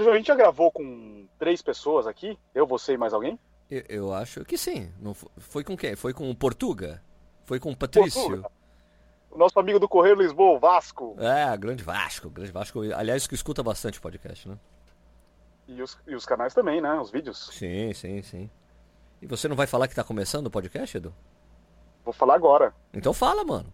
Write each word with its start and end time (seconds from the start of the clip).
Sérgio, 0.00 0.12
a 0.12 0.16
gente 0.16 0.26
já 0.26 0.34
gravou 0.34 0.72
com 0.72 1.28
três 1.38 1.60
pessoas 1.60 2.06
aqui? 2.06 2.38
Eu, 2.54 2.66
você 2.66 2.94
e 2.94 2.98
mais 2.98 3.12
alguém? 3.12 3.38
Eu, 3.70 3.84
eu 3.88 4.14
acho 4.14 4.44
que 4.44 4.56
sim. 4.56 4.90
Não 4.98 5.12
foi, 5.12 5.28
foi 5.38 5.64
com 5.64 5.76
quem? 5.76 5.94
Foi 5.94 6.14
com 6.14 6.30
o 6.30 6.34
Portuga? 6.34 7.02
Foi 7.44 7.60
com 7.60 7.70
o 7.70 7.76
Patrício? 7.76 8.20
Portuga. 8.20 8.50
O 9.30 9.38
nosso 9.38 9.58
amigo 9.60 9.78
do 9.78 9.88
Correio 9.88 10.16
Lisboa, 10.16 10.56
o 10.56 10.58
Vasco. 10.58 11.14
É, 11.18 11.56
grande 11.56 11.84
Vasco, 11.84 12.30
grande 12.30 12.50
Vasco. 12.50 12.80
Aliás, 12.94 13.26
que 13.26 13.34
escuta 13.34 13.62
bastante 13.62 14.00
podcast, 14.00 14.48
né? 14.48 14.58
E 15.68 15.80
os, 15.80 15.96
e 16.06 16.14
os 16.14 16.26
canais 16.26 16.52
também, 16.52 16.80
né? 16.80 16.98
Os 16.98 17.10
vídeos. 17.10 17.50
Sim, 17.52 17.92
sim, 17.92 18.22
sim. 18.22 18.50
E 19.22 19.26
você 19.26 19.46
não 19.46 19.54
vai 19.54 19.66
falar 19.66 19.86
que 19.86 19.94
tá 19.94 20.02
começando 20.02 20.46
o 20.46 20.50
podcast, 20.50 20.96
Edu? 20.96 21.14
Vou 22.04 22.12
falar 22.12 22.34
agora. 22.34 22.74
Então 22.92 23.12
fala, 23.12 23.44
mano. 23.44 23.72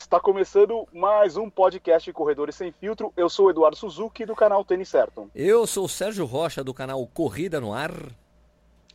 Está 0.00 0.18
começando 0.18 0.88
mais 0.94 1.36
um 1.36 1.50
podcast 1.50 2.10
Corredores 2.14 2.56
Sem 2.56 2.72
Filtro. 2.72 3.12
Eu 3.14 3.28
sou 3.28 3.46
o 3.46 3.50
Eduardo 3.50 3.76
Suzuki, 3.76 4.24
do 4.24 4.34
canal 4.34 4.64
Tênis 4.64 4.88
Certo. 4.88 5.30
Eu 5.34 5.66
sou 5.66 5.84
o 5.84 5.88
Sérgio 5.88 6.24
Rocha, 6.24 6.64
do 6.64 6.72
canal 6.72 7.06
Corrida 7.06 7.60
no 7.60 7.74
Ar. 7.74 7.92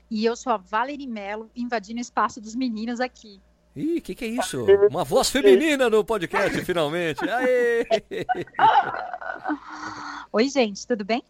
E 0.09 0.25
eu 0.25 0.35
sou 0.35 0.51
a 0.51 0.57
Valerie 0.57 1.05
Mello, 1.05 1.49
invadindo 1.55 1.99
o 1.99 2.01
espaço 2.01 2.41
dos 2.41 2.55
meninos 2.55 2.99
aqui. 2.99 3.39
Ih, 3.75 4.01
que 4.01 4.15
que 4.15 4.25
é 4.25 4.29
isso? 4.29 4.65
Uma 4.89 5.03
voz 5.03 5.29
feminina 5.29 5.91
no 5.91 6.03
podcast, 6.03 6.59
finalmente. 6.65 7.21
Aê! 7.29 7.85
Oi, 10.33 10.49
gente, 10.49 10.87
tudo 10.87 11.05
bem? 11.05 11.23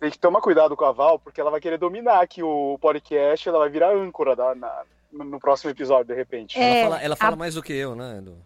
Tem 0.00 0.10
que 0.10 0.18
tomar 0.18 0.40
cuidado 0.40 0.74
com 0.74 0.86
a 0.86 0.90
Val, 0.90 1.18
porque 1.18 1.40
ela 1.40 1.50
vai 1.50 1.60
querer 1.60 1.76
dominar 1.76 2.22
aqui 2.22 2.42
o 2.42 2.78
podcast, 2.80 3.46
ela 3.46 3.58
vai 3.58 3.68
virar 3.68 3.94
âncora 3.94 4.34
da, 4.34 4.54
na, 4.54 4.84
no 5.12 5.38
próximo 5.38 5.70
episódio, 5.70 6.06
de 6.06 6.14
repente. 6.14 6.58
É, 6.58 6.80
ela 6.80 6.90
fala, 6.90 7.02
ela 7.02 7.16
fala 7.16 7.32
a- 7.34 7.36
mais 7.36 7.54
do 7.54 7.62
que 7.62 7.72
eu, 7.72 7.94
né, 7.94 8.18
Edu? 8.18 8.36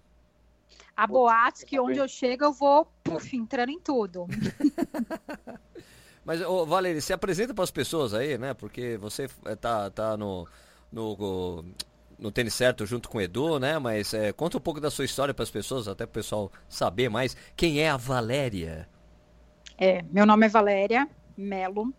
A 0.97 1.07
boate 1.07 1.65
que 1.65 1.81
onde 1.81 1.99
eu 1.99 2.07
chego 2.07 2.45
eu 2.45 2.53
vou 2.53 2.87
puf, 3.03 3.35
entrando 3.37 3.71
em 3.71 3.81
tudo. 3.81 4.27
Mas, 6.25 6.41
ô, 6.43 6.65
Valerie, 6.65 7.01
se 7.01 7.13
apresenta 7.13 7.53
para 7.53 7.65
as 7.65 7.71
pessoas 7.71 8.15
aí, 8.15 8.39
né? 8.39 8.55
Porque 8.55 8.97
você 8.97 9.29
eh, 9.47 9.57
tá, 9.57 9.91
tá 9.91 10.17
no, 10.17 10.47
no, 10.93 11.65
no 12.19 12.31
Tênis 12.31 12.55
Certo 12.55 12.87
junto 12.87 13.09
com 13.09 13.19
o 13.19 13.21
Edu, 13.21 13.59
né? 13.59 13.79
Mas 13.79 14.15
eh, 14.15 14.33
conta 14.33 14.59
um 14.59 14.61
pouco 14.61 14.81
da 14.81 14.91
sua 14.91 15.05
história 15.05 15.35
para 15.35 15.43
as 15.43 15.51
pessoas, 15.51 15.89
até 15.89 16.07
para 16.07 16.11
o 16.11 16.15
pessoal 16.15 16.53
saber 16.69 17.09
mais. 17.09 17.37
Quem 17.57 17.81
é 17.81 17.91
a 17.91 17.97
Valéria? 17.97 18.89
É, 19.77 20.03
meu 20.13 20.25
nome 20.25 20.47
é 20.47 20.49
Valéria 20.49 21.09
Melo, 21.37 21.93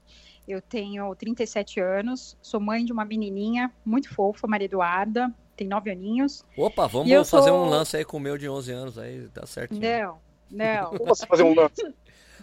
eu 0.47 0.61
tenho 0.61 1.13
37 1.15 1.79
anos, 1.79 2.37
sou 2.41 2.59
mãe 2.59 2.83
de 2.85 2.91
uma 2.91 3.05
menininha 3.05 3.71
muito 3.85 4.09
fofa, 4.13 4.47
Maria 4.47 4.65
Eduarda, 4.65 5.33
tem 5.55 5.67
9 5.67 5.91
aninhos. 5.91 6.43
Opa, 6.57 6.87
vamos 6.87 7.09
eu 7.11 7.23
fazer 7.25 7.49
sou- 7.49 7.65
um 7.65 7.69
lance 7.69 7.95
aí 7.97 8.03
com 8.05 8.17
o 8.17 8.19
meu 8.19 8.37
de 8.37 8.49
11 8.49 8.71
anos, 8.71 8.97
aí 8.97 9.27
dá 9.33 9.45
certinho. 9.45 9.81
Não, 9.81 10.19
não, 10.51 10.91
Posso 10.99 11.25
fazer 11.27 11.43
um 11.43 11.53
lance? 11.55 11.93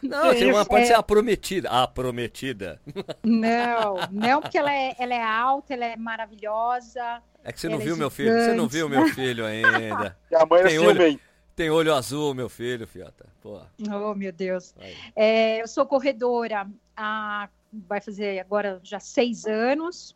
Não, 0.03 0.31
tem 0.35 0.51
uma, 0.51 0.65
pode 0.65 0.85
É. 0.85 0.87
ser 0.87 0.95
a 0.95 1.03
prometida. 1.03 1.69
A 1.69 1.87
prometida. 1.87 2.81
não, 3.23 3.97
não, 4.11 4.41
porque 4.41 4.57
ela 4.57 4.73
é, 4.73 4.95
ela 4.99 5.15
é 5.15 5.23
alta, 5.23 5.75
ela 5.75 5.85
é 5.85 5.97
maravilhosa. 5.97 7.23
É 7.45 7.53
que 7.53 7.61
você 7.61 7.69
não 7.69 7.81
é 7.81 7.85
viu 7.85 7.97
meu 7.97 8.11
filho, 8.11 8.33
você 8.33 8.53
não 8.55 8.67
viu 8.69 8.89
meu 8.89 9.07
filho 9.09 9.45
ainda. 9.45 10.17
E 10.31 10.35
a 10.35 10.47
mãe 10.47 10.61
é 10.61 10.65
Tem 10.65 10.79
olho. 10.79 11.21
Tem 11.57 11.69
olho 11.71 11.95
azul, 11.95 12.33
meu 12.33 12.49
filho, 12.49 12.87
fiota. 12.87 13.27
Pô, 13.43 13.61
Oh, 13.91 14.15
meu 14.15 14.33
Deus. 14.33 14.75
É, 15.15 15.61
eu 15.61 15.69
sou 15.69 15.85
corredora 15.85 16.67
há, 16.97 17.49
vai 17.73 18.01
fazer 18.01 18.39
agora 18.39 18.81
já 18.83 19.01
seis 19.01 19.47
anos. 19.47 20.15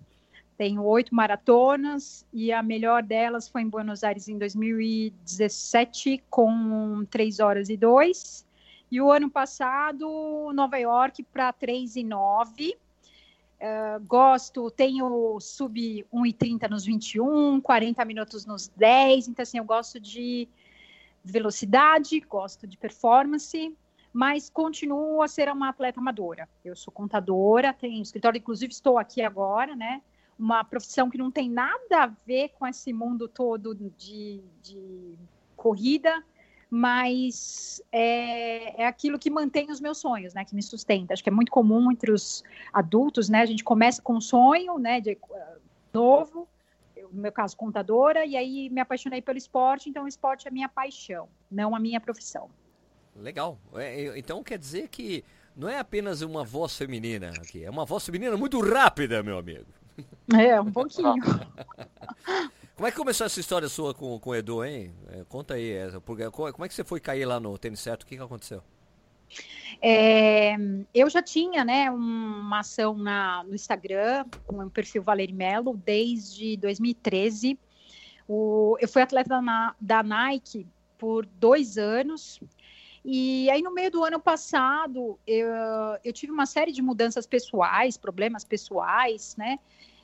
Tenho 0.56 0.84
oito 0.84 1.14
maratonas 1.14 2.24
e 2.32 2.52
a 2.52 2.62
melhor 2.62 3.02
delas 3.02 3.48
foi 3.48 3.62
em 3.62 3.68
Buenos 3.68 4.04
Aires 4.04 4.28
em 4.28 4.38
2017 4.38 6.22
com 6.30 7.04
3 7.10 7.40
horas 7.40 7.68
e 7.68 7.76
2. 7.76 8.46
E 8.90 9.00
o 9.00 9.10
ano 9.10 9.28
passado, 9.28 10.52
Nova 10.54 10.78
York 10.78 11.24
para 11.24 11.52
3 11.52 11.96
e 11.96 12.04
9. 12.04 12.76
Eh, 13.58 13.98
gosto, 14.06 14.70
tenho 14.70 15.40
sub 15.40 16.06
1,30 16.12 16.68
nos 16.68 16.84
21, 16.84 17.60
40 17.60 18.04
minutos 18.04 18.44
nos 18.44 18.68
10. 18.68 19.28
Então, 19.28 19.42
assim, 19.42 19.58
eu 19.58 19.64
gosto 19.64 19.98
de 19.98 20.46
velocidade, 21.24 22.20
gosto 22.20 22.66
de 22.66 22.76
performance, 22.76 23.74
mas 24.14 24.48
continuo 24.48 25.20
a 25.22 25.26
ser 25.26 25.50
uma 25.50 25.70
atleta 25.70 25.98
amadora. 25.98 26.48
Eu 26.64 26.76
sou 26.76 26.92
contadora, 26.92 27.72
tenho 27.72 28.00
escritório, 28.00 28.38
inclusive 28.38 28.72
estou 28.72 28.96
aqui 28.96 29.20
agora, 29.20 29.74
né? 29.74 30.00
Uma 30.38 30.62
profissão 30.62 31.10
que 31.10 31.18
não 31.18 31.32
tem 31.32 31.50
nada 31.50 32.04
a 32.04 32.06
ver 32.24 32.50
com 32.50 32.64
esse 32.64 32.92
mundo 32.92 33.26
todo 33.26 33.74
de, 33.74 34.40
de 34.62 35.18
corrida, 35.56 36.22
mas 36.70 37.82
é, 37.90 38.82
é 38.82 38.86
aquilo 38.86 39.18
que 39.18 39.28
mantém 39.28 39.68
os 39.68 39.80
meus 39.80 39.98
sonhos, 39.98 40.32
né? 40.32 40.44
Que 40.44 40.54
me 40.54 40.62
sustenta. 40.62 41.12
Acho 41.12 41.22
que 41.24 41.28
é 41.28 41.32
muito 41.32 41.50
comum 41.50 41.90
entre 41.90 42.12
os 42.12 42.44
adultos, 42.72 43.28
né? 43.28 43.40
A 43.40 43.46
gente 43.46 43.64
começa 43.64 44.00
com 44.00 44.14
um 44.14 44.20
sonho, 44.20 44.78
né? 44.78 45.00
De, 45.00 45.10
eh, 45.10 45.58
novo, 45.92 46.46
eu, 46.94 47.10
no 47.12 47.20
meu 47.20 47.32
caso, 47.32 47.56
contadora, 47.56 48.24
e 48.24 48.36
aí 48.36 48.70
me 48.70 48.80
apaixonei 48.80 49.20
pelo 49.20 49.38
esporte, 49.38 49.88
então 49.88 50.04
o 50.04 50.08
esporte 50.08 50.46
é 50.46 50.52
minha 50.52 50.68
paixão, 50.68 51.28
não 51.50 51.74
a 51.74 51.80
minha 51.80 52.00
profissão. 52.00 52.48
Legal. 53.16 53.58
É, 53.74 54.06
é, 54.06 54.18
então 54.18 54.42
quer 54.42 54.58
dizer 54.58 54.88
que 54.88 55.24
não 55.56 55.68
é 55.68 55.78
apenas 55.78 56.20
uma 56.22 56.44
voz 56.44 56.76
feminina 56.76 57.30
aqui, 57.30 57.64
é 57.64 57.70
uma 57.70 57.84
voz 57.84 58.04
feminina 58.04 58.36
muito 58.36 58.60
rápida, 58.60 59.22
meu 59.22 59.38
amigo. 59.38 59.66
É, 60.36 60.60
um 60.60 60.72
pouquinho. 60.72 61.14
Como 62.74 62.88
é 62.88 62.90
que 62.90 62.96
começou 62.96 63.24
essa 63.24 63.38
história 63.38 63.68
sua 63.68 63.94
com, 63.94 64.18
com 64.18 64.30
o 64.30 64.34
Edu, 64.34 64.64
hein? 64.64 64.92
É, 65.12 65.22
conta 65.28 65.54
aí, 65.54 65.70
essa, 65.70 66.00
porque, 66.00 66.28
co- 66.30 66.52
como 66.52 66.64
é 66.64 66.68
que 66.68 66.74
você 66.74 66.82
foi 66.82 66.98
cair 66.98 67.24
lá 67.24 67.38
no 67.38 67.56
tênis 67.56 67.78
certo? 67.78 68.02
O 68.02 68.06
que, 68.06 68.16
que 68.16 68.22
aconteceu? 68.22 68.64
É, 69.80 70.56
eu 70.92 71.08
já 71.08 71.22
tinha, 71.22 71.64
né, 71.64 71.88
uma 71.90 72.58
ação 72.60 72.96
na, 72.98 73.44
no 73.44 73.54
Instagram, 73.54 74.24
com 74.44 74.64
o 74.64 74.70
perfil 74.70 75.04
Valerie 75.04 75.32
Melo, 75.34 75.80
desde 75.84 76.56
2013. 76.56 77.56
O, 78.28 78.76
eu 78.80 78.88
fui 78.88 79.02
atleta 79.02 79.40
Na- 79.40 79.74
da 79.80 80.02
Nike 80.02 80.66
por 80.98 81.26
dois 81.26 81.78
anos. 81.78 82.40
E 83.04 83.50
aí, 83.50 83.60
no 83.60 83.70
meio 83.70 83.90
do 83.90 84.02
ano 84.02 84.18
passado, 84.18 85.18
eu, 85.26 85.48
eu 86.02 86.12
tive 86.12 86.32
uma 86.32 86.46
série 86.46 86.72
de 86.72 86.80
mudanças 86.80 87.26
pessoais, 87.26 87.98
problemas 87.98 88.44
pessoais, 88.44 89.36
né? 89.36 89.58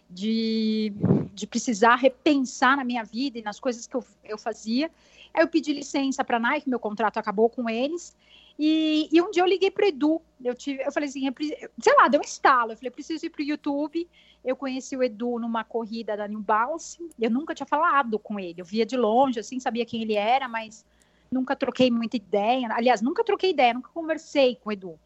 De, 0.09 0.93
de 1.33 1.47
precisar 1.47 1.95
repensar 1.95 2.77
na 2.77 2.85
minha 2.85 3.03
vida 3.03 3.39
e 3.39 3.43
nas 3.43 3.59
coisas 3.59 3.87
que 3.87 3.97
eu, 3.97 4.05
eu 4.25 4.37
fazia. 4.37 4.91
Aí 5.33 5.43
eu 5.43 5.49
pedi 5.49 5.73
licença 5.73 6.23
para 6.23 6.37
a 6.37 6.41
Nike, 6.41 6.69
meu 6.69 6.81
contrato 6.81 7.17
acabou 7.17 7.49
com 7.49 7.71
eles. 7.71 8.15
E, 8.59 9.09
e 9.11 9.23
um 9.23 9.31
dia 9.31 9.43
eu 9.43 9.47
liguei 9.47 9.71
pro 9.71 9.87
Edu. 9.87 10.21
Eu, 10.45 10.55
tive, 10.55 10.83
eu 10.83 10.93
falei 10.93 11.09
assim, 11.09 11.27
eu 11.27 11.35
sei 11.81 11.97
lá, 11.97 12.09
deu 12.09 12.21
um 12.21 12.25
estalo. 12.25 12.73
Eu 12.73 12.77
falei, 12.77 12.91
preciso 12.91 13.25
ir 13.25 13.31
pro 13.31 13.43
YouTube. 13.43 14.07
Eu 14.45 14.55
conheci 14.55 14.95
o 14.95 15.03
Edu 15.03 15.39
numa 15.39 15.65
corrida 15.65 16.15
da 16.15 16.29
New 16.29 16.41
Balance. 16.41 16.99
Eu 17.19 17.31
nunca 17.31 17.55
tinha 17.55 17.67
falado 17.67 18.19
com 18.19 18.39
ele. 18.39 18.61
Eu 18.61 18.65
via 18.67 18.85
de 18.85 18.99
longe, 18.99 19.41
assim, 19.41 19.59
sabia 19.59 19.87
quem 19.87 20.03
ele 20.03 20.15
era, 20.15 20.47
mas 20.47 20.85
nunca 21.31 21.55
troquei 21.55 21.91
muita 21.91 22.17
ideia. 22.17 22.69
Aliás, 22.73 23.01
nunca 23.01 23.25
troquei 23.25 23.51
ideia, 23.51 23.75
nunca 23.75 23.91
conversei 23.93 24.57
com 24.57 24.71
o 24.71 24.73
Edu. 24.73 24.99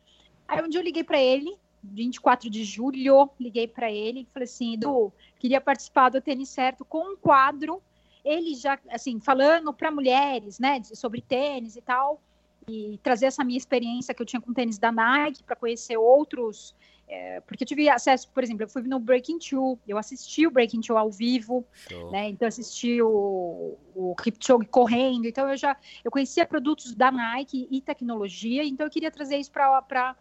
Aí 0.46 0.62
um 0.62 0.68
dia 0.68 0.80
eu 0.80 0.84
liguei 0.84 1.04
para 1.04 1.20
ele, 1.20 1.56
24 1.82 2.48
de 2.50 2.64
julho, 2.64 3.30
liguei 3.38 3.68
para 3.68 3.90
ele 3.90 4.20
e 4.20 4.28
falei 4.32 4.44
assim, 4.44 4.74
Edu, 4.74 5.12
queria 5.38 5.60
participar 5.60 6.08
do 6.08 6.20
Tênis 6.20 6.48
Certo 6.48 6.84
com 6.84 7.12
um 7.12 7.16
quadro. 7.16 7.82
Ele 8.24 8.54
já, 8.54 8.78
assim, 8.90 9.20
falando 9.20 9.72
para 9.72 9.90
mulheres, 9.90 10.58
né, 10.58 10.82
sobre 10.82 11.20
tênis 11.20 11.76
e 11.76 11.82
tal 11.82 12.20
e 12.68 12.98
trazer 13.02 13.26
essa 13.26 13.44
minha 13.44 13.58
experiência 13.58 14.14
que 14.14 14.22
eu 14.22 14.26
tinha 14.26 14.40
com 14.40 14.52
tênis 14.52 14.78
da 14.78 14.90
Nike 14.90 15.42
para 15.42 15.56
conhecer 15.56 15.96
outros. 15.96 16.74
É, 17.06 17.40
porque 17.40 17.64
eu 17.64 17.68
tive 17.68 17.88
acesso, 17.88 18.28
por 18.30 18.42
exemplo, 18.42 18.64
eu 18.64 18.68
fui 18.68 18.82
no 18.82 18.98
Breaking 18.98 19.38
Two, 19.38 19.78
eu 19.86 19.98
assisti 19.98 20.46
o 20.46 20.50
Breaking 20.50 20.80
Two 20.80 20.96
ao 20.96 21.10
vivo, 21.10 21.64
né? 22.10 22.30
Então 22.30 22.48
assisti 22.48 23.00
o, 23.02 23.76
o 23.94 24.14
Kipchoge 24.16 24.66
correndo, 24.66 25.26
então 25.26 25.48
eu 25.48 25.56
já 25.56 25.76
eu 26.02 26.10
conhecia 26.10 26.46
produtos 26.46 26.94
da 26.94 27.12
Nike 27.12 27.68
e 27.70 27.80
tecnologia, 27.80 28.64
então 28.64 28.86
eu 28.86 28.90
queria 28.90 29.10
trazer 29.10 29.36
isso 29.36 29.52
para 29.52 30.16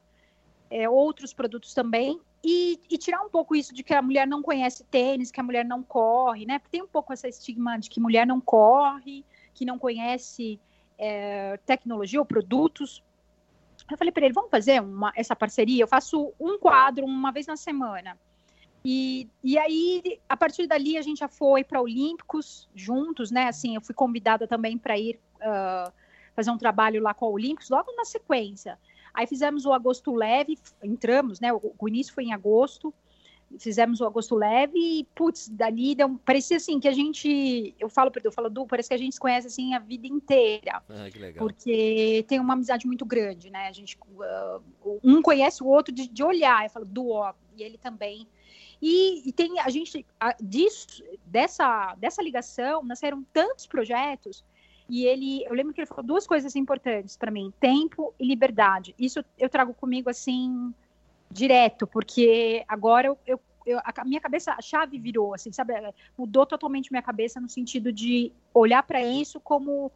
é, 0.69 0.89
outros 0.89 1.33
produtos 1.33 1.73
também. 1.73 2.19
E, 2.45 2.77
e 2.89 2.97
tirar 2.97 3.21
um 3.21 3.29
pouco 3.29 3.55
isso 3.55 3.73
de 3.73 3.83
que 3.83 3.93
a 3.93 4.01
mulher 4.01 4.27
não 4.27 4.41
conhece 4.41 4.83
tênis, 4.83 5.31
que 5.31 5.39
a 5.39 5.43
mulher 5.43 5.63
não 5.63 5.81
corre, 5.81 6.45
né? 6.45 6.59
Porque 6.59 6.77
tem 6.77 6.83
um 6.83 6.87
pouco 6.87 7.13
essa 7.13 7.25
estigma 7.25 7.79
de 7.79 7.89
que 7.89 8.01
mulher 8.01 8.27
não 8.27 8.41
corre, 8.41 9.23
que 9.53 9.63
não 9.63 9.79
conhece 9.79 10.59
é, 10.97 11.57
tecnologia 11.65 12.19
ou 12.19 12.25
produtos. 12.25 13.01
Eu 13.89 13.97
falei 13.97 14.11
para 14.11 14.25
ele, 14.25 14.33
vamos 14.33 14.49
fazer 14.49 14.81
uma, 14.81 15.11
essa 15.15 15.35
parceria? 15.35 15.83
Eu 15.83 15.87
faço 15.87 16.33
um 16.39 16.57
quadro 16.57 17.05
uma 17.05 17.31
vez 17.31 17.47
na 17.47 17.57
semana. 17.57 18.17
E, 18.85 19.29
e 19.43 19.57
aí, 19.57 20.19
a 20.27 20.35
partir 20.35 20.67
dali, 20.67 20.97
a 20.97 21.01
gente 21.01 21.19
já 21.19 21.27
foi 21.27 21.63
para 21.63 21.81
Olímpicos 21.81 22.69
juntos, 22.75 23.31
né? 23.31 23.47
Assim, 23.47 23.75
eu 23.75 23.81
fui 23.81 23.95
convidada 23.95 24.47
também 24.47 24.77
para 24.77 24.97
ir 24.97 25.19
ah, 25.41 25.91
fazer 26.35 26.51
um 26.51 26.57
trabalho 26.57 27.01
lá 27.01 27.13
com 27.13 27.25
a 27.25 27.29
Olímpicos, 27.29 27.69
logo 27.69 27.93
na 27.95 28.03
sequência. 28.03 28.77
Aí 29.13 29.27
fizemos 29.27 29.65
o 29.65 29.71
Agosto 29.71 30.13
Leve, 30.13 30.57
entramos, 30.83 31.39
né? 31.39 31.53
O, 31.53 31.73
o 31.77 31.87
início 31.87 32.13
foi 32.13 32.25
em 32.25 32.33
agosto. 32.33 32.93
Fizemos 33.59 34.01
o 34.01 34.05
Agosto 34.05 34.35
Leve 34.35 34.77
e, 34.77 35.03
putz, 35.15 35.49
dali 35.49 35.95
deu, 35.95 36.19
parecia 36.25 36.57
assim 36.57 36.79
que 36.79 36.87
a 36.87 36.91
gente, 36.91 37.73
eu 37.79 37.89
falo, 37.89 38.11
eu 38.23 38.31
falo, 38.31 38.49
Du, 38.49 38.65
parece 38.65 38.89
que 38.89 38.95
a 38.95 38.97
gente 38.97 39.13
se 39.13 39.19
conhece 39.19 39.47
assim 39.47 39.73
a 39.73 39.79
vida 39.79 40.07
inteira. 40.07 40.81
Ah, 40.89 41.09
que 41.11 41.19
legal. 41.19 41.45
Porque 41.45 42.25
tem 42.27 42.39
uma 42.39 42.53
amizade 42.53 42.87
muito 42.87 43.05
grande, 43.05 43.49
né? 43.49 43.67
A 43.67 43.71
gente, 43.71 43.97
uh, 43.97 44.99
um 45.03 45.21
conhece 45.21 45.63
o 45.63 45.67
outro 45.67 45.93
de, 45.93 46.07
de 46.07 46.23
olhar, 46.23 46.63
eu 46.63 46.69
falo, 46.69 46.85
Du, 46.85 47.09
ó, 47.09 47.33
e 47.55 47.63
ele 47.63 47.77
também. 47.77 48.27
E, 48.81 49.27
e, 49.27 49.31
tem 49.31 49.59
a 49.59 49.69
gente 49.69 50.05
a, 50.19 50.35
disso, 50.41 51.03
dessa, 51.25 51.95
dessa 51.95 52.21
ligação 52.21 52.83
nasceram 52.83 53.25
tantos 53.31 53.65
projetos 53.65 54.43
e 54.89 55.05
ele, 55.05 55.43
eu 55.45 55.53
lembro 55.53 55.73
que 55.73 55.79
ele 55.79 55.87
falou 55.87 56.03
duas 56.03 56.27
coisas 56.27 56.55
importantes 56.55 57.15
para 57.15 57.31
mim: 57.31 57.53
tempo 57.59 58.13
e 58.19 58.27
liberdade. 58.27 58.93
Isso 58.99 59.23
eu 59.39 59.49
trago 59.49 59.73
comigo 59.73 60.09
assim 60.09 60.73
direto, 61.33 61.87
porque 61.87 62.63
agora 62.67 63.07
eu, 63.07 63.17
eu, 63.25 63.39
eu 63.65 63.79
a 63.83 64.05
minha 64.05 64.21
cabeça, 64.21 64.53
a 64.53 64.61
chave 64.61 64.97
virou, 64.97 65.33
assim, 65.33 65.51
sabe? 65.51 65.73
Mudou 66.17 66.45
totalmente 66.45 66.91
minha 66.91 67.01
cabeça 67.01 67.39
no 67.41 67.49
sentido 67.49 67.91
de 67.91 68.31
olhar 68.53 68.83
para 68.83 69.01
isso 69.01 69.39
como 69.39 69.91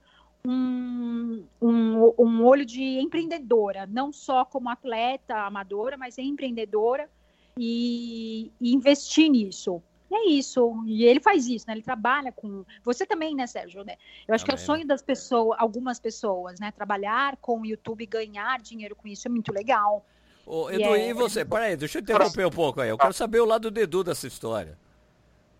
um, 0.45 1.43
um, 1.61 2.13
um 2.17 2.45
olho 2.45 2.65
de 2.65 2.81
empreendedora, 2.99 3.85
não 3.85 4.11
só 4.11 4.45
como 4.45 4.69
atleta 4.69 5.35
amadora, 5.35 5.97
mas 5.97 6.17
empreendedora 6.17 7.09
e, 7.57 8.51
e 8.59 8.73
investir 8.73 9.29
nisso. 9.29 9.81
E 10.09 10.15
é 10.15 10.29
isso. 10.29 10.83
E 10.85 11.03
ele 11.03 11.19
faz 11.19 11.47
isso, 11.47 11.65
né? 11.67 11.73
Ele 11.73 11.81
trabalha 11.81 12.31
com. 12.31 12.63
Você 12.83 13.05
também, 13.05 13.35
né, 13.35 13.45
Sérgio? 13.45 13.83
Né? 13.83 13.97
Eu 14.25 14.33
acho 14.33 14.45
também, 14.45 14.55
que 14.55 14.61
é 14.61 14.63
o 14.63 14.65
sonho 14.65 14.87
das 14.87 15.01
pessoas, 15.01 15.57
algumas 15.59 15.99
pessoas, 15.99 16.59
né? 16.59 16.71
Trabalhar 16.71 17.35
com 17.37 17.61
o 17.61 17.65
YouTube, 17.65 18.05
ganhar 18.05 18.59
dinheiro 18.61 18.95
com 18.95 19.07
isso 19.07 19.27
é 19.27 19.29
muito 19.29 19.51
legal. 19.51 20.05
Ô, 20.47 20.71
Edu, 20.71 20.95
e, 20.95 21.01
é... 21.01 21.09
e 21.09 21.13
você? 21.13 21.43
Peraí, 21.45 21.75
deixa 21.75 21.97
eu 21.97 22.01
interromper 22.01 22.47
um 22.47 22.51
pouco 22.51 22.79
aí. 22.79 22.89
Eu 22.89 22.97
quero 22.97 23.13
saber 23.13 23.41
o 23.41 23.45
lado 23.45 23.69
do 23.69 23.79
Edu 23.79 24.01
dessa 24.03 24.25
história. 24.25 24.79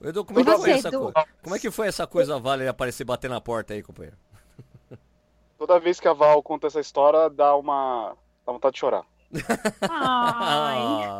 Edu, 0.01 0.24
como 0.24 0.39
é 0.39 0.44
que, 0.45 0.57
foi, 0.57 0.72
essa 0.72 0.92
coisa? 0.92 1.28
como 1.44 1.56
é 1.56 1.60
que 1.60 1.72
foi 1.72 1.88
essa 1.88 2.07
coisa 2.07 2.39
Vale 2.39 2.68
aparecer 2.68 3.04
bater 3.04 3.30
na 3.30 3.42
porta 3.42 3.74
aí, 3.74 3.84
companheiro? 3.84 4.16
Toda 5.57 5.80
vez 5.80 6.00
que 6.00 6.07
a 6.07 6.13
Val 6.13 6.42
conta 6.42 6.68
essa 6.68 6.80
história, 6.80 7.30
dá 7.30 7.56
uma. 7.56 8.16
dá 8.45 8.54
vontade 8.54 8.75
de 8.75 8.80
chorar. 8.80 9.04
Ai. 9.81 11.19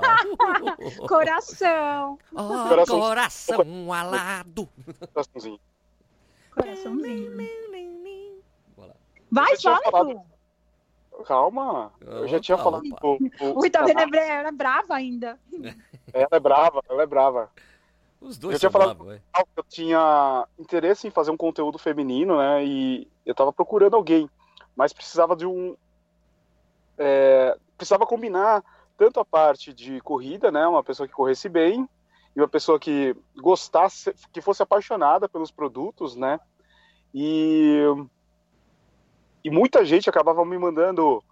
coração. 1.10 2.18
Oh, 2.31 2.69
coração. 2.69 3.00
Coração 3.00 3.94
alado. 3.94 4.69
Coraçãozinho. 5.14 5.60
Coraçãozinho. 6.52 7.68
Vai, 9.30 9.58
fala. 9.58 10.24
Calma, 11.25 11.92
eu 12.02 12.28
já 12.28 12.40
tinha 12.40 12.58
falado. 12.58 12.84
O, 13.02 13.60
Ui, 13.60 13.69
tá 13.69 13.84
vendo? 13.84 14.00
Ela 14.00 14.50
é 14.50 14.52
brava 14.52 14.96
ainda. 14.96 15.40
Ela 16.14 16.30
é 16.31 16.40
brava, 16.40 16.81
ela 16.90 17.04
é 17.04 17.06
brava. 17.06 17.52
Os 18.19 18.38
dois 18.38 18.56
eu 18.56 18.60
tinha 18.60 18.72
falado 18.72 18.96
bravos, 18.96 19.22
que 19.54 19.60
eu 19.60 19.64
tinha 19.64 20.48
interesse 20.58 21.08
em 21.08 21.12
fazer 21.12 21.31
um 21.31 21.38
conteúdo 21.38 21.78
feminino, 21.78 22.38
né? 22.38 22.66
E 22.66 23.08
eu 23.25 23.36
tava 23.36 23.54
procurando 23.54 23.96
alguém, 23.96 24.30
mas 24.75 24.94
precisava 24.94 25.36
de 25.36 25.46
um. 25.46 25.75
É, 26.98 27.58
precisava 27.78 28.06
combinar 28.06 28.64
tanto 28.98 29.19
a 29.19 29.25
parte 29.25 29.72
de 29.72 30.02
corrida, 30.02 30.52
né, 30.52 30.68
uma 30.68 30.84
pessoa 30.84 31.08
que 31.08 31.14
corresse 31.14 31.48
bem 31.48 31.88
e 32.36 32.42
uma 32.42 32.48
pessoa 32.48 32.80
que 32.80 33.16
gostasse, 33.36 34.14
que 34.34 34.42
fosse 34.42 34.64
apaixonada 34.64 35.30
pelos 35.30 35.52
produtos, 35.52 36.16
né, 36.16 36.40
e 37.14 37.84
e 39.48 39.50
muita 39.50 39.86
gente 39.86 40.10
acabava 40.10 40.44
me 40.44 40.58
mandando 40.58 41.24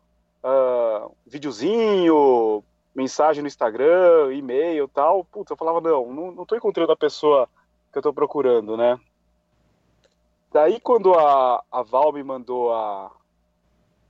uh, 0.42 1.14
videozinho, 1.28 2.64
mensagem 2.96 3.42
no 3.42 3.48
Instagram, 3.48 4.34
e-mail, 4.34 4.88
tal. 4.88 5.26
Putz, 5.26 5.52
eu 5.52 5.58
falava 5.58 5.82
não, 5.82 6.14
não, 6.14 6.32
não 6.32 6.46
tô 6.46 6.56
encontrando 6.56 6.94
a 6.94 6.96
pessoa 6.96 7.50
que 7.92 7.98
eu 7.98 8.02
tô 8.02 8.14
procurando, 8.14 8.78
né. 8.78 8.98
Daí 10.50 10.80
quando 10.80 11.14
a, 11.14 11.62
a 11.70 11.82
Val 11.82 12.14
me 12.14 12.24
mandou 12.24 12.72
a, 12.72 13.12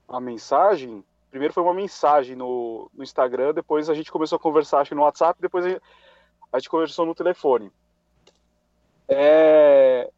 a 0.08 0.20
mensagem, 0.20 1.04
primeiro 1.32 1.52
foi 1.52 1.64
uma 1.64 1.74
mensagem 1.74 2.36
no, 2.36 2.88
no 2.94 3.04
Instagram, 3.04 3.56
depois 3.56 3.90
a 3.90 3.96
gente 3.96 4.12
começou 4.12 4.36
a 4.36 4.40
conversar 4.40 4.82
acho 4.82 4.90
que 4.90 4.96
no 4.96 5.02
WhatsApp, 5.02 5.42
depois 5.42 5.66
a 5.66 5.70
gente, 5.70 5.82
a 6.54 6.60
gente 6.60 6.70
conversou 6.70 7.08
no 7.08 7.16
telefone. 7.16 7.72
É... 9.08 10.12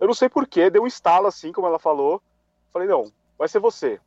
Eu 0.00 0.06
não 0.06 0.14
sei 0.14 0.30
porquê, 0.30 0.70
deu 0.70 0.84
um 0.84 0.86
estalo 0.86 1.26
assim, 1.26 1.52
como 1.52 1.66
ela 1.66 1.78
falou. 1.78 2.22
Falei, 2.72 2.88
não, 2.88 3.10
vai 3.38 3.48
ser 3.48 3.58
você, 3.58 4.00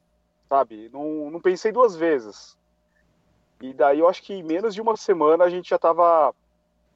sabe? 0.50 0.90
Não, 0.92 1.30
não 1.30 1.40
pensei 1.40 1.72
duas 1.72 1.96
vezes. 1.96 2.58
E 3.62 3.74
daí 3.74 4.00
eu 4.00 4.10
acho 4.10 4.22
que 4.22 4.34
em 4.34 4.44
menos 4.44 4.74
de 4.74 4.82
uma 4.82 4.96
semana 4.98 5.46
a 5.46 5.50
gente 5.50 5.70
já 5.70 5.78
estava 5.78 6.34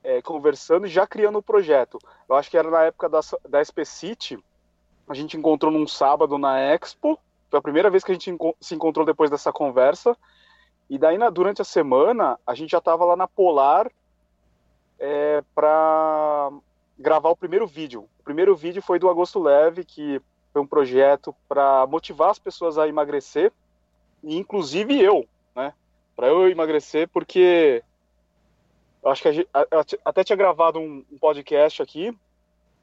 é, 0.04 0.22
conversando 0.22 0.86
e 0.86 0.90
já 0.90 1.08
criando 1.08 1.40
o 1.40 1.44
projeto. 1.44 1.98
Eu 2.28 2.36
acho 2.36 2.50
que 2.50 2.58
era 2.58 2.70
na 2.70 2.84
época 2.84 3.10
da, 3.10 3.20
da 3.48 3.64
SP 3.64 3.86
City, 3.86 4.38
a 5.08 5.14
gente 5.14 5.38
encontrou 5.38 5.72
num 5.72 5.88
sábado 5.88 6.38
na 6.38 6.60
Expo, 6.60 7.18
foi 7.50 7.60
a 7.60 7.62
primeira 7.62 7.90
vez 7.90 8.04
que 8.04 8.12
a 8.12 8.14
gente 8.14 8.36
se 8.60 8.76
encontrou 8.76 9.06
depois 9.06 9.30
dessa 9.30 9.54
conversa. 9.54 10.18
E 10.90 10.98
daí, 10.98 11.18
na, 11.18 11.30
durante 11.30 11.62
a 11.62 11.66
semana, 11.66 12.38
a 12.46 12.54
gente 12.54 12.72
já 12.72 12.78
estava 12.78 13.06
lá 13.06 13.16
na 13.16 13.28
Polar 13.28 13.90
é, 15.00 15.42
para 15.56 16.52
gravar 17.00 17.30
o 17.30 17.38
primeiro 17.38 17.66
vídeo. 17.66 18.08
O 18.20 18.24
primeiro 18.24 18.56
vídeo 18.56 18.82
foi 18.82 19.00
do 19.00 19.10
Agosto 19.10 19.40
Leve, 19.40 19.86
que 19.86 20.22
foi 20.58 20.62
um 20.62 20.68
projeto 20.68 21.36
para 21.48 21.86
motivar 21.86 22.32
as 22.32 22.40
pessoas 22.40 22.80
a 22.80 22.88
emagrecer, 22.88 23.54
e 24.24 24.38
inclusive 24.38 25.00
eu, 25.00 25.28
né? 25.56 25.72
Para 26.16 26.28
eu 26.28 26.50
emagrecer, 26.50 27.08
porque 27.10 27.84
eu 29.04 29.12
acho 29.12 29.22
que 29.22 29.32
gente, 29.32 29.50
até 30.04 30.24
tinha 30.24 30.36
gravado 30.36 30.80
um, 30.80 31.06
um 31.12 31.18
podcast 31.20 31.84
aqui 31.84 32.18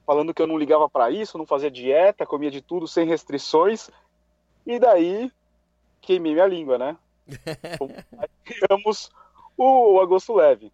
falando 0.07 0.33
que 0.33 0.41
eu 0.41 0.47
não 0.47 0.57
ligava 0.57 0.89
para 0.89 1.11
isso, 1.11 1.37
não 1.37 1.47
fazia 1.47 1.71
dieta, 1.71 2.25
comia 2.25 2.51
de 2.51 2.61
tudo 2.61 2.87
sem 2.87 3.09
restrições. 3.09 3.91
E 4.65 4.79
daí 4.79 5.33
queimei 6.01 6.35
minha 6.35 6.47
língua, 6.47 6.79
né? 6.79 6.97
criamos 8.45 9.11
o 9.57 9.99
Agosto 10.01 10.33
Leve. 10.33 10.71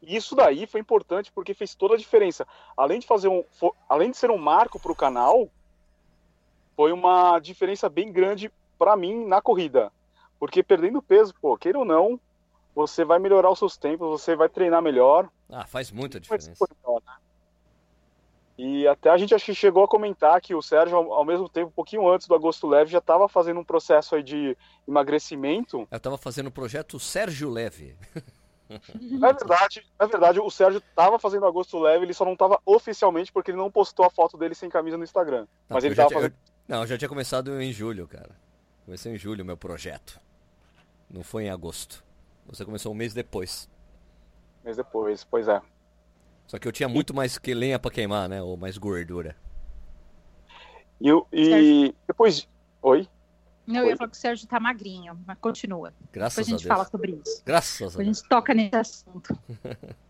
E 0.00 0.14
isso 0.14 0.36
daí 0.36 0.64
foi 0.66 0.80
importante 0.80 1.32
porque 1.32 1.54
fez 1.54 1.74
toda 1.74 1.94
a 1.94 1.98
diferença. 1.98 2.46
Além 2.76 3.00
de 3.00 3.06
fazer 3.06 3.26
um, 3.26 3.42
além 3.88 4.12
de 4.12 4.16
ser 4.16 4.30
um 4.30 4.38
marco 4.38 4.78
para 4.78 4.92
o 4.92 4.96
canal, 4.96 5.50
foi 6.76 6.92
uma 6.92 7.38
diferença 7.38 7.88
bem 7.88 8.12
grande 8.12 8.50
para 8.78 8.96
mim 8.96 9.26
na 9.26 9.40
corrida. 9.40 9.92
Porque 10.38 10.62
perdendo 10.62 11.02
peso, 11.02 11.34
pô, 11.40 11.56
queira 11.56 11.78
ou 11.78 11.84
não, 11.84 12.18
você 12.74 13.04
vai 13.04 13.18
melhorar 13.18 13.50
os 13.50 13.58
seus 13.58 13.76
tempos, 13.76 14.08
você 14.08 14.34
vai 14.34 14.48
treinar 14.48 14.80
melhor. 14.80 15.28
Ah, 15.50 15.66
faz 15.66 15.90
muita 15.90 16.18
diferença. 16.18 16.52
Melhor, 16.84 17.02
né? 17.06 17.12
E 18.62 18.86
até 18.86 19.08
a 19.08 19.16
gente 19.16 19.34
acho 19.34 19.46
que 19.46 19.54
chegou 19.54 19.82
a 19.82 19.88
comentar 19.88 20.38
que 20.38 20.54
o 20.54 20.60
Sérgio, 20.60 20.94
ao 20.96 21.24
mesmo 21.24 21.48
tempo, 21.48 21.68
um 21.68 21.72
pouquinho 21.72 22.06
antes 22.06 22.26
do 22.26 22.34
Agosto 22.34 22.66
Leve, 22.66 22.90
já 22.90 22.98
estava 22.98 23.26
fazendo 23.26 23.58
um 23.58 23.64
processo 23.64 24.14
aí 24.14 24.22
de 24.22 24.54
emagrecimento. 24.86 25.88
Eu 25.90 25.96
estava 25.96 26.18
fazendo 26.18 26.48
o 26.48 26.52
projeto 26.52 26.98
Sérgio 26.98 27.48
Leve. 27.48 27.96
É 28.70 29.32
verdade, 29.32 29.84
é 29.98 30.06
verdade. 30.06 30.40
O 30.40 30.50
Sérgio 30.50 30.78
estava 30.78 31.18
fazendo 31.18 31.46
Agosto 31.46 31.78
Leve, 31.78 32.04
ele 32.04 32.14
só 32.14 32.24
não 32.24 32.34
estava 32.34 32.60
oficialmente 32.64 33.32
porque 33.32 33.50
ele 33.50 33.58
não 33.58 33.70
postou 33.70 34.06
a 34.06 34.10
foto 34.10 34.36
dele 34.36 34.54
sem 34.54 34.68
camisa 34.68 34.96
no 34.96 35.04
Instagram. 35.04 35.40
Não, 35.40 35.74
Mas 35.74 35.82
ele 35.82 35.94
estava 35.94 36.10
fazendo. 36.10 36.34
Não, 36.70 36.82
eu 36.82 36.86
já 36.86 36.96
tinha 36.96 37.08
começado 37.08 37.60
em 37.60 37.72
julho, 37.72 38.06
cara. 38.06 38.30
Comecei 38.84 39.12
em 39.12 39.18
julho 39.18 39.42
o 39.42 39.44
meu 39.44 39.56
projeto. 39.56 40.20
Não 41.10 41.24
foi 41.24 41.46
em 41.46 41.50
agosto. 41.50 42.04
Você 42.46 42.64
começou 42.64 42.92
um 42.92 42.94
mês 42.94 43.12
depois. 43.12 43.68
Um 44.62 44.66
mês 44.66 44.76
depois, 44.76 45.24
pois 45.24 45.48
é. 45.48 45.60
Só 46.46 46.60
que 46.60 46.68
eu 46.68 46.70
tinha 46.70 46.88
muito 46.88 47.12
mais 47.12 47.38
que 47.38 47.54
lenha 47.54 47.76
para 47.76 47.90
queimar, 47.90 48.28
né? 48.28 48.40
Ou 48.40 48.56
mais 48.56 48.78
gordura. 48.78 49.34
E, 51.00 51.10
e 51.32 51.92
depois. 52.06 52.46
Oi? 52.82 53.08
Não, 53.66 53.80
eu 53.80 53.88
ia 53.88 53.96
falar 53.96 54.10
que 54.10 54.16
o 54.16 54.20
Sérgio 54.20 54.46
tá 54.46 54.60
magrinho, 54.60 55.18
mas 55.26 55.38
continua. 55.40 55.92
Graças 56.12 56.46
Depois 56.46 56.46
a 56.46 56.50
gente 56.56 56.70
a 56.70 56.74
fala 56.76 56.88
sobre 56.88 57.20
isso. 57.24 57.42
Graças 57.44 57.96
a, 57.96 58.00
a 58.00 58.04
gente 58.04 58.22
toca 58.28 58.54
nesse 58.54 58.76
assunto. 58.76 59.36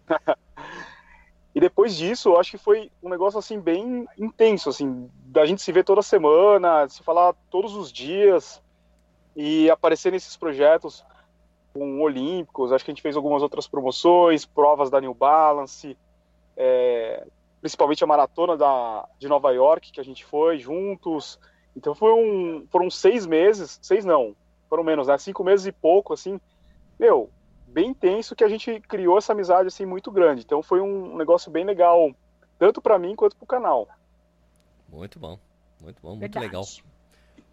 e 1.55 1.61
depois 1.61 1.97
disso, 1.97 2.29
eu 2.29 2.39
acho 2.39 2.51
que 2.51 2.59
foi 2.59 2.93
um 3.03 3.09
negócio 3.09 3.39
assim 3.39 3.59
bem 3.59 4.07
intenso, 4.19 4.69
assim, 4.69 5.09
da 5.31 5.47
gente 5.47 5.63
se 5.63 5.73
ver 5.73 5.85
toda 5.85 6.03
semana, 6.03 6.89
se 6.89 7.03
falar 7.03 7.35
todos 7.51 7.75
os 7.75 7.93
dias 7.93 8.63
e 9.37 9.71
aparecer 9.71 10.13
nesses 10.13 10.37
projetos 10.37 11.05
com 11.73 12.01
Olímpicos. 12.01 12.73
Acho 12.73 12.85
que 12.85 12.91
a 12.91 12.95
gente 12.95 13.03
fez 13.03 13.17
algumas 13.17 13.43
outras 13.43 13.69
promoções, 13.69 14.45
provas 14.45 14.91
da 14.91 15.01
New 15.01 15.15
Balance 15.15 15.97
é, 16.63 17.27
principalmente 17.61 18.05
a 18.05 18.07
maratona 18.07 18.55
da, 18.55 19.09
de 19.19 19.29
Nova 19.29 19.51
York, 19.51 19.93
que 19.93 20.01
a 20.01 20.05
gente 20.05 20.27
foi 20.27 20.59
juntos. 20.59 21.41
Então 21.75 21.95
foi 21.95 22.13
um, 22.13 22.67
foram 22.71 22.91
seis 22.91 23.27
meses, 23.27 23.79
seis 23.81 24.05
não, 24.05 24.37
foram 24.69 24.85
menos, 24.85 25.07
né? 25.07 25.17
Cinco 25.17 25.43
meses 25.43 25.67
e 25.67 25.73
pouco, 25.73 26.13
assim, 26.13 26.39
meu, 26.99 27.31
bem 27.67 27.89
intenso 27.89 28.37
que 28.37 28.45
a 28.45 28.49
gente 28.49 28.79
criou 28.81 29.17
essa 29.17 29.33
amizade, 29.33 29.69
assim, 29.69 29.87
muito 29.87 30.11
grande. 30.11 30.43
Então 30.43 30.63
foi 30.63 30.83
um 30.83 31.17
negócio 31.17 31.51
bem 31.51 31.65
legal, 31.65 32.11
tanto 32.59 32.83
para 32.83 32.99
mim 32.99 33.17
quanto 33.17 33.37
para 33.37 33.45
o 33.45 33.49
canal. 33.49 33.89
Muito 34.91 35.19
bom, 35.19 35.39
muito 35.81 36.01
bom, 36.03 36.11
muito 36.11 36.21
Verdade. 36.21 36.47
legal. 36.47 36.65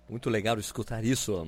Muito 0.10 0.30
legal 0.30 0.58
escutar 0.58 1.04
isso. 1.04 1.46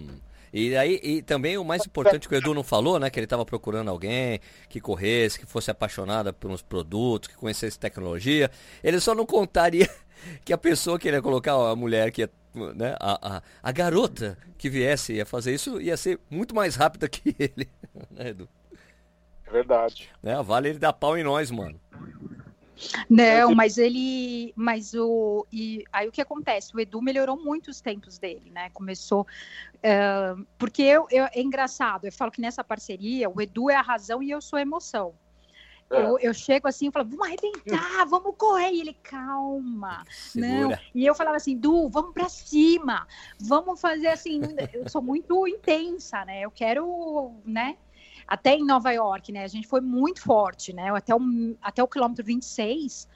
E 0.51 0.75
aí, 0.75 1.00
e 1.03 1.22
também 1.22 1.58
o 1.58 1.63
mais 1.63 1.86
importante 1.86 2.27
que 2.27 2.36
o 2.36 2.38
Edu 2.38 2.53
não 2.53 2.63
falou, 2.63 3.00
né? 3.00 3.10
Que 3.10 3.19
ele 3.19 3.25
estava 3.25 3.46
procurando 3.46 3.89
alguém 3.89 4.39
que 4.67 4.81
corresse, 4.81 5.39
que 5.39 5.46
fosse 5.46 5.69
apaixonada 5.72 6.34
pelos 6.34 6.62
produtos, 6.62 7.29
que 7.29 7.38
conhecesse 7.38 7.79
tecnologia. 7.79 8.50
Ele 8.84 9.00
só 9.00 9.13
não 9.13 9.25
contaria 9.25 9.89
que 10.43 10.51
a 10.51 10.58
pessoa 10.58 11.00
que 11.00 11.08
ele 11.08 11.17
ia 11.17 11.22
colocar, 11.22 11.53
a 11.53 11.75
mulher 11.75 12.12
que 12.12 12.22
ia, 12.22 12.29
né? 12.75 12.96
A, 13.00 13.38
a, 13.38 13.43
a 13.63 13.72
garota 13.72 14.38
que 14.58 14.69
viesse 14.69 15.13
ia 15.13 15.25
fazer 15.25 15.53
isso 15.53 15.79
ia 15.79 15.96
ser 15.96 16.19
muito 16.29 16.53
mais 16.53 16.75
rápida 16.75 17.08
que 17.08 17.36
ele, 17.39 17.69
né, 18.12 18.29
Edu? 18.29 18.50
É 19.46 19.51
verdade. 19.51 20.10
Né? 20.22 20.36
A 20.36 20.41
Vale 20.41 20.69
ele 20.69 20.79
dá 20.79 20.91
pau 20.91 21.17
em 21.17 21.24
nós, 21.24 21.50
mano. 21.50 21.79
Não, 23.09 23.53
mas 23.53 23.77
ele. 23.77 24.53
Mas 24.55 24.93
o. 24.93 25.45
E 25.51 25.83
aí 25.91 26.07
o 26.07 26.12
que 26.12 26.21
acontece? 26.21 26.75
O 26.75 26.79
Edu 26.79 27.01
melhorou 27.01 27.38
muito 27.38 27.69
os 27.69 27.81
tempos 27.81 28.17
dele, 28.17 28.50
né? 28.51 28.69
Começou. 28.71 29.27
Uh, 29.75 30.45
porque 30.57 30.81
eu, 30.81 31.07
eu, 31.09 31.25
é 31.25 31.41
engraçado, 31.41 32.05
eu 32.05 32.12
falo 32.12 32.31
que 32.31 32.41
nessa 32.41 32.63
parceria, 32.63 33.29
o 33.29 33.41
Edu 33.41 33.69
é 33.69 33.75
a 33.75 33.81
razão 33.81 34.21
e 34.21 34.29
eu 34.29 34.41
sou 34.41 34.57
a 34.57 34.62
emoção. 34.62 35.13
É. 35.91 36.03
Eu, 36.03 36.19
eu, 36.19 36.33
chego 36.33 36.67
assim 36.67 36.88
e 36.88 36.91
falo, 36.91 37.09
vamos 37.09 37.25
arrebentar, 37.25 38.05
vamos 38.05 38.36
correr. 38.38 38.71
E 38.71 38.81
ele, 38.81 38.93
calma. 39.01 40.03
Segura. 40.09 40.67
Não. 40.67 40.77
E 40.93 41.05
eu 41.05 41.15
falava 41.15 41.38
assim, 41.38 41.57
Du, 41.57 41.89
vamos 41.89 42.13
para 42.13 42.29
cima, 42.29 43.07
vamos 43.39 43.81
fazer 43.81 44.07
assim. 44.07 44.39
Eu 44.71 44.88
sou 44.88 45.01
muito 45.01 45.48
intensa, 45.48 46.24
né? 46.25 46.41
Eu 46.41 46.51
quero, 46.51 47.31
né? 47.43 47.75
Até 48.29 48.55
em 48.55 48.63
Nova 48.63 48.91
York, 48.91 49.31
né? 49.31 49.43
A 49.43 49.48
gente 49.48 49.67
foi 49.67 49.81
muito 49.81 50.21
forte, 50.21 50.71
né? 50.71 50.95
Até 50.95 51.15
o, 51.15 51.19
até 51.59 51.81
o 51.81 51.88
quilômetro 51.88 52.24
26, 52.24 53.07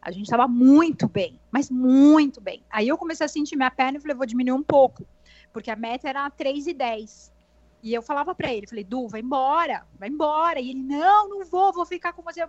a 0.00 0.12
gente 0.12 0.26
estava 0.26 0.46
muito 0.46 1.08
bem, 1.08 1.40
mas 1.50 1.68
muito 1.68 2.40
bem. 2.40 2.62
Aí 2.70 2.86
eu 2.86 2.96
comecei 2.96 3.26
a 3.26 3.28
sentir 3.28 3.56
minha 3.56 3.70
perna 3.70 3.98
e 3.98 4.00
falei, 4.00 4.16
vou 4.16 4.24
diminuir 4.24 4.56
um 4.56 4.62
pouco, 4.62 5.04
porque 5.52 5.72
a 5.72 5.76
meta 5.76 6.08
era 6.08 6.30
3 6.30 6.68
e 7.82 7.90
10. 7.90 7.94
Eu 7.94 8.02
falava 8.02 8.34
para 8.34 8.52
ele, 8.52 8.66
falei, 8.66 8.84
Du, 8.84 9.08
vai 9.08 9.20
embora, 9.20 9.86
vai 9.98 10.08
embora. 10.08 10.60
E 10.60 10.70
ele, 10.70 10.82
não, 10.82 11.28
não 11.28 11.44
vou, 11.44 11.72
vou 11.72 11.84
ficar 11.84 12.12
com 12.12 12.22
você. 12.22 12.40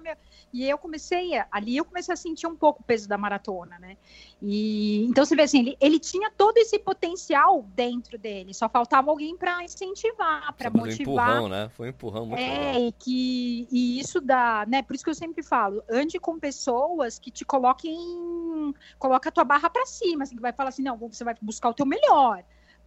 E 0.53 0.67
eu 0.67 0.77
comecei, 0.77 1.37
a, 1.37 1.47
ali 1.51 1.77
eu 1.77 1.85
comecei 1.85 2.13
a 2.13 2.17
sentir 2.17 2.47
um 2.47 2.55
pouco 2.55 2.81
o 2.81 2.83
peso 2.83 3.07
da 3.07 3.17
maratona, 3.17 3.77
né? 3.79 3.97
E 4.41 5.05
então 5.05 5.25
você 5.25 5.35
vê 5.35 5.43
assim, 5.43 5.59
ele, 5.59 5.77
ele 5.79 5.99
tinha 5.99 6.31
todo 6.31 6.57
esse 6.57 6.79
potencial 6.79 7.63
dentro 7.75 8.17
dele, 8.17 8.53
só 8.53 8.67
faltava 8.67 9.11
alguém 9.11 9.35
para 9.37 9.63
incentivar, 9.63 10.53
para 10.53 10.69
motivar. 10.69 11.29
Um 11.29 11.31
empurrão, 11.31 11.49
né? 11.49 11.69
Foi 11.69 11.87
um 11.87 11.89
empurrão 11.89 12.25
muito 12.25 12.39
É, 12.39 12.79
e 12.79 12.91
que 12.91 13.67
e 13.71 13.99
isso 13.99 14.19
dá, 14.19 14.65
né? 14.67 14.81
Por 14.81 14.95
isso 14.95 15.03
que 15.03 15.09
eu 15.09 15.15
sempre 15.15 15.43
falo, 15.43 15.83
ande 15.89 16.19
com 16.19 16.39
pessoas 16.39 17.19
que 17.19 17.29
te 17.29 17.45
coloquem, 17.45 18.73
coloca 18.97 19.29
a 19.29 19.31
tua 19.31 19.43
barra 19.43 19.69
para 19.69 19.85
cima, 19.85 20.23
assim, 20.23 20.35
que 20.35 20.41
vai 20.41 20.53
falar 20.53 20.69
assim, 20.69 20.83
não, 20.83 20.97
você 20.97 21.23
vai 21.23 21.35
buscar 21.41 21.69
o 21.69 21.73
teu 21.73 21.85
melhor 21.85 22.43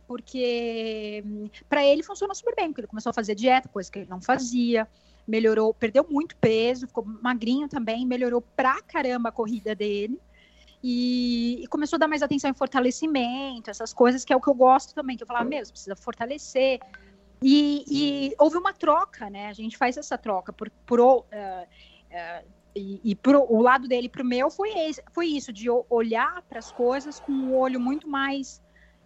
porque 0.07 1.23
hum, 1.27 1.49
para 1.69 1.85
ele 1.85 2.03
funciona 2.03 2.35
super 2.35 2.55
bem, 2.55 2.69
porque 2.69 2.83
ele 2.83 2.89
começou 2.89 3.11
a 3.11 3.15
fazer 3.15 3.35
dieta, 3.35 3.69
coisa 3.69 3.91
que 3.91 4.01
ele 4.01 4.09
não 4.09 4.21
fazia, 4.21 4.89
melhorou, 5.27 5.73
perdeu 5.73 6.07
muito 6.09 6.37
peso, 6.37 6.87
ficou 6.87 7.05
magrinho 7.05 7.69
também, 7.69 8.07
melhorou 8.07 8.41
pra 8.41 8.81
caramba 8.83 9.29
a 9.29 9.33
corrida 9.33 9.75
dele. 9.75 10.21
E, 10.83 11.63
e, 11.63 11.67
começou 11.69 11.97
a 11.97 12.01
dar 12.01 12.09
mais 12.09 12.23
atenção 12.23 12.51
em 12.51 12.55
fortalecimento, 12.55 13.71
essas 13.71 13.95
coisas 13.95 14.23
que 14.23 14.35
é 14.35 14.37
o 14.37 14.41
que 14.41 14.49
eu 14.49 14.55
gosto 14.55 14.95
também, 14.95 15.17
que 15.17 15.23
eu 15.23 15.27
falava 15.27 15.49
mesmo, 15.49 15.73
precisa 15.73 15.97
fortalecer. 15.97 16.79
E, 17.43 17.85
e 17.89 18.35
houve 18.39 18.59
uma 18.59 18.73
troca, 18.73 19.31
né? 19.31 19.49
A 19.49 19.53
gente 19.55 19.79
faz 19.79 19.97
essa 19.97 20.19
troca 20.19 20.53
por, 20.53 20.71
por 20.85 21.01
uh, 21.01 21.21
uh, 21.21 22.49
e, 22.75 23.01
e 23.03 23.15
pro, 23.15 23.47
o 23.51 23.63
lado 23.63 23.87
dele 23.87 24.09
para 24.09 24.23
o 24.23 24.27
meu 24.27 24.51
foi, 24.51 24.71
esse, 24.71 25.03
foi 25.13 25.27
isso, 25.29 25.53
de 25.53 25.69
olhar 25.89 26.43
para 26.43 26.59
as 26.59 26.73
coisas 26.73 27.21
com 27.21 27.33
um 27.33 27.55
olho 27.55 27.79
muito 27.79 28.09
mais 28.09 28.63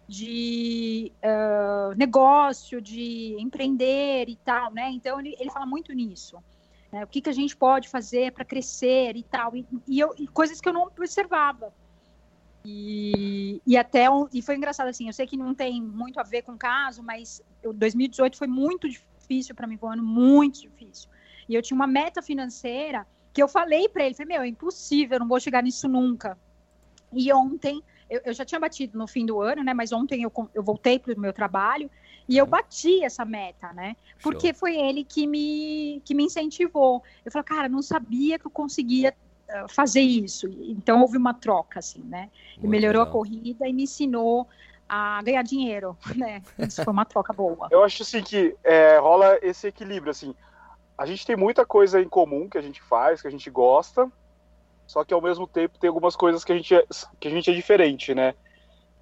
de 0.09 1.11
uh, 1.23 1.95
negócio, 1.95 2.81
de 2.81 3.35
empreender 3.39 4.27
e 4.27 4.35
tal, 4.37 4.73
né? 4.73 4.89
Então 4.89 5.19
ele, 5.19 5.35
ele 5.39 5.51
fala 5.51 5.67
muito 5.67 5.93
nisso. 5.93 6.35
Né? 6.91 7.03
O 7.03 7.07
que, 7.07 7.21
que 7.21 7.29
a 7.29 7.33
gente 7.33 7.55
pode 7.55 7.87
fazer 7.87 8.31
para 8.31 8.43
crescer 8.43 9.15
e 9.15 9.21
tal, 9.21 9.55
e, 9.55 9.63
e, 9.87 9.99
eu, 9.99 10.11
e, 10.17 10.27
coisas 10.27 10.59
que 10.59 10.67
eu 10.67 10.73
não 10.73 10.81
observava. 10.81 11.71
E, 12.65 13.61
e 13.67 13.77
até 13.77 14.07
e 14.33 14.41
foi 14.41 14.55
engraçado 14.55 14.87
assim. 14.87 15.05
Eu 15.05 15.13
sei 15.13 15.27
que 15.27 15.37
não 15.37 15.53
tem 15.53 15.79
muito 15.79 16.19
a 16.19 16.23
ver 16.23 16.41
com 16.41 16.53
o 16.53 16.57
caso, 16.57 17.03
mas 17.03 17.39
o 17.63 17.71
2018 17.71 18.35
foi 18.35 18.47
muito 18.47 18.89
difícil 18.89 19.53
para 19.53 19.67
mim, 19.67 19.77
foi 19.77 19.89
um 19.89 19.93
ano 19.93 20.03
muito 20.03 20.59
difícil. 20.59 21.07
E 21.47 21.53
eu 21.53 21.61
tinha 21.61 21.75
uma 21.75 21.85
meta 21.85 22.19
financeira 22.19 23.05
que 23.31 23.43
eu 23.43 23.47
falei 23.47 23.87
para 23.87 24.05
ele, 24.05 24.15
falei, 24.15 24.33
meu, 24.33 24.41
é 24.41 24.47
impossível, 24.47 25.17
eu 25.17 25.19
não 25.19 25.27
vou 25.27 25.39
chegar 25.39 25.61
nisso 25.61 25.87
nunca. 25.87 26.35
E 27.13 27.31
ontem 27.31 27.83
eu, 28.09 28.21
eu, 28.25 28.33
já 28.33 28.43
tinha 28.43 28.59
batido 28.59 28.97
no 28.97 29.07
fim 29.07 29.25
do 29.25 29.41
ano, 29.41 29.63
né? 29.63 29.73
Mas 29.73 29.91
ontem 29.91 30.23
eu, 30.23 30.31
eu 30.53 30.63
voltei 30.63 30.97
para 30.97 31.13
o 31.13 31.19
meu 31.19 31.31
trabalho 31.31 31.89
e 32.27 32.37
eu 32.37 32.45
uhum. 32.45 32.51
bati 32.51 33.03
essa 33.03 33.23
meta, 33.25 33.71
né? 33.73 33.95
Porque 34.21 34.47
Show. 34.47 34.55
foi 34.55 34.77
ele 34.77 35.03
que 35.03 35.25
me, 35.27 36.01
que 36.05 36.13
me 36.13 36.23
incentivou. 36.23 37.03
Eu 37.25 37.31
falei, 37.31 37.43
cara, 37.43 37.69
não 37.69 37.81
sabia 37.81 38.37
que 38.37 38.45
eu 38.45 38.51
conseguia 38.51 39.13
eh, 39.47 39.65
fazer 39.67 40.01
isso. 40.01 40.47
Então 40.61 41.01
houve 41.01 41.17
uma 41.17 41.33
troca, 41.33 41.79
assim, 41.79 42.03
né? 42.03 42.29
Ele 42.57 42.67
melhorou 42.67 43.01
legal. 43.01 43.09
a 43.09 43.11
corrida 43.11 43.67
e 43.67 43.73
me 43.73 43.83
ensinou 43.83 44.47
a 44.87 45.21
ganhar 45.23 45.41
dinheiro, 45.41 45.97
né? 46.15 46.41
Isso 46.57 46.83
foi 46.83 46.93
uma 46.93 47.05
troca 47.05 47.33
boa. 47.33 47.67
Eu 47.71 47.83
acho 47.83 48.03
assim 48.03 48.21
que 48.21 48.55
é, 48.63 48.97
rola 48.97 49.39
esse 49.41 49.67
equilíbrio, 49.67 50.11
assim. 50.11 50.35
A 50.97 51.05
gente 51.05 51.25
tem 51.25 51.35
muita 51.35 51.65
coisa 51.65 52.01
em 52.01 52.09
comum 52.09 52.47
que 52.47 52.57
a 52.57 52.61
gente 52.61 52.81
faz, 52.81 53.21
que 53.21 53.27
a 53.27 53.31
gente 53.31 53.49
gosta, 53.49 54.11
só 54.89 55.03
que 55.03 55.13
ao 55.13 55.21
mesmo 55.21 55.45
tempo 55.45 55.77
tem 55.77 55.87
algumas 55.87 56.15
coisas 56.15 56.43
que 56.43 56.51
a 56.51 56.55
gente 56.55 56.73
é, 56.73 56.83
que 57.19 57.27
a 57.27 57.31
gente 57.31 57.47
é 57.47 57.53
diferente, 57.53 58.15
né? 58.15 58.33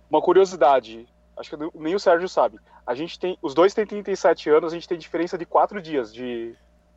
Uma 0.09 0.21
curiosidade, 0.21 1.07
acho 1.37 1.49
que 1.49 1.71
nem 1.73 1.95
o 1.95 1.99
Sérgio 1.99 2.27
sabe. 2.27 2.59
A 2.85 2.93
gente 2.93 3.17
tem, 3.17 3.37
os 3.41 3.53
dois 3.53 3.73
têm 3.73 3.85
37 3.85 4.49
anos, 4.49 4.73
a 4.73 4.75
gente 4.75 4.85
tem 4.85 4.97
diferença 4.97 5.37
de 5.37 5.45
quatro 5.45 5.81
dias 5.81 6.13
de, 6.13 6.53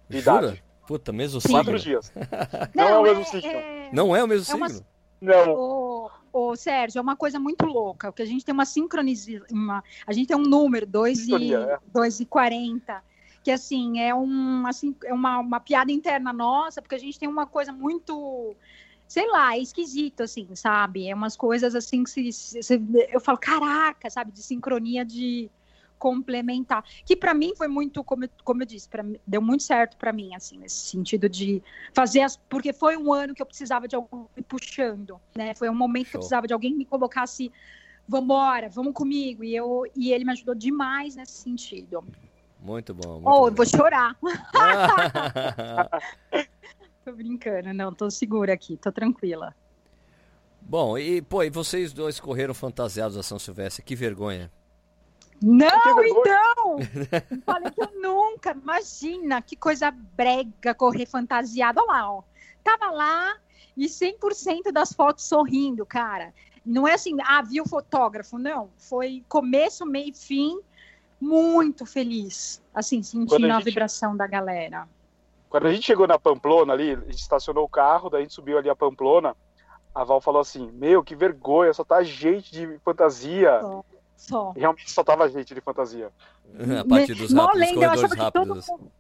de 0.08 0.18
idade. 0.18 0.60
Puta, 0.88 1.12
mesmo 1.12 1.40
signo. 1.40 1.58
Quatro 1.58 1.78
dias. 1.78 2.12
Não, 2.74 2.84
não 2.84 2.88
é 2.88 2.98
o 2.98 3.02
mesmo 3.04 3.20
é, 3.20 3.24
signo. 3.26 3.52
É... 3.52 3.90
Não 3.92 4.16
é 4.16 4.24
o 4.24 4.26
mesmo 4.26 4.64
é 4.64 4.68
signo? 4.68 4.86
Não. 5.20 5.54
O, 5.54 6.10
o 6.32 6.56
Sérgio, 6.56 6.98
é 6.98 7.02
uma 7.02 7.14
coisa 7.14 7.38
muito 7.38 7.64
louca, 7.66 8.10
porque 8.10 8.22
a 8.22 8.26
gente 8.26 8.44
tem 8.44 8.52
uma 8.52 8.66
sincronização, 8.66 9.46
a 10.04 10.12
gente 10.12 10.26
tem 10.26 10.36
um 10.36 10.42
número, 10.42 10.84
2 10.84 11.28
e, 11.28 11.54
é. 11.54 11.78
2 11.92 12.20
e 12.20 12.26
40, 12.26 13.04
que 13.42 13.50
assim, 13.50 14.00
é, 14.00 14.14
um, 14.14 14.66
assim, 14.66 14.94
é 15.04 15.14
uma, 15.14 15.38
uma 15.38 15.60
piada 15.60 15.90
interna 15.90 16.32
nossa, 16.32 16.82
porque 16.82 16.94
a 16.94 16.98
gente 16.98 17.18
tem 17.18 17.28
uma 17.28 17.46
coisa 17.46 17.72
muito 17.72 18.56
sei 19.10 19.26
lá, 19.28 19.56
é 19.56 19.58
esquisito, 19.58 20.22
assim, 20.22 20.54
sabe? 20.54 21.08
É 21.08 21.14
umas 21.14 21.36
coisas 21.36 21.74
assim 21.74 22.04
que 22.04 22.32
se, 22.32 22.62
se, 22.62 22.80
eu 23.08 23.20
falo, 23.20 23.38
caraca, 23.38 24.08
sabe, 24.08 24.30
de 24.30 24.40
sincronia 24.40 25.04
de 25.04 25.50
complementar, 25.98 26.84
que 27.04 27.16
para 27.16 27.34
mim 27.34 27.52
foi 27.56 27.66
muito, 27.66 28.04
como, 28.04 28.26
como 28.44 28.62
eu 28.62 28.66
disse, 28.66 28.88
pra, 28.88 29.04
deu 29.26 29.42
muito 29.42 29.64
certo 29.64 29.96
para 29.96 30.12
mim, 30.12 30.34
assim, 30.34 30.58
nesse 30.58 30.76
sentido 30.76 31.28
de 31.28 31.60
fazer 31.92 32.20
as, 32.20 32.36
porque 32.36 32.72
foi 32.72 32.96
um 32.96 33.12
ano 33.12 33.34
que 33.34 33.42
eu 33.42 33.46
precisava 33.46 33.88
de 33.88 33.96
alguém 33.96 34.26
me 34.34 34.42
puxando, 34.44 35.20
né? 35.36 35.54
Foi 35.54 35.68
um 35.68 35.74
momento 35.74 36.04
Show. 36.04 36.10
que 36.12 36.16
eu 36.16 36.20
precisava 36.20 36.46
de 36.46 36.54
alguém 36.54 36.70
que 36.70 36.78
me 36.78 36.86
colocasse, 36.86 37.52
vambora, 38.08 38.68
vamos 38.68 38.94
comigo, 38.94 39.42
e 39.42 39.54
eu 39.54 39.84
e 39.94 40.12
ele 40.12 40.24
me 40.24 40.30
ajudou 40.32 40.54
demais 40.54 41.16
nesse 41.16 41.32
sentido. 41.32 42.02
Muito 42.62 42.94
bom. 42.94 43.14
Muito 43.14 43.28
oh, 43.28 43.50
bom. 43.50 43.56
vou 43.56 43.66
chorar. 43.66 44.16
tô 47.04 47.12
brincando, 47.12 47.72
não, 47.72 47.92
tô 47.92 48.10
segura 48.10 48.52
aqui, 48.52 48.76
tô 48.76 48.92
tranquila. 48.92 49.54
Bom, 50.60 50.96
e 50.96 51.22
pô, 51.22 51.42
e 51.42 51.50
vocês 51.50 51.92
dois 51.92 52.20
correram 52.20 52.54
fantasiados 52.54 53.16
a 53.16 53.22
São 53.22 53.38
Silvestre, 53.38 53.82
que 53.82 53.96
vergonha. 53.96 54.52
Não, 55.42 56.04
então! 56.04 56.76
Falei 57.46 57.70
que 57.70 57.82
eu 57.82 58.00
nunca, 58.00 58.52
imagina, 58.52 59.40
que 59.40 59.56
coisa 59.56 59.90
brega 59.90 60.74
correr 60.74 61.06
fantasiado. 61.06 61.80
Olha 61.80 61.92
lá, 61.92 62.12
ó. 62.12 62.22
Tava 62.62 62.90
lá 62.90 63.38
e 63.74 63.86
100% 63.86 64.70
das 64.70 64.92
fotos 64.92 65.24
sorrindo, 65.24 65.86
cara. 65.86 66.34
Não 66.64 66.86
é 66.86 66.92
assim, 66.92 67.16
ah, 67.22 67.40
vi 67.40 67.58
o 67.58 67.66
fotógrafo, 67.66 68.38
não. 68.38 68.70
Foi 68.76 69.24
começo, 69.28 69.86
meio 69.86 70.10
e 70.10 70.14
fim, 70.14 70.60
muito 71.20 71.84
feliz, 71.84 72.62
assim, 72.74 73.02
sentindo 73.02 73.34
a, 73.34 73.38
gente... 73.38 73.50
a 73.50 73.58
vibração 73.60 74.16
da 74.16 74.26
galera. 74.26 74.88
Quando 75.48 75.66
a 75.66 75.72
gente 75.72 75.84
chegou 75.84 76.06
na 76.06 76.18
Pamplona 76.18 76.72
ali, 76.72 76.92
a 76.92 76.96
gente 76.96 77.18
estacionou 77.18 77.64
o 77.64 77.68
carro, 77.68 78.08
daí 78.08 78.20
a 78.20 78.22
gente 78.22 78.34
subiu 78.34 78.56
ali 78.56 78.70
a 78.70 78.76
Pamplona, 78.76 79.36
a 79.94 80.04
Val 80.04 80.20
falou 80.20 80.40
assim, 80.40 80.70
meu, 80.72 81.02
que 81.02 81.14
vergonha, 81.16 81.72
só 81.74 81.84
tá 81.84 82.02
gente 82.02 82.52
de 82.52 82.78
fantasia. 82.84 83.60
Só, 83.60 83.84
só. 84.16 84.52
Realmente 84.52 84.90
só 84.90 85.02
tava 85.02 85.28
gente 85.28 85.54
de 85.54 85.60
fantasia. 85.60 86.10
a 86.80 86.88
partir 86.88 87.14
dos 87.14 87.32
rápidos, 87.32 87.60
lenda, 87.60 87.84
eu 87.84 87.90
achava 87.90 88.14
rápidos. 88.14 88.26
Que 88.26 88.32
todo 88.32 88.78
mundo, 88.78 88.92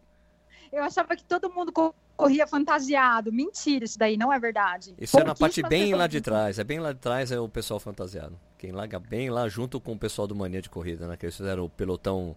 eu 0.72 0.84
achava 0.84 1.16
que 1.16 1.24
todo 1.24 1.50
mundo 1.50 1.72
corria 2.16 2.46
fantasiado. 2.46 3.32
Mentira, 3.32 3.84
isso 3.84 3.98
daí 3.98 4.16
não 4.16 4.32
é 4.32 4.38
verdade. 4.38 4.94
Isso 4.98 5.18
é 5.18 5.24
na 5.24 5.34
parte 5.34 5.62
bem 5.62 5.94
lá 5.94 6.06
de 6.06 6.20
trás. 6.20 6.58
É 6.58 6.64
bem 6.64 6.80
lá 6.80 6.92
de 6.92 6.98
trás 6.98 7.30
é 7.30 7.38
o 7.38 7.48
pessoal 7.48 7.78
fantasiado. 7.78 8.38
Quem 8.60 8.72
larga 8.72 8.98
bem 8.98 9.30
lá 9.30 9.48
junto 9.48 9.80
com 9.80 9.92
o 9.92 9.98
pessoal 9.98 10.28
do 10.28 10.36
Mania 10.36 10.60
de 10.60 10.68
Corrida, 10.68 11.08
né? 11.08 11.16
Que 11.16 11.24
eles 11.24 11.34
fizeram 11.34 11.64
o 11.64 11.70
pelotão 11.70 12.36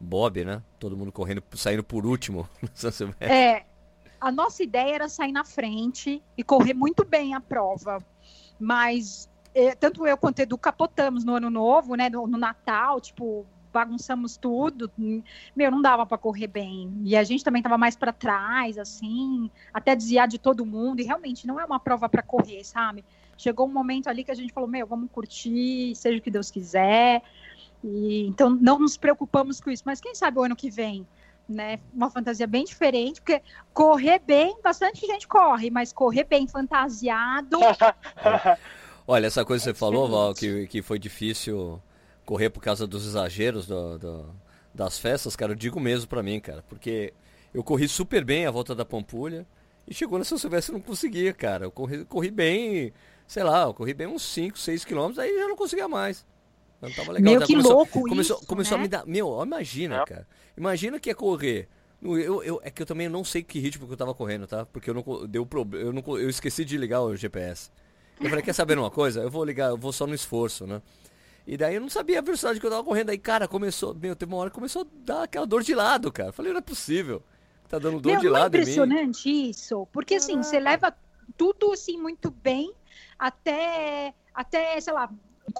Bob, 0.00 0.44
né? 0.44 0.60
Todo 0.80 0.96
mundo 0.96 1.12
correndo, 1.12 1.44
saindo 1.54 1.84
por 1.84 2.04
último. 2.04 2.48
é, 3.20 3.62
a 4.20 4.32
nossa 4.32 4.64
ideia 4.64 4.96
era 4.96 5.08
sair 5.08 5.30
na 5.30 5.44
frente 5.44 6.20
e 6.36 6.42
correr 6.42 6.74
muito 6.74 7.04
bem 7.04 7.34
a 7.34 7.40
prova. 7.40 8.04
Mas 8.58 9.30
é, 9.54 9.72
tanto 9.76 10.04
eu 10.08 10.16
quanto 10.16 10.40
Edu 10.40 10.58
capotamos 10.58 11.22
no 11.24 11.36
ano 11.36 11.48
novo, 11.48 11.94
né? 11.94 12.10
No, 12.10 12.26
no 12.26 12.36
Natal, 12.36 13.00
tipo, 13.00 13.46
bagunçamos 13.72 14.36
tudo. 14.36 14.90
Meu, 15.54 15.70
não 15.70 15.80
dava 15.80 16.04
para 16.04 16.18
correr 16.18 16.48
bem. 16.48 16.92
E 17.04 17.16
a 17.16 17.22
gente 17.22 17.44
também 17.44 17.62
tava 17.62 17.78
mais 17.78 17.94
para 17.94 18.12
trás, 18.12 18.76
assim, 18.76 19.48
até 19.72 19.94
desviar 19.94 20.26
de 20.26 20.36
todo 20.36 20.66
mundo. 20.66 21.00
E 21.00 21.04
realmente 21.04 21.46
não 21.46 21.60
é 21.60 21.64
uma 21.64 21.78
prova 21.78 22.08
para 22.08 22.24
correr, 22.24 22.64
sabe? 22.64 23.04
Chegou 23.40 23.66
um 23.66 23.72
momento 23.72 24.08
ali 24.08 24.22
que 24.22 24.30
a 24.30 24.34
gente 24.34 24.52
falou: 24.52 24.68
meu, 24.68 24.86
vamos 24.86 25.10
curtir, 25.10 25.94
seja 25.94 26.18
o 26.18 26.20
que 26.20 26.30
Deus 26.30 26.50
quiser. 26.50 27.22
E, 27.82 28.26
então 28.26 28.50
não 28.50 28.78
nos 28.78 28.96
preocupamos 28.96 29.60
com 29.60 29.70
isso. 29.70 29.82
Mas 29.86 30.00
quem 30.00 30.14
sabe 30.14 30.38
o 30.38 30.42
ano 30.42 30.56
que 30.56 30.70
vem 30.70 31.06
né? 31.50 31.80
Uma 31.92 32.08
fantasia 32.08 32.46
bem 32.46 32.64
diferente, 32.64 33.20
porque 33.20 33.42
correr 33.74 34.20
bem, 34.20 34.56
bastante 34.62 35.04
gente 35.04 35.26
corre, 35.26 35.68
mas 35.68 35.92
correr 35.92 36.24
bem 36.24 36.46
fantasiado. 36.46 37.58
Olha, 39.06 39.26
essa 39.26 39.44
coisa 39.44 39.64
que 39.64 39.70
você 39.70 39.74
falou, 39.74 40.08
Val, 40.08 40.34
que, 40.34 40.68
que 40.68 40.80
foi 40.80 40.98
difícil 40.98 41.82
correr 42.24 42.48
por 42.48 42.62
causa 42.62 42.86
dos 42.86 43.04
exageros 43.04 43.66
do, 43.66 43.98
do, 43.98 44.34
das 44.72 44.98
festas, 44.98 45.34
cara, 45.34 45.52
eu 45.52 45.56
digo 45.56 45.80
mesmo 45.80 46.08
pra 46.08 46.22
mim, 46.22 46.38
cara, 46.38 46.64
porque 46.68 47.12
eu 47.52 47.64
corri 47.64 47.88
super 47.88 48.24
bem 48.24 48.46
a 48.46 48.50
volta 48.52 48.72
da 48.72 48.84
Pampulha 48.84 49.44
e 49.88 49.92
chegou 49.92 50.18
na 50.18 50.24
São 50.24 50.38
Silvestre 50.38 50.72
não 50.72 50.80
conseguia, 50.80 51.32
cara. 51.32 51.64
Eu 51.64 51.72
corri, 51.72 52.04
corri 52.04 52.30
bem, 52.30 52.92
sei 53.30 53.44
lá, 53.44 53.62
eu 53.62 53.72
corri 53.72 53.94
bem 53.94 54.08
uns 54.08 54.22
5, 54.22 54.58
6 54.58 54.84
quilômetros, 54.84 55.20
aí 55.20 55.32
já 55.38 55.46
não 55.46 55.54
conseguia 55.54 55.86
mais. 55.86 56.26
Não 56.82 56.90
tava 56.90 57.12
legal. 57.12 57.32
Meu, 57.34 57.40
que 57.46 57.52
começou, 57.52 57.72
louco 57.72 58.02
começou, 58.08 58.36
isso, 58.38 58.46
começou 58.46 58.76
né? 58.76 58.80
a 58.80 58.82
me 58.82 58.88
dar. 58.88 59.06
Meu, 59.06 59.40
imagina, 59.40 59.98
É. 59.98 60.04
cara. 60.04 60.26
Imagina 60.56 60.98
que 60.98 61.08
é 61.08 61.14
correr. 61.14 61.68
Eu, 62.02 62.42
eu, 62.42 62.60
é 62.64 62.70
que 62.72 62.82
eu 62.82 62.86
também 62.86 63.08
não 63.08 63.22
sei 63.22 63.44
que 63.44 63.60
ritmo 63.60 63.86
que 63.86 63.92
eu 63.92 63.96
tava 63.96 64.12
correndo, 64.14 64.48
tá? 64.48 64.66
Porque 64.66 64.90
eu 64.90 64.94
não 64.94 65.04
deu 65.28 65.46
problema. 65.46 65.84
Eu, 65.84 65.92
não 65.92 66.02
eu 66.18 66.28
esqueci 66.28 66.64
de 66.64 66.76
ligar 66.76 67.02
o 67.02 67.14
GPS. 67.14 67.70
Eu 68.20 68.28
falei, 68.28 68.42
quer 68.44 68.52
saber 68.52 68.76
uma 68.76 68.90
coisa? 68.90 69.20
Eu 69.20 69.30
vou 69.30 69.44
ligar, 69.44 69.70
eu 69.70 69.76
vou 69.76 69.92
só 69.92 70.08
no 70.08 70.14
esforço, 70.14 70.66
né? 70.66 70.82
E 71.46 71.56
daí 71.56 71.76
eu 71.76 71.80
não 71.80 71.88
sabia 71.88 72.18
a 72.18 72.22
velocidade 72.22 72.58
que 72.58 72.66
eu 72.66 72.70
tava 72.70 72.82
correndo. 72.82 73.10
Aí, 73.10 73.18
cara, 73.18 73.46
começou. 73.46 73.94
Meu, 73.94 74.16
teve 74.16 74.32
uma 74.32 74.40
hora 74.40 74.50
que 74.50 74.56
começou 74.56 74.82
a 74.82 74.86
dar 75.04 75.22
aquela 75.22 75.46
dor 75.46 75.62
de 75.62 75.74
lado, 75.74 76.10
cara. 76.10 76.30
Eu 76.30 76.32
falei, 76.32 76.50
não 76.50 76.58
é 76.58 76.62
possível. 76.62 77.22
Tá 77.68 77.78
dando 77.78 78.00
dor 78.00 78.10
Meu, 78.10 78.20
de 78.20 78.26
não 78.28 78.36
é 78.36 78.40
lado 78.40 78.56
em 78.56 78.58
mim. 78.58 78.62
impressionante 78.62 79.50
isso? 79.50 79.86
Porque 79.92 80.16
assim, 80.16 80.42
você 80.42 80.58
leva 80.58 80.92
tudo 81.36 81.70
assim 81.72 81.96
muito 81.96 82.28
bem 82.28 82.74
até, 83.20 84.14
até, 84.34 84.80
sei 84.80 84.94
lá, 84.94 85.12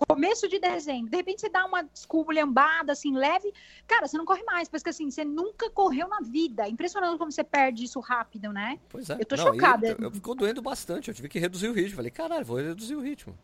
começo 0.09 0.49
de 0.49 0.59
dezembro. 0.59 1.11
De 1.11 1.17
repente 1.17 1.43
você 1.43 1.51
dá 1.51 1.67
uma 1.67 1.87
esculhambada 1.95 2.93
assim 2.93 3.15
leve, 3.15 3.53
cara, 3.87 4.09
você 4.09 4.17
não 4.17 4.25
corre 4.25 4.43
mais, 4.45 4.69
porque 4.69 4.89
assim, 4.89 5.11
você 5.11 5.25
nunca 5.25 5.69
correu 5.69 6.09
na 6.09 6.21
vida. 6.21 6.67
Impressionante 6.67 7.19
como 7.19 7.31
você 7.31 7.45
perde 7.45 7.85
isso 7.85 8.01
rápido, 8.01 8.51
né? 8.53 8.79
Pois 8.89 9.11
é. 9.11 9.19
Eu 9.21 9.27
tô 9.27 9.37
Não, 9.37 9.45
chocada. 9.45 9.89
Eu, 9.89 9.97
eu 10.01 10.11
ficou 10.11 10.35
doendo 10.35 10.63
bastante. 10.63 11.09
Eu 11.09 11.15
tive 11.15 11.29
que 11.29 11.39
reduzir 11.39 11.69
o 11.69 11.73
ritmo. 11.73 11.97
Falei, 11.97 12.11
caralho, 12.11 12.45
vou 12.45 12.57
reduzir 12.57 12.95
o 12.95 13.01
ritmo. 13.01 13.37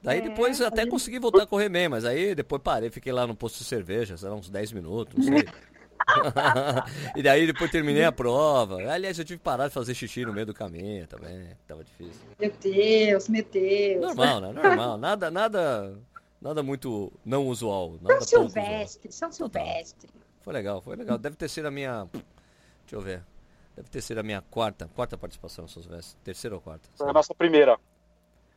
Daí 0.00 0.18
É, 0.18 0.22
depois 0.22 0.60
até 0.60 0.86
consegui 0.86 1.18
voltar 1.18 1.42
a 1.42 1.46
correr 1.46 1.68
bem, 1.68 1.88
mas 1.88 2.04
aí 2.04 2.32
depois 2.32 2.62
parei, 2.62 2.88
fiquei 2.88 3.12
lá 3.12 3.26
no 3.26 3.34
posto 3.34 3.58
de 3.58 3.64
cerveja, 3.64 4.16
sei 4.16 4.28
lá, 4.28 4.36
uns 4.36 4.48
10 4.48 4.70
minutos, 4.70 5.14
não 5.16 5.22
sei. 5.24 5.48
e 7.16 7.22
daí 7.22 7.46
depois 7.46 7.70
terminei 7.70 8.04
a 8.04 8.12
prova. 8.12 8.76
Aliás, 8.90 9.18
eu 9.18 9.24
tive 9.24 9.38
que 9.38 9.44
parar 9.44 9.68
de 9.68 9.74
fazer 9.74 9.94
xixi 9.94 10.24
no 10.24 10.32
meio 10.32 10.46
do 10.46 10.54
caminho 10.54 11.06
também. 11.06 11.50
Tava 11.66 11.84
difícil. 11.84 12.22
Meu 12.38 12.52
Deus, 12.60 13.28
meu 13.28 13.44
Deus. 13.44 14.00
Normal, 14.00 14.40
né? 14.40 14.52
Normal. 14.52 14.98
Nada, 14.98 15.30
nada, 15.30 15.98
nada 16.40 16.62
muito 16.62 17.12
não 17.24 17.46
usual. 17.46 17.98
Nada 18.00 18.20
São. 18.22 18.48
Silvestre, 18.48 19.12
São 19.12 19.30
Silvestre. 19.32 20.08
Foi 20.40 20.52
legal, 20.52 20.80
foi 20.80 20.96
legal. 20.96 21.18
Deve 21.18 21.36
ter 21.36 21.48
sido 21.48 21.66
a 21.66 21.70
minha. 21.70 22.06
Deixa 22.12 22.96
eu 22.96 23.00
ver. 23.00 23.22
Deve 23.76 23.88
ter 23.90 24.00
sido 24.00 24.18
a 24.18 24.22
minha 24.22 24.42
quarta, 24.50 24.88
quarta 24.94 25.16
participação 25.16 25.62
no 25.64 25.68
São 25.68 25.82
Silvestre. 25.82 26.16
Terceira 26.24 26.56
ou 26.56 26.60
quarta? 26.60 26.88
Foi 26.96 27.08
a 27.08 27.12
nossa 27.12 27.34
primeira. 27.34 27.78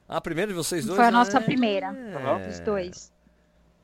Ah, 0.07 0.17
a 0.17 0.21
primeira 0.21 0.49
de 0.51 0.55
vocês 0.57 0.85
dois? 0.85 0.97
Foi 0.97 1.05
a 1.05 1.11
nossa 1.11 1.37
Ah, 1.37 1.41
primeira, 1.41 1.87
é. 1.87 2.49
Os 2.49 2.59
dois. 2.59 3.13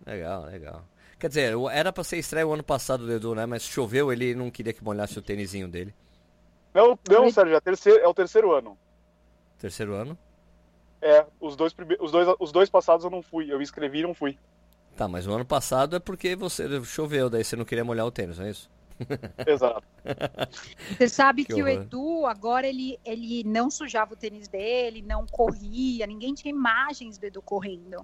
Legal, 0.06 0.46
legal. 0.46 0.84
Quer 1.20 1.30
dizer, 1.30 1.54
era 1.72 1.92
pra 1.92 2.04
ser 2.04 2.18
estreia 2.18 2.46
o 2.48 2.54
ano 2.54 2.64
passado 2.64 3.06
do 3.06 3.12
Edu, 3.12 3.34
né? 3.34 3.46
Mas 3.46 3.64
choveu, 3.64 4.12
ele 4.12 4.36
não 4.36 4.52
queria 4.52 4.74
que 4.74 4.84
molhasse 4.84 5.18
o 5.18 5.22
tênisinho 5.22 5.68
dele. 5.68 5.94
Não, 6.74 6.98
não 7.10 7.32
Sérgio, 7.32 7.56
é, 7.56 7.60
terceiro, 7.60 8.00
é 8.00 8.08
o 8.08 8.14
terceiro 8.14 8.52
ano. 8.52 8.78
Terceiro 9.58 9.94
ano. 9.96 10.18
É, 11.02 11.26
os 11.39 11.56
dois, 11.56 11.74
prime- 11.74 11.98
os, 12.00 12.12
dois, 12.12 12.28
os 12.39 12.52
dois 12.52 12.70
passados 12.70 13.04
eu 13.04 13.10
não 13.10 13.22
fui. 13.24 13.52
Eu 13.52 13.58
me 13.58 13.63
inscrevi 13.63 14.00
e 14.00 14.04
não 14.04 14.13
fui. 14.13 14.38
Tá, 14.96 15.08
mas 15.08 15.28
o 15.28 15.32
ano 15.32 15.46
passado 15.46 15.96
é 15.96 16.00
porque 16.00 16.36
você 16.36 16.84
choveu, 16.84 17.30
daí 17.30 17.44
você 17.44 17.56
não 17.56 17.65
queria 17.65 17.84
molhar 17.86 18.06
o 18.06 18.12
tênis, 18.12 18.38
não 18.38 18.46
é 18.46 18.50
isso? 18.52 18.70
Exato. 19.46 19.84
Você 20.98 21.08
sabe 21.08 21.46
Que 21.46 21.54
que, 21.54 21.63
o. 21.63 21.68
Edu, 21.68 22.26
agora, 22.26 22.68
ele, 22.68 23.00
ele 23.06 23.44
não 23.44 23.70
sujava 23.70 24.13
o 24.13 24.18
tênis 24.18 24.48
dele, 24.48 25.04
não 25.04 25.26
corria, 25.28 26.08
ninguém 26.08 26.34
tinha 26.34 26.52
imagens 26.52 27.18
do 27.18 27.26
Edu 27.26 27.41
correndo. 27.41 28.04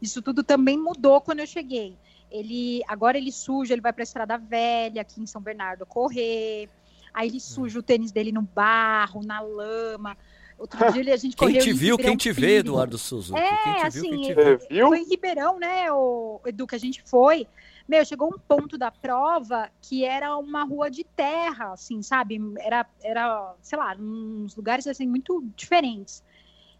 Isso 0.00 0.20
tudo 0.20 0.42
também 0.42 0.78
mudou 0.78 1.20
quando 1.20 1.40
eu 1.40 1.46
cheguei. 1.46 1.96
Ele 2.34 2.82
Agora 2.88 3.16
ele 3.16 3.30
suja, 3.30 3.72
ele 3.72 3.80
vai 3.80 3.92
para 3.92 4.02
a 4.02 4.04
Estrada 4.04 4.36
Velha, 4.36 5.02
aqui 5.02 5.20
em 5.20 5.26
São 5.26 5.40
Bernardo, 5.40 5.86
correr. 5.86 6.68
Aí 7.12 7.28
ele 7.28 7.38
suja 7.40 7.78
o 7.78 7.82
tênis 7.82 8.10
dele 8.10 8.32
no 8.32 8.42
barro, 8.42 9.24
na 9.24 9.40
lama. 9.40 10.16
Outro 10.58 10.92
dia 10.92 11.00
ele- 11.00 11.12
a 11.12 11.16
gente 11.16 11.36
Quem 11.36 11.48
correu 11.48 11.62
te 11.62 11.70
em 11.70 11.74
viu, 11.74 11.96
quem 11.96 12.16
te 12.16 12.32
vê. 12.32 12.58
Eduardo 12.58 12.98
Suzuki? 12.98 13.40
É, 13.40 13.48
quem 13.48 13.74
te 13.74 13.78
viu, 13.78 13.86
assim, 13.86 14.10
quem 14.10 14.20
te 14.22 14.32
é- 14.32 14.34
vê. 14.34 14.58
Você 14.58 14.68
viu? 14.68 14.88
Foi 14.88 14.98
em 14.98 15.08
Ribeirão, 15.08 15.58
né, 15.58 15.92
o 15.92 16.40
Edu, 16.44 16.66
que 16.66 16.74
a 16.74 16.78
gente 16.78 17.02
foi. 17.04 17.46
Meu, 17.86 18.04
chegou 18.04 18.28
um 18.34 18.38
ponto 18.38 18.78
da 18.78 18.90
prova 18.90 19.70
que 19.82 20.04
era 20.04 20.36
uma 20.38 20.64
rua 20.64 20.90
de 20.90 21.04
terra, 21.04 21.72
assim, 21.72 22.02
sabe? 22.02 22.40
Era, 22.58 22.86
era 23.02 23.54
sei 23.62 23.78
lá, 23.78 23.94
uns 23.98 24.56
lugares, 24.56 24.86
assim, 24.86 25.06
muito 25.06 25.44
diferentes. 25.54 26.22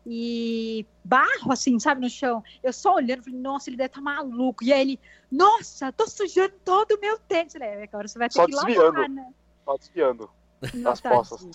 E 0.07 0.87
barro, 1.05 1.51
assim, 1.51 1.79
sabe, 1.79 2.01
no 2.01 2.11
chão. 2.11 2.43
Eu 2.63 2.73
só 2.73 2.95
olhando, 2.97 3.23
falei, 3.25 3.39
nossa, 3.39 3.71
ele 3.71 3.77
deve 3.77 3.87
estar 3.89 4.01
maluco. 4.01 4.63
E 4.63 4.73
aí 4.73 4.81
ele, 4.81 5.01
nossa, 5.31 5.91
tô 5.93 6.07
sujando 6.07 6.55
todo 6.65 6.93
o 6.93 7.01
meu 7.01 7.19
tênis. 7.19 7.55
Eu 7.55 7.61
Falei, 7.61 7.75
"É, 7.77 7.83
agora 7.85 8.07
você 8.09 8.19
vai 8.19 8.29
ter 8.29 8.35
Só 8.35 8.47
que 8.47 8.55
lavar, 8.55 8.67
desviando. 8.71 9.09
né? 9.09 9.33
Tá 9.65 9.77
desviando. 9.79 10.31
Não, 10.75 10.95
poças. 10.97 11.47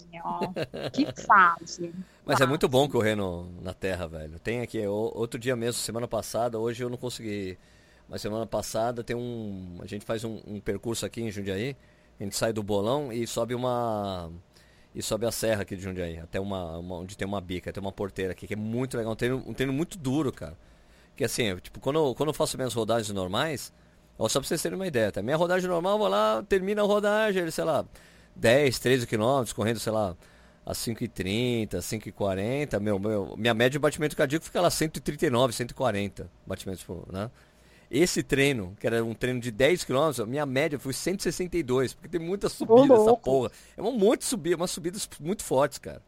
Que 0.93 1.21
fase. 1.23 1.93
Mas 2.25 2.41
é 2.41 2.45
muito 2.45 2.67
bom 2.67 2.87
correr 2.87 3.15
no, 3.15 3.49
na 3.61 3.73
terra, 3.73 4.07
velho. 4.07 4.39
Tem 4.39 4.61
aqui, 4.61 4.85
outro 4.85 5.39
dia 5.39 5.55
mesmo, 5.55 5.81
semana 5.81 6.07
passada, 6.07 6.59
hoje 6.59 6.83
eu 6.83 6.89
não 6.89 6.97
consegui. 6.97 7.57
Mas 8.07 8.21
semana 8.21 8.45
passada 8.45 9.03
tem 9.03 9.15
um. 9.15 9.77
A 9.81 9.85
gente 9.85 10.05
faz 10.05 10.23
um, 10.23 10.41
um 10.45 10.59
percurso 10.59 11.05
aqui 11.05 11.21
em 11.21 11.31
Jundiaí. 11.31 11.75
A 12.19 12.23
gente 12.23 12.35
sai 12.35 12.51
do 12.51 12.61
bolão 12.63 13.13
e 13.13 13.25
sobe 13.25 13.53
uma. 13.55 14.31
E 14.93 15.01
sobe 15.03 15.25
a 15.25 15.31
serra 15.31 15.61
aqui 15.61 15.75
de 15.75 15.83
Jundiaí. 15.83 16.17
Até 16.19 16.39
uma, 16.39 16.77
uma- 16.77 16.95
onde 16.95 17.15
tem 17.17 17.27
uma 17.27 17.39
bica, 17.39 17.71
tem 17.71 17.81
uma 17.81 17.91
porteira 17.91 18.31
aqui, 18.31 18.47
que 18.47 18.53
é 18.53 18.57
muito 18.57 18.97
legal. 18.97 19.13
Um 19.13 19.15
treino, 19.15 19.43
um 19.47 19.53
treino 19.53 19.71
muito 19.73 19.97
duro, 19.97 20.31
cara. 20.31 20.57
Que 21.15 21.23
assim, 21.23 21.55
tipo, 21.57 21.79
quando, 21.79 21.97
eu- 21.99 22.15
quando 22.15 22.29
eu 22.29 22.33
faço 22.33 22.57
minhas 22.57 22.73
rodagens 22.73 23.13
normais, 23.13 23.71
ó, 24.17 24.27
só 24.27 24.39
pra 24.39 24.47
vocês 24.47 24.61
terem 24.61 24.75
uma 24.77 24.87
ideia, 24.87 25.11
tá? 25.11 25.21
Minha 25.21 25.37
rodagem 25.37 25.69
normal, 25.69 25.93
eu 25.93 25.99
vou 25.99 26.07
lá, 26.07 26.43
termina 26.49 26.81
a 26.81 26.85
rodagem, 26.85 27.49
sei 27.51 27.63
lá, 27.63 27.85
10, 28.35 28.79
13 28.79 29.05
quilômetros, 29.05 29.53
correndo, 29.53 29.79
sei 29.79 29.91
lá, 29.91 30.15
a 30.65 30.73
5,30, 30.73 31.81
5,40, 31.81 32.79
meu, 32.79 32.97
meu, 32.99 33.35
minha 33.37 33.53
média 33.53 33.71
de 33.71 33.79
batimento 33.79 34.15
cardíaco 34.15 34.45
fica 34.45 34.61
lá 34.61 34.69
139, 34.69 35.53
140 35.53 36.29
batimentos 36.47 36.83
por, 36.83 37.05
né? 37.11 37.29
Esse 37.89 38.21
treino, 38.21 38.75
que 38.79 38.85
era 38.85 39.03
um 39.03 39.15
treino 39.15 39.39
de 39.39 39.51
10 39.51 39.83
km, 39.83 40.25
minha 40.27 40.45
média 40.45 40.77
foi 40.77 40.93
162, 40.93 41.93
porque 41.95 42.07
tem 42.07 42.19
muita 42.19 42.47
subida 42.47 42.93
essa 42.93 43.15
porra. 43.15 43.51
É 43.75 43.81
um 43.81 43.97
monte 43.97 44.19
de 44.19 44.25
subida, 44.25 44.55
umas 44.57 44.69
subidas 44.69 45.09
muito 45.19 45.43
fortes, 45.43 45.79
cara. 45.79 46.01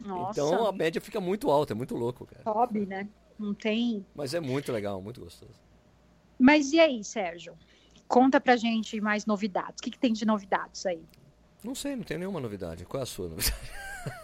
Nossa, 0.00 0.40
Então 0.40 0.66
a 0.66 0.72
média 0.72 1.00
fica 1.00 1.20
muito 1.20 1.50
alta, 1.50 1.72
é 1.72 1.74
muito 1.74 1.96
louco, 1.96 2.26
cara. 2.26 2.42
hobby, 2.44 2.84
né? 2.86 3.08
Não 3.38 3.54
tem 3.54 4.04
Mas 4.14 4.34
é 4.34 4.40
muito 4.40 4.70
legal, 4.70 5.00
muito 5.00 5.20
gostoso. 5.20 5.52
Mas 6.38 6.72
e 6.72 6.80
aí, 6.80 7.02
Sérgio? 7.02 7.54
Conta 8.06 8.40
pra 8.40 8.56
gente 8.56 9.00
mais 9.00 9.26
novidades. 9.26 9.80
O 9.80 9.82
que, 9.82 9.90
que 9.90 9.98
tem 9.98 10.12
de 10.12 10.24
novidades 10.24 10.84
aí? 10.86 11.02
Não 11.64 11.74
sei, 11.74 11.96
não 11.96 12.04
tem 12.04 12.18
nenhuma 12.18 12.40
novidade. 12.40 12.84
Qual 12.84 13.00
é 13.00 13.02
a 13.02 13.06
sua 13.06 13.28
novidade? 13.28 13.56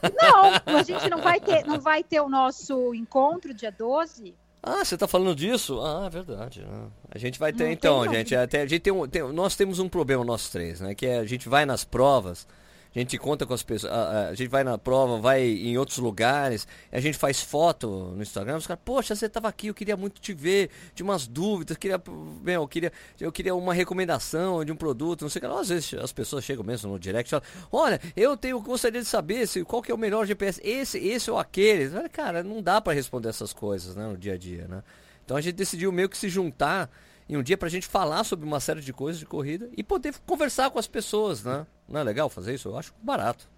Não, 0.02 0.78
a 0.78 0.82
gente 0.82 1.08
não 1.10 1.20
vai 1.20 1.40
ter, 1.40 1.64
não 1.66 1.80
vai 1.80 2.02
ter 2.04 2.20
o 2.20 2.28
nosso 2.28 2.94
encontro 2.94 3.52
dia 3.52 3.72
12? 3.72 4.34
Ah, 4.66 4.82
você 4.84 4.96
tá 4.96 5.06
falando 5.06 5.36
disso? 5.36 5.78
Ah, 5.82 6.04
é 6.06 6.10
verdade. 6.10 6.62
né? 6.62 6.86
A 7.10 7.18
gente 7.18 7.38
vai 7.38 7.52
ter, 7.52 7.64
Não 7.64 7.70
então, 7.72 8.08
gente, 8.10 8.34
até, 8.34 8.62
a 8.62 8.66
gente 8.66 8.80
tem 8.80 8.92
um, 8.92 9.06
tem- 9.06 9.22
nós 9.32 9.54
temos 9.54 9.78
um 9.78 9.88
problema 9.88 10.24
nós 10.24 10.48
três, 10.48 10.80
né? 10.80 10.94
Que 10.94 11.04
é 11.06 11.18
a 11.18 11.24
gente 11.26 11.48
vai 11.48 11.66
nas 11.66 11.84
provas, 11.84 12.46
a 12.94 12.98
gente 12.98 13.18
conta 13.18 13.44
com 13.44 13.52
as 13.52 13.62
pessoas, 13.62 13.92
a, 13.92 14.28
a- 14.28 14.34
gente 14.34 14.48
vai 14.48 14.62
na 14.62 14.78
prova, 14.78 15.18
vai 15.18 15.42
em 15.44 15.76
outros 15.76 15.98
lugares, 15.98 16.66
a 16.92 17.00
gente 17.00 17.18
faz 17.18 17.40
foto 17.40 18.12
no 18.14 18.22
Instagram, 18.22 18.56
os 18.56 18.66
caras, 18.66 18.82
poxa, 18.84 19.14
você 19.16 19.28
tava 19.28 19.48
aqui, 19.48 19.66
eu 19.66 19.74
queria 19.74 19.96
muito 19.96 20.20
te 20.20 20.32
ver, 20.32 20.70
tinha 20.94 21.04
umas 21.04 21.26
dúvidas, 21.26 21.76
queria, 21.76 22.00
meu, 22.42 22.62
eu 22.62 22.68
queria, 22.68 22.92
eu 23.20 23.32
queria 23.32 23.54
uma 23.54 23.74
recomendação 23.74 24.64
de 24.64 24.70
um 24.70 24.76
produto, 24.76 25.22
não 25.22 25.28
sei 25.28 25.40
o 25.40 25.42
que. 25.42 25.46
Às 25.60 25.68
vezes 25.68 25.94
as 25.94 26.12
pessoas 26.12 26.44
chegam 26.44 26.62
mesmo 26.64 26.90
no 26.92 26.98
direct 26.98 27.28
e 27.28 27.30
falam, 27.30 27.44
olha, 27.72 28.00
eu 28.16 28.36
tenho, 28.36 28.60
gostaria 28.60 29.00
de 29.00 29.08
saber 29.08 29.46
se, 29.48 29.64
qual 29.64 29.82
que 29.82 29.90
é 29.90 29.94
o 29.94 29.98
melhor 29.98 30.26
GPS, 30.26 30.60
esse, 30.64 30.98
esse 30.98 31.30
ou 31.30 31.38
aquele. 31.38 31.90
Cara, 32.10 32.42
não 32.42 32.62
dá 32.62 32.80
pra 32.80 32.92
responder 32.92 33.28
essas 33.28 33.52
coisas, 33.52 33.96
né, 33.96 34.06
no 34.06 34.16
dia 34.16 34.34
a 34.34 34.38
dia, 34.38 34.66
né? 34.68 34.82
Então 35.24 35.36
a 35.36 35.40
gente 35.40 35.54
decidiu 35.54 35.90
meio 35.90 36.08
que 36.08 36.18
se 36.18 36.28
juntar 36.28 36.90
em 37.28 37.36
um 37.36 37.42
dia 37.42 37.56
pra 37.56 37.68
gente 37.68 37.86
falar 37.86 38.24
sobre 38.24 38.46
uma 38.46 38.60
série 38.60 38.80
de 38.80 38.92
coisas 38.92 39.18
de 39.18 39.26
corrida 39.26 39.70
e 39.76 39.82
poder 39.82 40.14
conversar 40.26 40.70
com 40.70 40.78
as 40.78 40.86
pessoas, 40.86 41.42
né? 41.42 41.66
Não 41.88 42.00
é 42.00 42.02
legal 42.02 42.28
fazer 42.28 42.54
isso? 42.54 42.68
Eu 42.68 42.78
acho 42.78 42.94
barato. 43.02 43.48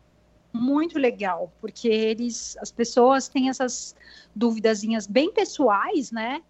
Muito 0.53 0.99
legal, 0.99 1.53
porque 1.61 1.89
eles, 1.89 2.57
as 2.61 2.71
pessoas 2.71 3.29
têm 3.29 3.49
essas 3.49 3.95
duvidazinhas 4.35 5.07
bem 5.07 5.33
pessoais, 5.33 6.11
né? 6.11 6.43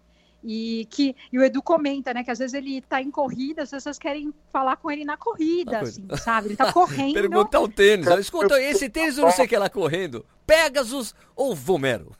E 0.43 0.87
que 0.91 1.15
e 1.33 1.39
o 1.39 1.43
Edu 1.43 1.61
comenta, 1.61 2.13
né, 2.13 2.23
que 2.23 2.31
às 2.31 2.39
vezes 2.39 2.53
ele 2.53 2.79
tá 2.81 3.01
em 3.01 3.09
corrida, 3.09 3.63
as 3.63 3.71
pessoas 3.71 3.97
querem 3.97 4.33
falar 4.53 4.77
com 4.77 4.89
ele 4.89 5.03
na 5.03 5.17
corrida, 5.17 5.79
assim, 5.79 6.07
sabe? 6.23 6.49
Ele 6.49 6.55
tá 6.55 6.71
correndo. 6.71 7.15
Perguntar 7.15 7.59
o 7.59 7.67
tênis. 7.67 8.07
Escuta, 8.07 8.61
esse 8.61 8.87
tênis 8.87 9.17
eu 9.17 9.25
não 9.25 9.31
sei 9.31 9.45
o 9.45 9.49
que 9.49 9.57
lá 9.57 9.69
correndo. 9.69 10.25
Pegasus 10.45 11.13
ou 11.35 11.53
Vomero? 11.55 12.15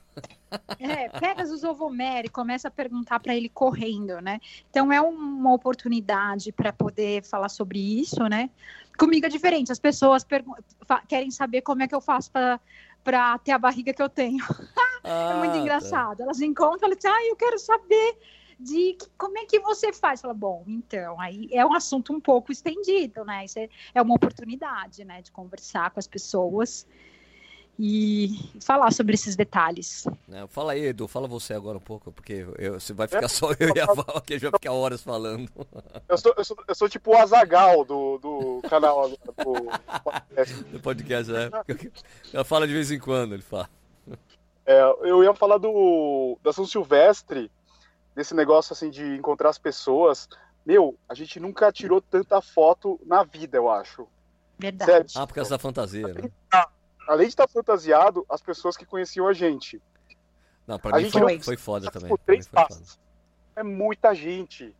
É, 0.78 1.08
Pegasus 1.08 1.64
ou 1.64 1.74
Vomero 1.74 2.26
e 2.26 2.30
começa 2.30 2.68
a 2.68 2.70
perguntar 2.70 3.20
para 3.20 3.34
ele 3.34 3.48
correndo, 3.48 4.20
né? 4.20 4.40
Então 4.70 4.92
é 4.92 5.00
uma 5.00 5.52
oportunidade 5.52 6.52
para 6.52 6.72
poder 6.72 7.24
falar 7.24 7.48
sobre 7.48 7.78
isso, 7.78 8.26
né? 8.28 8.50
Comigo 8.96 9.26
é 9.26 9.28
diferente, 9.28 9.70
as 9.70 9.78
pessoas 9.78 10.26
querem 11.06 11.30
saber 11.30 11.62
como 11.62 11.82
é 11.82 11.88
que 11.88 11.94
eu 11.94 12.00
faço 12.00 12.30
para 12.30 12.60
para 13.04 13.38
ter 13.38 13.52
a 13.52 13.58
barriga 13.58 13.94
que 13.94 14.02
eu 14.02 14.08
tenho. 14.08 14.44
Ah, 15.02 15.32
é 15.32 15.38
muito 15.38 15.52
ah, 15.52 15.54
tá. 15.54 15.58
engraçado. 15.58 16.18
Tá. 16.18 16.24
Elas 16.24 16.40
encontram, 16.40 16.88
elas 16.88 16.96
dizem, 16.98 17.10
ah, 17.10 17.26
eu 17.26 17.36
quero 17.36 17.58
saber 17.58 18.18
de 18.58 18.94
que, 18.94 19.08
como 19.16 19.38
é 19.38 19.46
que 19.46 19.60
você 19.60 19.92
faz. 19.92 20.20
Fala, 20.20 20.34
bom, 20.34 20.64
então, 20.66 21.20
aí 21.20 21.48
é 21.52 21.64
um 21.64 21.72
assunto 21.72 22.12
um 22.12 22.20
pouco 22.20 22.50
estendido, 22.50 23.24
né? 23.24 23.44
Isso 23.44 23.58
é, 23.58 23.68
é 23.94 24.02
uma 24.02 24.14
oportunidade, 24.14 25.04
né, 25.04 25.22
de 25.22 25.30
conversar 25.30 25.90
com 25.90 26.00
as 26.00 26.06
pessoas 26.06 26.86
e 27.78 28.50
falar 28.60 28.92
sobre 28.92 29.14
esses 29.14 29.36
detalhes. 29.36 30.04
Não, 30.26 30.48
fala 30.48 30.72
aí, 30.72 30.86
Edu, 30.86 31.06
fala 31.06 31.28
você 31.28 31.54
agora 31.54 31.78
um 31.78 31.80
pouco, 31.80 32.10
porque 32.10 32.44
eu, 32.58 32.80
você 32.80 32.92
vai 32.92 33.06
ficar 33.06 33.26
é, 33.26 33.28
só 33.28 33.52
eu 33.52 33.72
e 33.74 33.80
a 33.80 33.86
Val 33.86 34.16
aqui, 34.16 34.34
a 34.34 34.36
gente 34.36 34.50
vai 34.50 34.58
ficar 34.58 34.72
horas 34.72 35.00
falando. 35.00 35.48
Eu 36.08 36.18
sou, 36.18 36.34
eu 36.36 36.44
sou, 36.44 36.56
eu 36.66 36.74
sou 36.74 36.88
tipo 36.88 37.12
o 37.12 37.16
Azagal 37.16 37.84
do, 37.84 38.18
do 38.18 38.68
canal 38.68 39.08
do 39.08 39.16
podcast. 39.32 40.64
Do 40.72 40.80
podcast, 40.80 41.32
né? 41.32 41.50
Ela 42.34 42.44
fala 42.44 42.66
de 42.66 42.72
vez 42.72 42.90
em 42.90 42.98
quando, 42.98 43.34
ele 43.34 43.42
fala. 43.42 43.70
É, 44.66 44.82
eu 45.02 45.22
ia 45.22 45.32
falar 45.34 45.58
do 45.58 46.36
da 46.42 46.52
São 46.52 46.66
Silvestre, 46.66 47.50
desse 48.14 48.34
negócio 48.34 48.72
assim 48.72 48.90
de 48.90 49.04
encontrar 49.16 49.50
as 49.50 49.58
pessoas. 49.58 50.28
Meu, 50.66 50.96
a 51.08 51.14
gente 51.14 51.38
nunca 51.38 51.70
tirou 51.70 52.00
tanta 52.00 52.42
foto 52.42 53.00
na 53.06 53.22
vida, 53.22 53.56
eu 53.56 53.70
acho. 53.70 54.06
Verdade. 54.58 54.90
Sério. 54.90 55.06
Ah, 55.14 55.26
por 55.26 55.34
causa 55.34 55.50
da 55.50 55.58
fantasia, 55.58 56.08
né? 56.08 56.30
Além 57.08 57.26
de 57.26 57.32
estar 57.32 57.48
fantasiado, 57.48 58.24
as 58.28 58.42
pessoas 58.42 58.76
que 58.76 58.84
conheciam 58.84 59.26
a 59.26 59.32
gente. 59.32 59.80
Não, 60.66 60.78
pra 60.78 60.96
a 60.96 61.00
mim 61.00 61.10
foi, 61.10 61.40
foi 61.40 61.56
foda 61.56 61.90
também. 61.90 62.14
Três 62.26 62.46
passos. 62.46 62.98
É 63.56 63.62
muita 63.62 64.14
gente. 64.14 64.74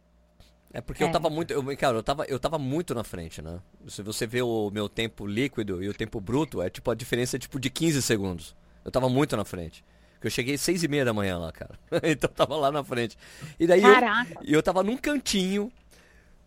É 0.71 0.83
porque 0.83 1.03
é. 1.03 1.07
eu 1.07 1.11
tava 1.11 1.31
muito. 1.31 1.53
Eu, 1.53 1.65
cara, 1.77 1.97
eu 1.97 2.03
tava, 2.03 2.25
eu 2.27 2.39
tava 2.39 2.59
muito 2.59 2.95
na 2.95 3.03
frente, 3.03 3.41
né? 3.41 3.59
Se 3.89 4.03
você 4.03 4.27
vê 4.27 4.43
o 4.43 4.71
meu 4.71 4.89
tempo 4.89 5.27
líquido 5.27 5.83
e 5.83 5.89
o 5.89 5.95
tempo 5.95 6.21
bruto, 6.21 6.61
é 6.61 6.69
tipo 6.69 6.91
a 6.91 6.95
diferença 6.95 7.37
é 7.37 7.39
tipo 7.39 7.59
de 7.59 7.71
15 7.71 8.03
segundos. 8.03 8.55
Eu 8.85 8.91
tava 8.91 9.09
muito 9.09 9.35
na 9.35 9.47
frente. 9.47 9.83
Porque 10.13 10.27
eu 10.27 10.31
cheguei 10.31 10.57
às 10.57 10.61
seis 10.61 10.83
e 10.83 10.89
meia 10.89 11.05
da 11.05 11.15
manhã 11.15 11.39
lá, 11.39 11.51
cara. 11.51 11.79
então 12.05 12.29
eu 12.29 12.35
tava 12.35 12.57
lá 12.57 12.71
na 12.71 12.85
frente. 12.85 13.17
E 13.59 13.67
daí 13.67 13.81
Caraca. 13.81 14.35
eu, 14.43 14.55
eu 14.55 14.63
tava 14.63 14.83
num 14.83 14.97
cantinho 14.97 15.73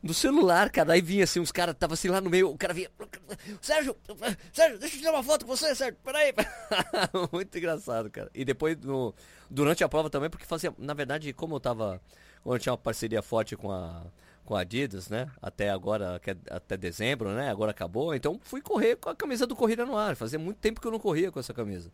no 0.02 0.14
celular, 0.14 0.70
cara. 0.70 0.94
Aí 0.94 1.02
vinha 1.02 1.24
assim, 1.24 1.40
uns 1.40 1.52
caras, 1.52 1.76
tava 1.78 1.94
assim 1.94 2.08
lá 2.08 2.20
no 2.20 2.30
meio, 2.30 2.50
o 2.50 2.58
cara 2.58 2.74
vinha. 2.74 2.90
Sérgio, 3.62 3.96
Sérgio, 4.52 4.80
deixa 4.80 4.96
eu 4.96 5.00
tirar 5.00 5.14
uma 5.14 5.24
foto 5.24 5.46
com 5.46 5.56
você, 5.56 5.76
Sérgio, 5.76 5.98
peraí. 6.04 6.34
Muito 7.32 7.58
engraçado, 7.58 8.10
cara. 8.10 8.30
E 8.34 8.44
depois, 8.44 8.78
no, 8.78 9.14
durante 9.50 9.84
a 9.84 9.90
prova 9.90 10.10
também, 10.10 10.30
porque 10.30 10.46
fazia, 10.46 10.74
na 10.78 10.94
verdade, 10.94 11.32
como 11.34 11.56
eu 11.56 11.60
tava. 11.60 12.02
Como 12.44 12.56
eu 12.56 12.60
tinha 12.60 12.72
uma 12.72 12.78
parceria 12.78 13.22
forte 13.22 13.56
com 13.56 13.72
a, 13.72 14.04
com 14.44 14.56
a 14.56 14.62
Adidas, 14.62 15.10
né? 15.10 15.30
Até 15.40 15.70
agora, 15.70 16.20
é 16.26 16.56
até 16.56 16.76
dezembro, 16.76 17.30
né? 17.30 17.50
Agora 17.50 17.70
acabou. 17.70 18.16
Então 18.16 18.40
fui 18.44 18.62
correr 18.62 18.96
com 18.96 19.10
a 19.10 19.16
camisa 19.16 19.46
do 19.46 19.56
Corrida 19.56 19.86
no 19.86 19.96
Ar. 19.96 20.16
Fazia 20.16 20.40
muito 20.40 20.58
tempo 20.58 20.82
que 20.82 20.88
eu 20.88 20.92
não 20.92 21.00
corria 21.00 21.32
com 21.32 21.40
essa 21.40 21.54
camisa. 21.54 21.92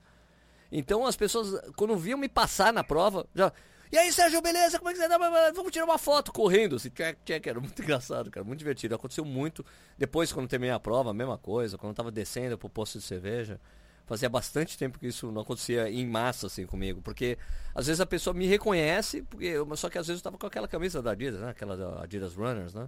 Então 0.71 1.05
as 1.05 1.17
pessoas, 1.17 1.61
quando 1.75 1.97
viam 1.97 2.17
me 2.17 2.29
passar 2.29 2.71
na 2.71 2.83
prova, 2.83 3.27
já. 3.35 3.51
E 3.91 3.97
aí, 3.97 4.11
Sérgio, 4.11 4.41
beleza? 4.41 4.77
Como 4.77 4.89
é 4.89 4.93
que 4.93 4.99
você 4.99 5.07
tá? 5.07 5.17
Vamos 5.53 5.71
tirar 5.71 5.85
uma 5.85 5.97
foto 5.97 6.33
correndo, 6.33 6.75
assim, 6.75 6.89
check, 6.89 7.17
check. 7.23 7.47
Era 7.47 7.59
muito 7.59 7.79
engraçado, 7.81 8.29
cara, 8.29 8.43
muito 8.43 8.59
divertido. 8.59 8.95
Aconteceu 8.95 9.23
muito. 9.23 9.65
Depois, 9.97 10.31
quando 10.33 10.47
terminei 10.47 10.73
a 10.73 10.79
prova, 10.79 11.11
a 11.11 11.13
mesma 11.13 11.37
coisa. 11.37 11.77
Quando 11.77 11.91
eu 11.91 11.95
tava 11.95 12.11
descendo 12.11 12.57
pro 12.57 12.69
posto 12.69 12.99
de 12.99 13.05
cerveja. 13.05 13.59
Fazia 14.05 14.29
bastante 14.29 14.77
tempo 14.77 14.97
que 14.97 15.07
isso 15.07 15.29
não 15.33 15.41
acontecia 15.41 15.89
em 15.91 16.07
massa, 16.07 16.47
assim, 16.47 16.65
comigo. 16.65 17.01
Porque, 17.01 17.37
às 17.75 17.87
vezes, 17.87 17.99
a 17.99 18.05
pessoa 18.05 18.33
me 18.33 18.45
reconhece, 18.45 19.21
porque 19.23 19.53
só 19.75 19.89
que 19.89 19.97
às 19.97 20.07
vezes 20.07 20.21
eu 20.21 20.23
tava 20.23 20.37
com 20.37 20.47
aquela 20.47 20.67
camisa 20.67 21.01
da 21.01 21.11
Adidas, 21.11 21.41
né? 21.41 21.49
Aquela 21.49 21.75
da 21.75 22.03
Adidas 22.03 22.33
Runners, 22.33 22.73
né? 22.73 22.87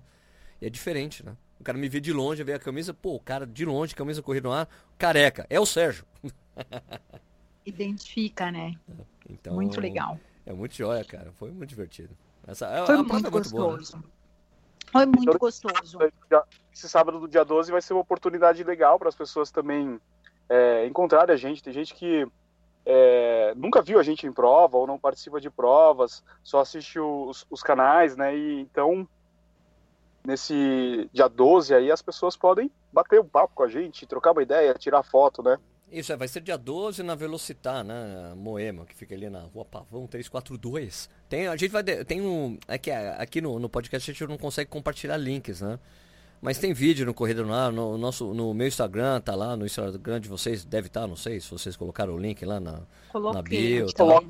E 0.61 0.65
é 0.65 0.69
diferente, 0.69 1.25
né? 1.25 1.35
O 1.59 1.63
cara 1.63 1.77
me 1.77 1.89
vê 1.89 1.99
de 1.99 2.13
longe, 2.13 2.41
vê 2.41 2.53
a 2.53 2.59
camisa, 2.59 2.93
pô, 2.93 3.15
o 3.15 3.19
cara 3.19 3.45
de 3.45 3.65
longe, 3.65 3.93
camisa 3.93 4.21
corrida 4.21 4.47
no 4.47 4.53
ar, 4.53 4.67
careca. 4.97 5.45
É 5.49 5.59
o 5.59 5.65
Sérgio. 5.65 6.05
Identifica, 7.65 8.49
né? 8.49 8.75
Então, 9.29 9.55
muito 9.55 9.79
legal. 9.81 10.17
É 10.49 10.53
muito 10.53 10.73
joia, 10.73 11.05
cara. 11.05 11.31
Foi 11.33 11.51
muito 11.51 11.69
divertido. 11.69 12.09
Essa, 12.47 12.65
é 12.65 12.83
Foi 12.83 12.97
muito 12.97 13.27
é 13.27 13.29
gostoso. 13.29 13.91
Boa, 13.91 14.01
né? 14.01 14.09
Foi 14.91 15.05
muito 15.05 15.37
gostoso. 15.37 15.99
Esse 16.73 16.89
sábado 16.89 17.19
do 17.19 17.27
dia 17.27 17.45
12 17.45 17.71
vai 17.71 17.79
ser 17.83 17.93
uma 17.93 18.01
oportunidade 18.01 18.63
legal 18.63 18.97
para 18.97 19.09
as 19.09 19.15
pessoas 19.15 19.51
também 19.51 20.01
é, 20.49 20.87
encontrarem 20.87 21.31
a 21.31 21.37
gente. 21.37 21.61
Tem 21.61 21.71
gente 21.71 21.93
que 21.93 22.27
é, 22.83 23.53
nunca 23.55 23.83
viu 23.83 23.99
a 23.99 24.03
gente 24.03 24.25
em 24.25 24.33
prova 24.33 24.75
ou 24.75 24.87
não 24.87 24.97
participa 24.97 25.39
de 25.39 25.51
provas, 25.51 26.23
só 26.43 26.61
assiste 26.61 26.99
os, 26.99 27.45
os 27.51 27.61
canais, 27.61 28.17
né? 28.17 28.35
E 28.35 28.61
então, 28.61 29.07
nesse 30.25 31.07
dia 31.13 31.27
12 31.27 31.75
aí, 31.75 31.91
as 31.91 32.01
pessoas 32.01 32.35
podem 32.35 32.71
bater 32.91 33.21
um 33.21 33.27
papo 33.27 33.53
com 33.53 33.61
a 33.61 33.67
gente, 33.67 34.07
trocar 34.07 34.31
uma 34.31 34.41
ideia, 34.41 34.73
tirar 34.73 35.03
foto, 35.03 35.43
né? 35.43 35.59
Isso, 35.91 36.13
é, 36.13 36.15
vai 36.15 36.27
ser 36.27 36.41
dia 36.41 36.57
12 36.57 37.01
na 37.03 37.15
Velocitar, 37.15 37.83
né? 37.83 38.33
Moema, 38.35 38.85
que 38.85 38.95
fica 38.95 39.15
ali 39.15 39.29
na 39.29 39.41
rua 39.41 39.65
Pavão 39.65 40.05
342. 40.05 41.09
Tem, 41.27 41.47
a 41.47 41.55
gente 41.55 41.71
vai. 41.71 41.83
Tem 41.83 42.21
um. 42.21 42.57
É 42.67 42.77
que 42.77 42.91
aqui 42.91 43.41
no, 43.41 43.59
no 43.59 43.67
podcast 43.67 44.09
a 44.09 44.13
gente 44.13 44.27
não 44.27 44.37
consegue 44.37 44.69
compartilhar 44.69 45.17
links, 45.17 45.61
né? 45.61 45.79
Mas 46.41 46.57
tem 46.57 46.73
vídeo 46.73 47.05
no 47.05 47.13
Corrida 47.13 47.43
no 47.43 47.53
Ar, 47.53 47.71
no, 47.71 47.97
nosso, 47.97 48.33
no 48.33 48.53
meu 48.53 48.67
Instagram, 48.67 49.19
tá 49.19 49.35
lá, 49.35 49.57
no 49.57 49.65
Instagram 49.65 50.21
de 50.21 50.29
vocês, 50.29 50.63
deve 50.63 50.87
estar, 50.87 51.01
tá, 51.01 51.07
não 51.07 51.15
sei 51.15 51.39
se 51.41 51.51
vocês 51.51 51.75
colocaram 51.75 52.13
o 52.13 52.17
link 52.17 52.45
lá 52.45 52.61
na, 52.61 52.81
na 53.33 53.41
bio. 53.41 53.91
Tá 53.91 54.05
lá, 54.05 54.21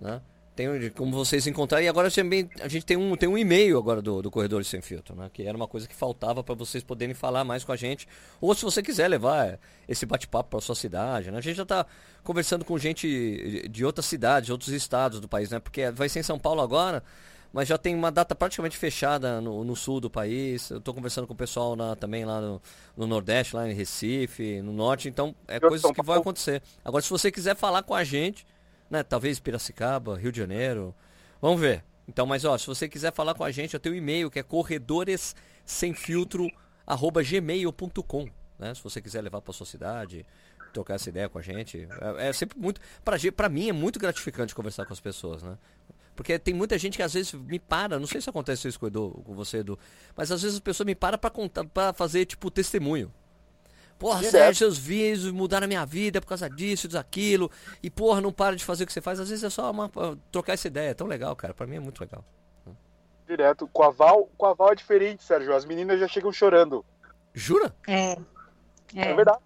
né? 0.00 0.20
Tem 0.54 0.90
como 0.90 1.12
vocês 1.12 1.46
encontrarem. 1.46 1.86
E 1.86 1.88
agora 1.88 2.10
também 2.10 2.50
a 2.60 2.68
gente 2.68 2.84
tem 2.84 2.96
um, 2.96 3.16
tem 3.16 3.28
um 3.28 3.38
e-mail 3.38 3.78
agora 3.78 4.02
do, 4.02 4.20
do 4.20 4.30
Corredores 4.30 4.66
Sem 4.66 4.80
Filtro, 4.80 5.14
né? 5.14 5.30
Que 5.32 5.44
era 5.44 5.56
uma 5.56 5.68
coisa 5.68 5.86
que 5.88 5.94
faltava 5.94 6.42
para 6.42 6.54
vocês 6.54 6.82
poderem 6.82 7.14
falar 7.14 7.44
mais 7.44 7.64
com 7.64 7.72
a 7.72 7.76
gente. 7.76 8.06
Ou 8.40 8.54
se 8.54 8.62
você 8.62 8.82
quiser 8.82 9.08
levar 9.08 9.58
esse 9.88 10.04
bate-papo 10.04 10.50
para 10.50 10.60
sua 10.60 10.74
cidade, 10.74 11.30
né? 11.30 11.38
A 11.38 11.40
gente 11.40 11.56
já 11.56 11.62
está 11.62 11.86
conversando 12.22 12.64
com 12.64 12.76
gente 12.78 13.68
de 13.68 13.84
outras 13.84 14.06
cidades, 14.06 14.50
outros 14.50 14.70
estados 14.70 15.20
do 15.20 15.28
país, 15.28 15.50
né? 15.50 15.60
Porque 15.60 15.90
vai 15.90 16.08
ser 16.08 16.20
em 16.20 16.24
São 16.24 16.38
Paulo 16.38 16.60
agora, 16.60 17.02
mas 17.52 17.66
já 17.66 17.78
tem 17.78 17.94
uma 17.94 18.10
data 18.10 18.34
praticamente 18.34 18.76
fechada 18.76 19.40
no, 19.40 19.64
no 19.64 19.74
sul 19.74 20.00
do 20.00 20.10
país. 20.10 20.70
Eu 20.70 20.78
estou 20.78 20.92
conversando 20.92 21.26
com 21.26 21.32
o 21.32 21.36
pessoal 21.36 21.74
na, 21.74 21.96
também 21.96 22.24
lá 22.24 22.40
no, 22.40 22.62
no, 22.96 23.06
Nordeste, 23.06 23.56
lá 23.56 23.68
em 23.68 23.72
Recife, 23.72 24.60
no 24.62 24.72
Norte. 24.72 25.08
Então, 25.08 25.34
é 25.48 25.58
coisas 25.58 25.90
que 25.90 26.02
vão 26.02 26.16
acontecer. 26.16 26.62
Agora, 26.84 27.02
se 27.02 27.10
você 27.10 27.30
quiser 27.30 27.56
falar 27.56 27.82
com 27.82 27.94
a 27.94 28.04
gente 28.04 28.46
né? 28.90 29.02
Talvez 29.02 29.38
Piracicaba, 29.38 30.18
Rio 30.18 30.32
de 30.32 30.38
Janeiro. 30.38 30.94
Vamos 31.40 31.60
ver. 31.60 31.84
Então, 32.08 32.26
mas 32.26 32.44
ó, 32.44 32.58
se 32.58 32.66
você 32.66 32.88
quiser 32.88 33.12
falar 33.12 33.34
com 33.34 33.44
a 33.44 33.50
gente, 33.52 33.74
eu 33.74 33.80
tenho 33.80 33.94
um 33.94 33.98
e-mail 33.98 34.30
que 34.30 34.40
é 34.40 34.42
corredores 34.42 35.34
sem 35.64 35.94
filtro 35.94 36.50
gmail.com, 37.24 38.28
né? 38.58 38.74
Se 38.74 38.82
você 38.82 39.00
quiser 39.00 39.22
levar 39.22 39.40
para 39.40 39.52
sua 39.52 39.64
cidade, 39.64 40.26
trocar 40.72 40.94
essa 40.94 41.08
ideia 41.08 41.28
com 41.28 41.38
a 41.38 41.42
gente, 41.42 41.86
é, 42.18 42.28
é 42.28 42.32
sempre 42.32 42.58
muito 42.58 42.80
para 43.36 43.48
mim 43.48 43.68
é 43.68 43.72
muito 43.72 43.98
gratificante 43.98 44.54
conversar 44.54 44.84
com 44.86 44.92
as 44.92 45.00
pessoas, 45.00 45.42
né? 45.42 45.56
Porque 46.16 46.38
tem 46.38 46.52
muita 46.52 46.76
gente 46.76 46.96
que 46.96 47.02
às 47.02 47.14
vezes 47.14 47.32
me 47.32 47.58
para, 47.58 47.98
não 47.98 48.06
sei 48.06 48.20
se 48.20 48.28
acontece 48.28 48.68
isso 48.68 48.78
com, 48.78 48.88
Edu, 48.88 49.22
com 49.24 49.34
você, 49.34 49.58
Edu, 49.58 49.78
mas 50.16 50.30
às 50.30 50.42
vezes 50.42 50.58
a 50.58 50.60
pessoa 50.60 50.84
me 50.84 50.94
para 50.94 51.16
para 51.16 51.30
contar, 51.30 51.64
para 51.64 51.92
fazer 51.92 52.26
tipo 52.26 52.50
testemunho. 52.50 53.12
Porra, 54.00 54.20
Direto. 54.20 54.32
Sérgio, 54.32 54.54
seus 54.54 54.78
vídeos 54.78 55.30
mudaram 55.30 55.66
a 55.66 55.68
minha 55.68 55.84
vida 55.84 56.22
por 56.22 56.26
causa 56.26 56.48
disso, 56.48 56.88
daquilo. 56.88 57.50
E, 57.82 57.90
porra, 57.90 58.18
não 58.22 58.32
para 58.32 58.56
de 58.56 58.64
fazer 58.64 58.84
o 58.84 58.86
que 58.86 58.94
você 58.94 59.00
faz. 59.02 59.20
Às 59.20 59.28
vezes 59.28 59.44
é 59.44 59.50
só 59.50 59.70
uma, 59.70 59.90
trocar 60.32 60.54
essa 60.54 60.68
ideia. 60.68 60.88
É 60.88 60.94
tão 60.94 61.06
legal, 61.06 61.36
cara. 61.36 61.52
Pra 61.52 61.66
mim 61.66 61.76
é 61.76 61.80
muito 61.80 62.00
legal. 62.00 62.24
Direto. 63.28 63.68
Com 63.68 63.82
a 63.82 63.90
Val, 63.90 64.30
com 64.38 64.46
a 64.46 64.54
Val 64.54 64.72
é 64.72 64.74
diferente, 64.74 65.22
Sérgio. 65.22 65.54
As 65.54 65.66
meninas 65.66 66.00
já 66.00 66.08
chegam 66.08 66.32
chorando. 66.32 66.82
Jura? 67.34 67.76
É. 67.86 68.12
É, 68.96 69.10
é 69.10 69.14
verdade. 69.14 69.38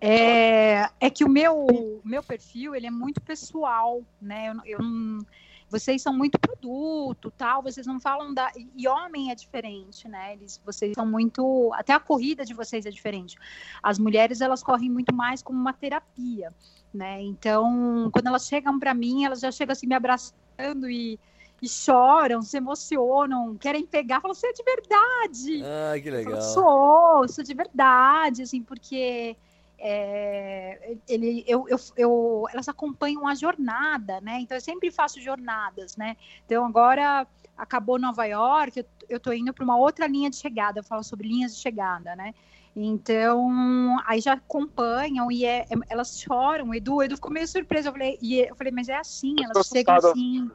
É, 0.00 0.88
é 1.00 1.10
que 1.10 1.24
o 1.24 1.28
meu, 1.28 2.00
meu 2.04 2.22
perfil, 2.22 2.76
ele 2.76 2.86
é 2.86 2.92
muito 2.92 3.20
pessoal, 3.20 4.02
né? 4.22 4.52
Eu, 4.64 4.78
eu 4.78 4.78
não 4.78 5.26
vocês 5.70 6.02
são 6.02 6.12
muito 6.12 6.38
produto, 6.38 7.30
tal, 7.30 7.62
vocês 7.62 7.86
não 7.86 8.00
falam 8.00 8.34
da 8.34 8.50
e 8.76 8.88
homem 8.88 9.30
é 9.30 9.34
diferente, 9.34 10.08
né? 10.08 10.34
Eles 10.34 10.60
vocês 10.64 10.92
são 10.94 11.06
muito, 11.06 11.70
até 11.74 11.92
a 11.92 12.00
corrida 12.00 12.44
de 12.44 12.52
vocês 12.52 12.84
é 12.84 12.90
diferente. 12.90 13.36
As 13.82 13.98
mulheres 13.98 14.40
elas 14.40 14.62
correm 14.62 14.90
muito 14.90 15.14
mais 15.14 15.42
como 15.42 15.58
uma 15.58 15.72
terapia, 15.72 16.52
né? 16.92 17.22
Então, 17.22 18.10
quando 18.12 18.26
elas 18.26 18.46
chegam 18.46 18.78
para 18.78 18.92
mim, 18.92 19.24
elas 19.24 19.40
já 19.40 19.52
chegam 19.52 19.72
assim 19.72 19.86
me 19.86 19.94
abraçando 19.94 20.90
e 20.90 21.18
e 21.62 21.68
choram, 21.68 22.40
se 22.40 22.56
emocionam, 22.56 23.54
querem 23.56 23.84
pegar, 23.84 24.20
falam, 24.20 24.34
você 24.34 24.46
é 24.46 24.52
de 24.52 24.62
verdade. 24.62 25.62
Ah, 25.62 26.00
que 26.00 26.10
legal. 26.10 26.40
Falo, 26.40 26.52
sou, 26.52 27.28
sou 27.28 27.44
de 27.44 27.52
verdade, 27.52 28.42
assim, 28.42 28.62
porque 28.62 29.36
é, 29.80 30.96
ele, 31.08 31.42
eu, 31.46 31.66
eu, 31.68 31.78
eu, 31.96 32.44
elas 32.52 32.68
acompanham 32.68 33.26
a 33.26 33.34
jornada, 33.34 34.20
né? 34.20 34.38
Então 34.40 34.56
eu 34.56 34.60
sempre 34.60 34.90
faço 34.90 35.20
jornadas, 35.20 35.96
né? 35.96 36.16
Então 36.44 36.66
agora 36.66 37.26
acabou 37.56 37.98
Nova 37.98 38.24
York, 38.26 38.84
eu 39.08 39.16
estou 39.16 39.32
indo 39.32 39.52
para 39.52 39.64
uma 39.64 39.76
outra 39.76 40.06
linha 40.06 40.30
de 40.30 40.36
chegada, 40.36 40.80
eu 40.80 40.84
falo 40.84 41.02
sobre 41.02 41.28
linhas 41.28 41.56
de 41.56 41.62
chegada, 41.62 42.14
né? 42.14 42.34
Então, 42.74 43.98
aí 44.06 44.20
já 44.20 44.34
acompanham 44.34 45.30
e 45.30 45.44
é, 45.44 45.60
é, 45.62 45.66
elas 45.88 46.20
choram. 46.20 46.68
O 46.68 46.74
Edu, 46.74 46.96
o 46.96 47.02
Edu 47.02 47.16
ficou 47.16 47.30
meio 47.30 47.48
surpreso. 47.48 47.88
Eu 47.88 47.92
falei, 47.92 48.18
e 48.22 48.38
eu 48.38 48.54
falei, 48.54 48.72
mas 48.72 48.88
é 48.88 48.96
assim, 48.96 49.34
elas 49.42 49.66
chegam 49.66 49.96
assim, 49.96 50.50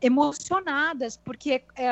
emocionadas, 0.00 1.16
porque 1.16 1.62
é, 1.76 1.88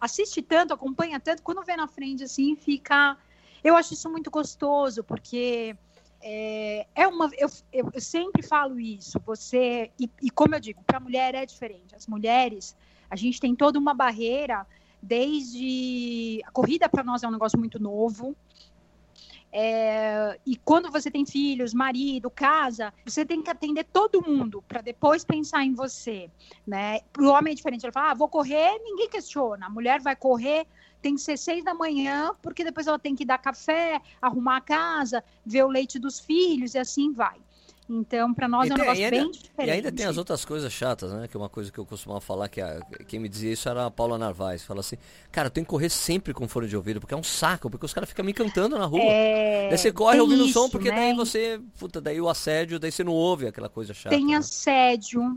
assiste 0.00 0.42
tanto, 0.42 0.74
acompanha 0.74 1.20
tanto, 1.20 1.42
quando 1.42 1.62
vê 1.62 1.76
na 1.76 1.86
frente 1.86 2.24
assim, 2.24 2.56
fica. 2.56 3.16
Eu 3.64 3.74
acho 3.74 3.94
isso 3.94 4.10
muito 4.10 4.30
gostoso, 4.30 5.02
porque 5.02 5.74
é, 6.22 6.86
é 6.94 7.08
uma. 7.08 7.30
Eu, 7.38 7.48
eu, 7.72 7.90
eu, 7.92 8.00
sempre 8.00 8.42
falo 8.42 8.78
isso, 8.78 9.18
você. 9.24 9.90
E, 9.98 10.08
e 10.22 10.30
como 10.30 10.54
eu 10.54 10.60
digo, 10.60 10.82
para 10.84 10.98
a 10.98 11.00
mulher 11.00 11.34
é 11.34 11.46
diferente. 11.46 11.94
As 11.94 12.06
mulheres, 12.06 12.76
a 13.10 13.16
gente 13.16 13.40
tem 13.40 13.56
toda 13.56 13.78
uma 13.78 13.94
barreira 13.94 14.66
desde 15.00 16.40
a 16.46 16.50
corrida 16.50 16.88
para 16.88 17.04
nós 17.04 17.22
é 17.22 17.28
um 17.28 17.30
negócio 17.30 17.58
muito 17.58 17.78
novo. 17.78 18.36
É, 19.56 20.36
e 20.44 20.56
quando 20.56 20.90
você 20.90 21.10
tem 21.10 21.24
filhos, 21.24 21.72
marido, 21.72 22.28
casa, 22.28 22.92
você 23.04 23.24
tem 23.24 23.40
que 23.40 23.48
atender 23.48 23.84
todo 23.84 24.20
mundo 24.20 24.64
para 24.66 24.80
depois 24.80 25.24
pensar 25.24 25.62
em 25.62 25.74
você, 25.74 26.28
né? 26.66 27.00
Para 27.12 27.22
o 27.22 27.28
homem 27.28 27.52
é 27.52 27.54
diferente. 27.54 27.84
Ele 27.84 27.92
fala, 27.92 28.10
ah, 28.10 28.14
vou 28.14 28.28
correr, 28.28 28.80
ninguém 28.82 29.08
questiona. 29.08 29.66
A 29.66 29.70
mulher 29.70 30.00
vai 30.00 30.16
correr, 30.16 30.66
tem 31.04 31.16
que 31.16 31.20
ser 31.20 31.36
seis 31.36 31.62
da 31.62 31.74
manhã, 31.74 32.34
porque 32.40 32.64
depois 32.64 32.86
ela 32.86 32.98
tem 32.98 33.14
que 33.14 33.26
dar 33.26 33.36
café, 33.36 34.00
arrumar 34.22 34.56
a 34.56 34.60
casa, 34.62 35.22
ver 35.44 35.62
o 35.62 35.68
leite 35.68 35.98
dos 35.98 36.18
filhos 36.18 36.72
e 36.72 36.78
assim 36.78 37.12
vai. 37.12 37.36
Então, 37.86 38.32
para 38.32 38.48
nós 38.48 38.70
é 38.70 38.72
um 38.72 38.78
negócio 38.78 39.04
ainda, 39.04 39.10
bem 39.10 39.30
diferente. 39.30 39.68
E 39.68 39.70
ainda 39.70 39.92
tem 39.92 40.06
as 40.06 40.16
outras 40.16 40.42
coisas 40.42 40.72
chatas, 40.72 41.12
né? 41.12 41.28
Que 41.28 41.36
é 41.36 41.40
uma 41.40 41.50
coisa 41.50 41.70
que 41.70 41.78
eu 41.78 41.84
costumava 41.84 42.22
falar, 42.22 42.48
que 42.48 42.58
a, 42.58 42.80
quem 43.06 43.20
me 43.20 43.28
dizia 43.28 43.52
isso 43.52 43.68
era 43.68 43.84
a 43.84 43.90
Paula 43.90 44.16
Narvaez. 44.16 44.64
Fala 44.64 44.80
assim, 44.80 44.96
cara, 45.30 45.48
eu 45.48 45.50
tenho 45.50 45.66
que 45.66 45.68
correr 45.68 45.90
sempre 45.90 46.32
com 46.32 46.48
fone 46.48 46.66
de 46.66 46.74
ouvido, 46.74 46.98
porque 46.98 47.12
é 47.12 47.16
um 47.16 47.22
saco, 47.22 47.68
porque 47.68 47.84
os 47.84 47.92
caras 47.92 48.08
ficam 48.08 48.24
me 48.24 48.32
cantando 48.32 48.78
na 48.78 48.86
rua. 48.86 49.02
É... 49.02 49.68
Daí 49.68 49.76
você 49.76 49.92
corre 49.92 50.18
ouvindo 50.18 50.44
o 50.44 50.48
som, 50.48 50.70
porque 50.70 50.88
né? 50.88 50.96
daí 50.96 51.14
você, 51.14 51.60
puta, 51.78 52.00
daí 52.00 52.18
o 52.18 52.28
assédio, 52.30 52.78
daí 52.78 52.90
você 52.90 53.04
não 53.04 53.12
ouve 53.12 53.46
aquela 53.46 53.68
coisa 53.68 53.92
chata. 53.92 54.16
Tem 54.16 54.28
né? 54.28 55.32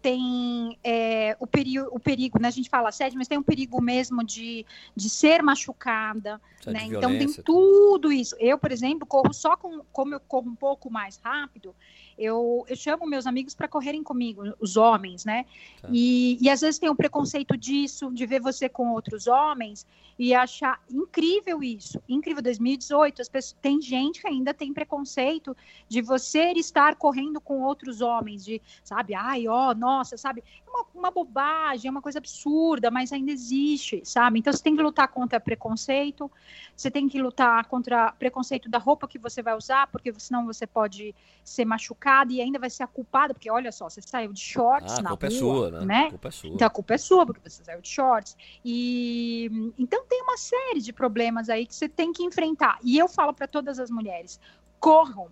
Tem 0.00 0.78
é, 0.84 1.36
o, 1.40 1.46
perigo, 1.46 1.88
o 1.90 1.98
perigo, 1.98 2.40
né? 2.40 2.48
A 2.48 2.52
gente 2.52 2.70
fala 2.70 2.88
assédio, 2.88 3.18
mas 3.18 3.28
tem 3.28 3.38
um 3.38 3.42
perigo 3.42 3.80
mesmo 3.80 4.24
de, 4.24 4.64
de 4.94 5.10
ser 5.10 5.42
machucada, 5.42 6.40
né? 6.66 6.84
Então 6.84 7.10
tem 7.18 7.32
tudo 7.42 8.12
isso. 8.12 8.36
Eu, 8.38 8.58
por 8.58 8.70
exemplo, 8.70 9.06
corro 9.06 9.32
só 9.32 9.56
com, 9.56 9.82
como 9.92 10.14
eu 10.14 10.20
corro 10.20 10.48
um 10.48 10.54
pouco 10.54 10.90
mais 10.90 11.18
rápido, 11.22 11.74
eu, 12.18 12.64
eu 12.68 12.76
chamo 12.76 13.06
meus 13.06 13.26
amigos 13.26 13.54
para 13.54 13.68
correrem 13.68 14.02
comigo, 14.02 14.42
os 14.60 14.76
homens, 14.76 15.24
né? 15.24 15.46
Tá. 15.80 15.88
E, 15.92 16.36
e 16.40 16.50
às 16.50 16.60
vezes 16.60 16.78
tem 16.78 16.90
um 16.90 16.96
preconceito 16.96 17.56
disso, 17.56 18.10
de 18.12 18.26
ver 18.26 18.40
você 18.40 18.68
com 18.68 18.92
outros 18.92 19.26
homens 19.26 19.86
e 20.18 20.34
achar 20.34 20.80
incrível 20.90 21.62
isso. 21.62 22.02
Incrível 22.08 22.42
2018, 22.42 23.22
as 23.22 23.28
pessoas, 23.28 23.56
tem 23.62 23.80
gente 23.80 24.20
que 24.20 24.26
ainda 24.26 24.52
tem 24.52 24.72
preconceito 24.74 25.56
de 25.88 26.02
você 26.02 26.52
estar 26.56 26.96
correndo 26.96 27.40
com 27.40 27.62
outros 27.62 28.00
homens, 28.00 28.44
de, 28.44 28.60
sabe, 28.82 29.14
ai, 29.14 29.46
ó, 29.46 29.72
nossa, 29.72 30.16
sabe? 30.16 30.42
É 30.78 30.80
uma, 30.80 30.86
uma 30.94 31.10
bobagem, 31.10 31.88
é 31.88 31.90
uma 31.90 32.02
coisa 32.02 32.18
absurda, 32.18 32.90
mas 32.90 33.12
ainda 33.12 33.30
existe, 33.30 34.02
sabe? 34.04 34.38
Então 34.38 34.52
você 34.52 34.62
tem 34.62 34.76
que 34.76 34.82
lutar 34.82 35.08
contra 35.08 35.40
preconceito, 35.40 36.30
você 36.76 36.90
tem 36.90 37.08
que 37.08 37.20
lutar 37.20 37.64
contra 37.66 38.12
preconceito 38.12 38.68
da 38.68 38.78
roupa 38.78 39.08
que 39.08 39.18
você 39.18 39.42
vai 39.42 39.56
usar, 39.56 39.86
porque 39.88 40.12
senão 40.18 40.46
você 40.46 40.66
pode 40.66 41.14
ser 41.42 41.64
machucado 41.64 42.32
e 42.32 42.40
ainda 42.40 42.58
vai 42.58 42.70
ser 42.70 42.82
a 42.82 42.86
culpada, 42.86 43.34
porque 43.34 43.50
olha 43.50 43.72
só, 43.72 43.88
você 43.88 44.00
saiu 44.02 44.32
de 44.32 44.40
shorts 44.40 44.98
ah, 44.98 45.02
na 45.02 45.08
culpa 45.10 45.26
rua, 45.26 45.36
é 45.36 45.38
sua, 45.38 45.70
né? 45.70 45.84
né? 45.84 46.06
A 46.06 46.10
culpa 46.10 46.28
é 46.28 46.30
sua. 46.30 46.50
Então 46.50 46.66
a 46.66 46.70
culpa 46.70 46.94
é 46.94 46.98
sua, 46.98 47.26
porque 47.26 47.48
você 47.48 47.64
saiu 47.64 47.80
de 47.80 47.88
shorts. 47.88 48.36
E 48.64 49.72
então 49.78 50.04
tem 50.06 50.22
uma 50.22 50.36
série 50.36 50.80
de 50.80 50.92
problemas 50.92 51.48
aí 51.48 51.66
que 51.66 51.74
você 51.74 51.88
tem 51.88 52.12
que 52.12 52.22
enfrentar. 52.22 52.78
E 52.82 52.98
eu 52.98 53.08
falo 53.08 53.32
para 53.32 53.46
todas 53.46 53.78
as 53.78 53.90
mulheres: 53.90 54.40
corram. 54.78 55.28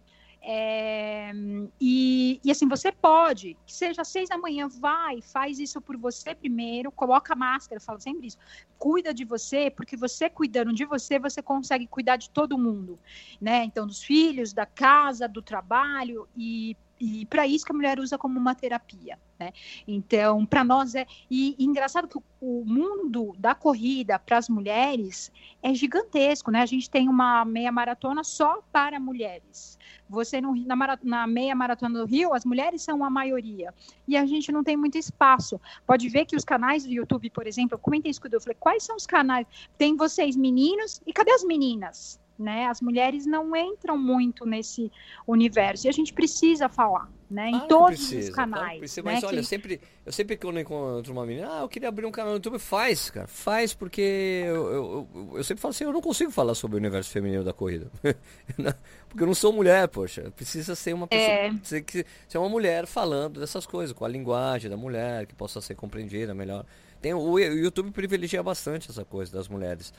É, 0.49 1.33
e, 1.81 2.41
e, 2.45 2.51
assim, 2.53 2.69
você 2.69 2.93
pode, 2.93 3.57
que 3.67 3.75
seja 3.75 4.03
às 4.03 4.09
seis 4.09 4.29
da 4.29 4.39
manhã, 4.39 4.69
vai, 4.69 5.21
faz 5.21 5.59
isso 5.59 5.81
por 5.81 5.97
você 5.97 6.37
primeiro, 6.37 6.93
coloca 6.93 7.33
a 7.33 7.37
máscara, 7.37 7.81
eu 7.81 7.85
falo 7.85 7.99
sempre 7.99 8.29
isso, 8.29 8.39
cuida 8.79 9.13
de 9.13 9.25
você, 9.25 9.73
porque 9.73 9.97
você 9.97 10.31
cuidando 10.31 10.73
de 10.73 10.85
você, 10.85 11.19
você 11.19 11.43
consegue 11.43 11.89
cuidar 11.89 12.17
de 12.17 12.31
todo 12.31 12.57
mundo, 12.57 12.97
né? 13.41 13.65
Então, 13.65 13.89
dos 13.89 14.05
filhos, 14.05 14.53
da 14.53 14.65
casa, 14.65 15.27
do 15.27 15.43
trabalho, 15.43 16.29
e 16.37 16.77
e 16.99 17.27
para 17.27 17.47
isso 17.47 17.65
que 17.65 17.73
a 17.73 17.75
mulher 17.75 17.99
usa 17.99 18.17
como 18.17 18.39
uma 18.39 18.55
terapia, 18.55 19.19
né? 19.38 19.53
Então, 19.87 20.44
para 20.46 20.64
nós 20.64 20.94
é 20.94 21.07
e, 21.31 21.55
e, 21.59 21.64
engraçado 21.64 22.09
que 22.09 22.18
o, 22.18 22.22
o 22.40 22.64
mundo 22.64 23.35
da 23.38 23.55
corrida 23.55 24.18
para 24.18 24.38
as 24.38 24.49
mulheres 24.49 25.33
é 25.62 25.75
gigantesco, 25.75 26.51
né? 26.51 26.62
A 26.62 26.66
gente 26.66 26.90
tem 26.90 27.09
uma 27.09 27.44
meia 27.44 27.70
maratona 27.70 28.25
só 28.25 28.62
para 28.72 28.99
mulheres. 28.99 29.79
Você 30.09 30.40
no, 30.40 30.55
na, 30.55 30.99
na 31.03 31.27
meia 31.27 31.55
maratona 31.55 31.99
do 31.99 32.07
Rio, 32.07 32.33
as 32.33 32.44
mulheres 32.44 32.83
são 32.83 33.05
a 33.05 33.11
maioria 33.11 33.75
e 34.07 34.16
a 34.16 34.25
gente 34.25 34.53
não 34.53 34.62
tem 34.62 34.77
muito 34.77 34.96
espaço. 34.96 35.61
Pode 35.87 36.09
ver 36.09 36.27
que 36.27 36.37
os 36.37 36.44
canais 36.44 36.85
do 36.85 36.92
YouTube, 36.92 37.31
por 37.31 37.46
exemplo, 37.46 37.75
eu 37.75 37.79
comentei 37.79 38.11
isso 38.11 38.20
eu 38.31 38.40
falei, 38.40 38.57
quais 38.59 38.83
são 38.83 38.96
os 38.96 39.07
canais? 39.07 39.46
Tem 39.79 39.96
vocês 39.96 40.37
meninos 40.37 41.01
e 41.07 41.12
cadê 41.12 41.31
as 41.33 41.44
meninas? 41.44 42.20
Né? 42.38 42.66
As 42.66 42.81
mulheres 42.81 43.27
não 43.27 43.55
entram 43.57 43.96
muito 43.96 44.44
nesse 44.44 44.90
universo 45.27 45.87
e 45.87 45.88
a 45.88 45.92
gente 45.92 46.12
precisa 46.12 46.68
falar, 46.68 47.11
né? 47.31 47.51
Em 47.51 47.61
todos 47.66 47.99
precisa, 47.99 48.31
os 48.31 48.35
canais. 48.35 48.79
Precisa, 48.79 49.03
né? 49.03 49.14
Mas 49.14 49.25
olha, 49.25 49.40
que... 49.40 49.46
sempre, 49.46 49.81
eu 50.05 50.12
sempre 50.12 50.37
que 50.37 50.46
eu 50.46 50.59
encontro 50.59 51.12
uma 51.12 51.25
menina, 51.25 51.49
ah, 51.51 51.61
eu 51.62 51.68
queria 51.68 51.88
abrir 51.88 52.07
um 52.07 52.11
canal 52.11 52.33
no 52.33 52.37
YouTube, 52.37 52.59
faz, 52.59 53.11
cara, 53.11 53.27
faz 53.27 53.75
porque 53.75 54.42
eu, 54.46 54.66
eu, 54.66 55.09
eu, 55.14 55.31
eu 55.38 55.44
sempre 55.44 55.61
falo 55.61 55.70
assim, 55.70 55.85
eu 55.85 55.92
não 55.92 56.01
consigo 56.01 56.31
falar 56.31 56.55
sobre 56.55 56.77
o 56.77 56.79
universo 56.79 57.11
feminino 57.11 57.42
da 57.42 57.53
corrida, 57.53 57.90
porque 59.09 59.22
eu 59.22 59.27
não 59.27 59.35
sou 59.35 59.53
mulher, 59.53 59.88
poxa, 59.88 60.31
precisa 60.35 60.75
ser 60.75 60.94
uma 60.94 61.07
pessoa, 61.07 61.31
é. 61.31 61.53
ser, 61.62 61.85
ser 62.29 62.38
uma 62.38 62.49
mulher 62.49 62.87
falando 62.87 63.40
dessas 63.40 63.66
coisas 63.66 63.96
com 63.96 64.05
a 64.05 64.09
linguagem 64.09 64.70
da 64.70 64.77
mulher 64.77 65.27
que 65.27 65.35
possa 65.35 65.61
ser 65.61 65.75
compreendida 65.75 66.35
melhor. 66.35 66.64
Tem 67.01 67.12
o 67.12 67.38
YouTube 67.38 67.90
privilegia 67.90 68.42
bastante 68.42 68.90
essa 68.90 69.05
coisa 69.05 69.31
das 69.31 69.49
mulheres 69.49 69.92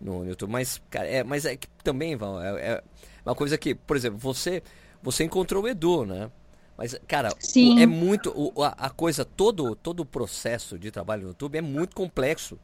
no 0.00 0.24
YouTube. 0.24 0.50
Mas, 0.50 0.80
cara, 0.90 1.06
é, 1.06 1.24
mas 1.24 1.44
é 1.44 1.56
que 1.56 1.68
também, 1.82 2.16
Val, 2.16 2.40
é, 2.42 2.60
é, 2.60 2.84
uma 3.24 3.34
coisa 3.34 3.56
que, 3.58 3.74
por 3.74 3.96
exemplo, 3.96 4.18
você, 4.18 4.62
você 5.02 5.24
encontrou 5.24 5.64
o 5.64 5.68
Edu, 5.68 6.04
né? 6.04 6.30
Mas, 6.76 6.98
cara, 7.08 7.34
Sim. 7.40 7.82
é 7.82 7.86
muito. 7.86 8.32
O, 8.36 8.62
a, 8.62 8.68
a, 8.68 8.90
coisa, 8.90 9.24
todo, 9.24 9.74
todo 9.74 10.00
o 10.00 10.06
processo 10.06 10.78
de 10.78 10.90
trabalho 10.92 11.22
no 11.22 11.28
YouTube 11.28 11.58
é 11.58 11.62
muito 11.62 11.96
complexo. 11.96 12.58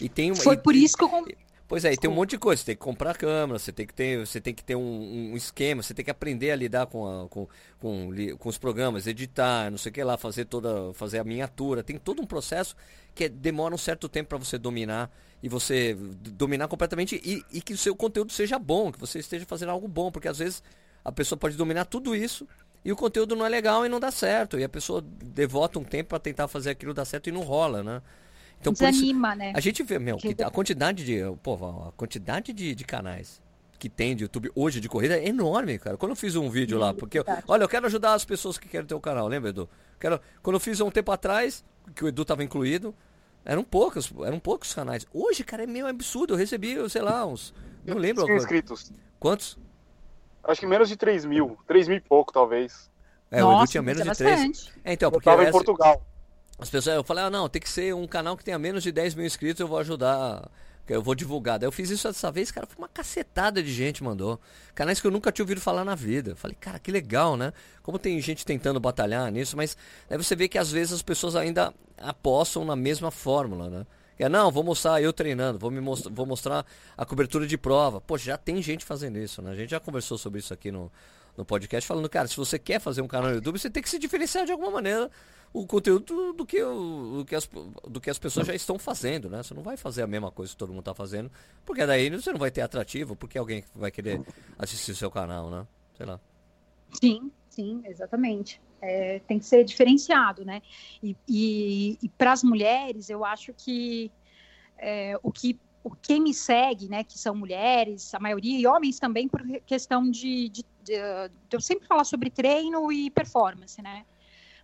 E 0.00 0.08
tem 0.08 0.34
Foi 0.34 0.54
e, 0.54 0.58
por 0.58 0.74
isso 0.74 0.96
que 0.96 1.04
eu. 1.04 1.26
Pois 1.68 1.84
é, 1.84 1.92
e 1.92 1.98
tem 1.98 2.08
um 2.08 2.14
monte 2.14 2.30
de 2.30 2.38
coisa. 2.38 2.60
Você 2.60 2.66
tem 2.66 2.74
que 2.74 2.80
comprar 2.80 3.14
câmera, 3.14 3.58
você 3.58 3.70
tem 3.70 3.86
que 3.86 3.92
ter, 3.92 4.26
você 4.26 4.40
tem 4.40 4.54
que 4.54 4.64
ter 4.64 4.74
um, 4.74 5.32
um 5.32 5.36
esquema, 5.36 5.82
você 5.82 5.92
tem 5.92 6.02
que 6.02 6.10
aprender 6.10 6.50
a 6.50 6.56
lidar 6.56 6.86
com, 6.86 7.06
a, 7.06 7.28
com, 7.28 7.46
com, 7.78 8.10
com, 8.38 8.48
os 8.48 8.56
programas, 8.56 9.06
editar, 9.06 9.70
não 9.70 9.76
sei 9.76 9.90
o 9.90 9.92
que 9.92 10.02
lá, 10.02 10.16
fazer 10.16 10.46
toda, 10.46 10.94
fazer 10.94 11.18
a 11.18 11.24
miniatura. 11.24 11.82
Tem 11.82 11.98
todo 11.98 12.22
um 12.22 12.26
processo 12.26 12.74
que 13.14 13.28
demora 13.28 13.74
um 13.74 13.78
certo 13.78 14.08
tempo 14.08 14.30
para 14.30 14.38
você 14.38 14.56
dominar 14.56 15.10
e 15.42 15.48
você 15.48 15.94
dominar 15.94 16.68
completamente 16.68 17.20
e, 17.22 17.44
e, 17.52 17.60
que 17.60 17.74
o 17.74 17.78
seu 17.78 17.94
conteúdo 17.94 18.32
seja 18.32 18.58
bom, 18.58 18.90
que 18.90 18.98
você 18.98 19.18
esteja 19.18 19.44
fazendo 19.44 19.68
algo 19.68 19.86
bom, 19.86 20.10
porque 20.10 20.26
às 20.26 20.38
vezes 20.38 20.62
a 21.04 21.12
pessoa 21.12 21.38
pode 21.38 21.54
dominar 21.54 21.84
tudo 21.84 22.16
isso 22.16 22.48
e 22.82 22.90
o 22.90 22.96
conteúdo 22.96 23.36
não 23.36 23.44
é 23.44 23.48
legal 23.48 23.84
e 23.84 23.90
não 23.90 24.00
dá 24.00 24.10
certo. 24.10 24.58
E 24.58 24.64
a 24.64 24.68
pessoa 24.70 25.04
devota 25.04 25.78
um 25.78 25.84
tempo 25.84 26.08
para 26.08 26.18
tentar 26.18 26.48
fazer 26.48 26.70
aquilo 26.70 26.94
dar 26.94 27.04
certo 27.04 27.28
e 27.28 27.32
não 27.32 27.42
rola, 27.42 27.82
né? 27.82 28.00
Então, 28.60 28.72
Desanima, 28.72 29.28
isso, 29.30 29.38
né? 29.38 29.52
A 29.54 29.60
gente 29.60 29.82
vê, 29.82 29.98
meu, 29.98 30.18
a 30.44 30.50
quantidade 30.50 31.04
de. 31.04 31.20
Pô, 31.42 31.54
a 31.88 31.92
quantidade 31.92 32.52
de, 32.52 32.74
de 32.74 32.84
canais 32.84 33.40
que 33.78 33.88
tem 33.88 34.16
de 34.16 34.24
YouTube 34.24 34.50
hoje 34.54 34.80
de 34.80 34.88
corrida 34.88 35.16
é 35.16 35.28
enorme, 35.28 35.78
cara. 35.78 35.96
Quando 35.96 36.10
eu 36.10 36.16
fiz 36.16 36.34
um 36.34 36.50
vídeo 36.50 36.76
Sim, 36.76 36.82
lá, 36.82 36.92
porque, 36.92 37.20
eu, 37.20 37.24
olha, 37.46 37.62
eu 37.62 37.68
quero 37.68 37.86
ajudar 37.86 38.14
as 38.14 38.24
pessoas 38.24 38.58
que 38.58 38.68
querem 38.68 38.86
ter 38.86 38.94
o 38.94 39.00
canal, 39.00 39.28
lembra, 39.28 39.50
Edu? 39.50 39.68
Quero, 40.00 40.20
quando 40.42 40.54
eu 40.54 40.60
fiz 40.60 40.80
um 40.80 40.90
tempo 40.90 41.12
atrás, 41.12 41.64
que 41.94 42.04
o 42.04 42.08
Edu 42.08 42.24
tava 42.24 42.42
incluído, 42.42 42.94
eram 43.44 43.62
poucos, 43.62 44.12
eram 44.24 44.38
poucos 44.40 44.74
canais. 44.74 45.06
Hoje, 45.12 45.44
cara, 45.44 45.62
é 45.62 45.66
meio 45.66 45.86
absurdo. 45.86 46.34
Eu 46.34 46.38
recebi, 46.38 46.76
sei 46.90 47.02
lá, 47.02 47.24
uns. 47.24 47.54
Não 47.86 47.96
lembro. 47.96 48.24
Quantos 48.24 48.42
inscritos? 48.42 48.92
Quantos? 49.18 49.58
Acho 50.44 50.60
que 50.60 50.66
menos 50.66 50.88
de 50.88 50.96
3 50.96 51.24
mil. 51.24 51.56
3 51.66 51.88
mil 51.88 51.96
e 51.96 52.00
pouco, 52.00 52.32
talvez. 52.32 52.90
É, 53.30 53.40
Nossa, 53.40 53.54
o 53.54 53.62
Edu 53.62 53.70
tinha 53.70 53.82
menos 53.82 54.06
é 54.06 54.10
de 54.10 54.18
3. 54.18 54.72
É, 54.84 54.92
então, 54.92 55.10
porque. 55.10 55.28
Eu 55.28 55.32
tava 55.32 55.48
em 55.48 55.52
Portugal. 55.52 56.02
As 56.58 56.68
pessoas, 56.68 56.96
eu 56.96 57.04
falei, 57.04 57.24
ah, 57.24 57.30
não, 57.30 57.48
tem 57.48 57.62
que 57.62 57.68
ser 57.68 57.94
um 57.94 58.06
canal 58.06 58.36
que 58.36 58.44
tenha 58.44 58.58
menos 58.58 58.82
de 58.82 58.90
10 58.90 59.14
mil 59.14 59.24
inscritos, 59.24 59.60
eu 59.60 59.68
vou 59.68 59.78
ajudar 59.78 60.50
eu 60.94 61.02
vou 61.02 61.14
divulgar. 61.14 61.58
Daí 61.58 61.66
eu 61.66 61.72
fiz 61.72 61.90
isso 61.90 62.08
dessa 62.08 62.30
vez, 62.30 62.50
cara, 62.50 62.66
foi 62.66 62.76
uma 62.78 62.88
cacetada 62.88 63.62
de 63.62 63.72
gente 63.72 64.02
mandou. 64.02 64.40
Canais 64.74 65.00
que 65.00 65.06
eu 65.06 65.10
nunca 65.10 65.30
tinha 65.30 65.44
ouvido 65.44 65.60
falar 65.60 65.84
na 65.84 65.94
vida. 65.94 66.34
Falei, 66.36 66.56
cara, 66.58 66.78
que 66.78 66.90
legal, 66.90 67.36
né? 67.36 67.52
Como 67.82 67.98
tem 67.98 68.20
gente 68.20 68.44
tentando 68.44 68.80
batalhar 68.80 69.30
nisso, 69.30 69.56
mas 69.56 69.76
aí 70.08 70.16
você 70.16 70.34
vê 70.34 70.48
que 70.48 70.58
às 70.58 70.70
vezes 70.70 70.94
as 70.94 71.02
pessoas 71.02 71.36
ainda 71.36 71.74
apostam 71.98 72.64
na 72.64 72.76
mesma 72.76 73.10
fórmula, 73.10 73.68
né? 73.68 73.86
É, 74.18 74.28
não, 74.28 74.50
vou 74.50 74.64
mostrar 74.64 75.00
eu 75.00 75.12
treinando, 75.12 75.60
vou, 75.60 75.70
me 75.70 75.80
most 75.80 76.08
vou 76.10 76.26
mostrar 76.26 76.66
a 76.96 77.06
cobertura 77.06 77.46
de 77.46 77.56
prova. 77.56 78.00
Poxa, 78.00 78.24
já 78.24 78.36
tem 78.36 78.60
gente 78.60 78.84
fazendo 78.84 79.16
isso, 79.18 79.40
né? 79.40 79.52
A 79.52 79.54
gente 79.54 79.70
já 79.70 79.78
conversou 79.78 80.18
sobre 80.18 80.40
isso 80.40 80.52
aqui 80.52 80.72
no, 80.72 80.90
no 81.36 81.44
podcast, 81.44 81.86
falando, 81.86 82.08
cara, 82.08 82.26
se 82.26 82.36
você 82.36 82.58
quer 82.58 82.80
fazer 82.80 83.00
um 83.00 83.06
canal 83.06 83.30
no 83.30 83.36
YouTube, 83.36 83.60
você 83.60 83.70
tem 83.70 83.80
que 83.80 83.88
se 83.88 83.98
diferenciar 83.98 84.44
de 84.44 84.50
alguma 84.50 84.72
maneira 84.72 85.08
o 85.52 85.66
conteúdo 85.66 86.32
do 86.32 86.46
que, 86.46 86.62
o, 86.62 87.18
do 87.18 87.24
que, 87.24 87.34
as, 87.34 87.48
do 87.88 88.00
que 88.00 88.10
as 88.10 88.18
pessoas 88.18 88.46
já 88.46 88.54
estão 88.54 88.78
fazendo, 88.78 89.28
né? 89.28 89.42
Você 89.42 89.54
não 89.54 89.62
vai 89.62 89.76
fazer 89.76 90.02
a 90.02 90.06
mesma 90.06 90.30
coisa 90.30 90.52
que 90.52 90.58
todo 90.58 90.70
mundo 90.70 90.80
está 90.80 90.94
fazendo, 90.94 91.30
porque 91.64 91.84
daí 91.86 92.10
você 92.10 92.32
não 92.32 92.38
vai 92.38 92.50
ter 92.50 92.60
atrativo, 92.60 93.16
porque 93.16 93.38
alguém 93.38 93.64
vai 93.74 93.90
querer 93.90 94.20
assistir 94.58 94.92
o 94.92 94.96
seu 94.96 95.10
canal, 95.10 95.50
né? 95.50 95.66
Sei 95.96 96.06
lá. 96.06 96.20
Sim, 96.92 97.30
sim, 97.48 97.82
exatamente. 97.84 98.60
É, 98.80 99.20
tem 99.20 99.38
que 99.38 99.44
ser 99.44 99.64
diferenciado, 99.64 100.44
né? 100.44 100.62
E, 101.02 101.16
e, 101.26 101.98
e 102.02 102.08
para 102.10 102.32
as 102.32 102.44
mulheres, 102.44 103.10
eu 103.10 103.24
acho 103.24 103.52
que 103.52 104.12
é, 104.76 105.18
o 105.22 105.32
que 105.32 105.58
o 105.82 105.90
quem 105.94 106.20
me 106.20 106.34
segue, 106.34 106.88
né, 106.88 107.02
que 107.04 107.18
são 107.18 107.34
mulheres, 107.34 108.12
a 108.14 108.18
maioria, 108.18 108.58
e 108.58 108.66
homens 108.66 108.98
também, 108.98 109.28
por 109.28 109.40
questão 109.60 110.10
de, 110.10 110.48
de, 110.48 110.64
de, 110.82 110.94
de 111.48 111.56
eu 111.56 111.60
sempre 111.60 111.86
falar 111.86 112.04
sobre 112.04 112.30
treino 112.30 112.92
e 112.92 113.10
performance, 113.10 113.80
né? 113.80 114.04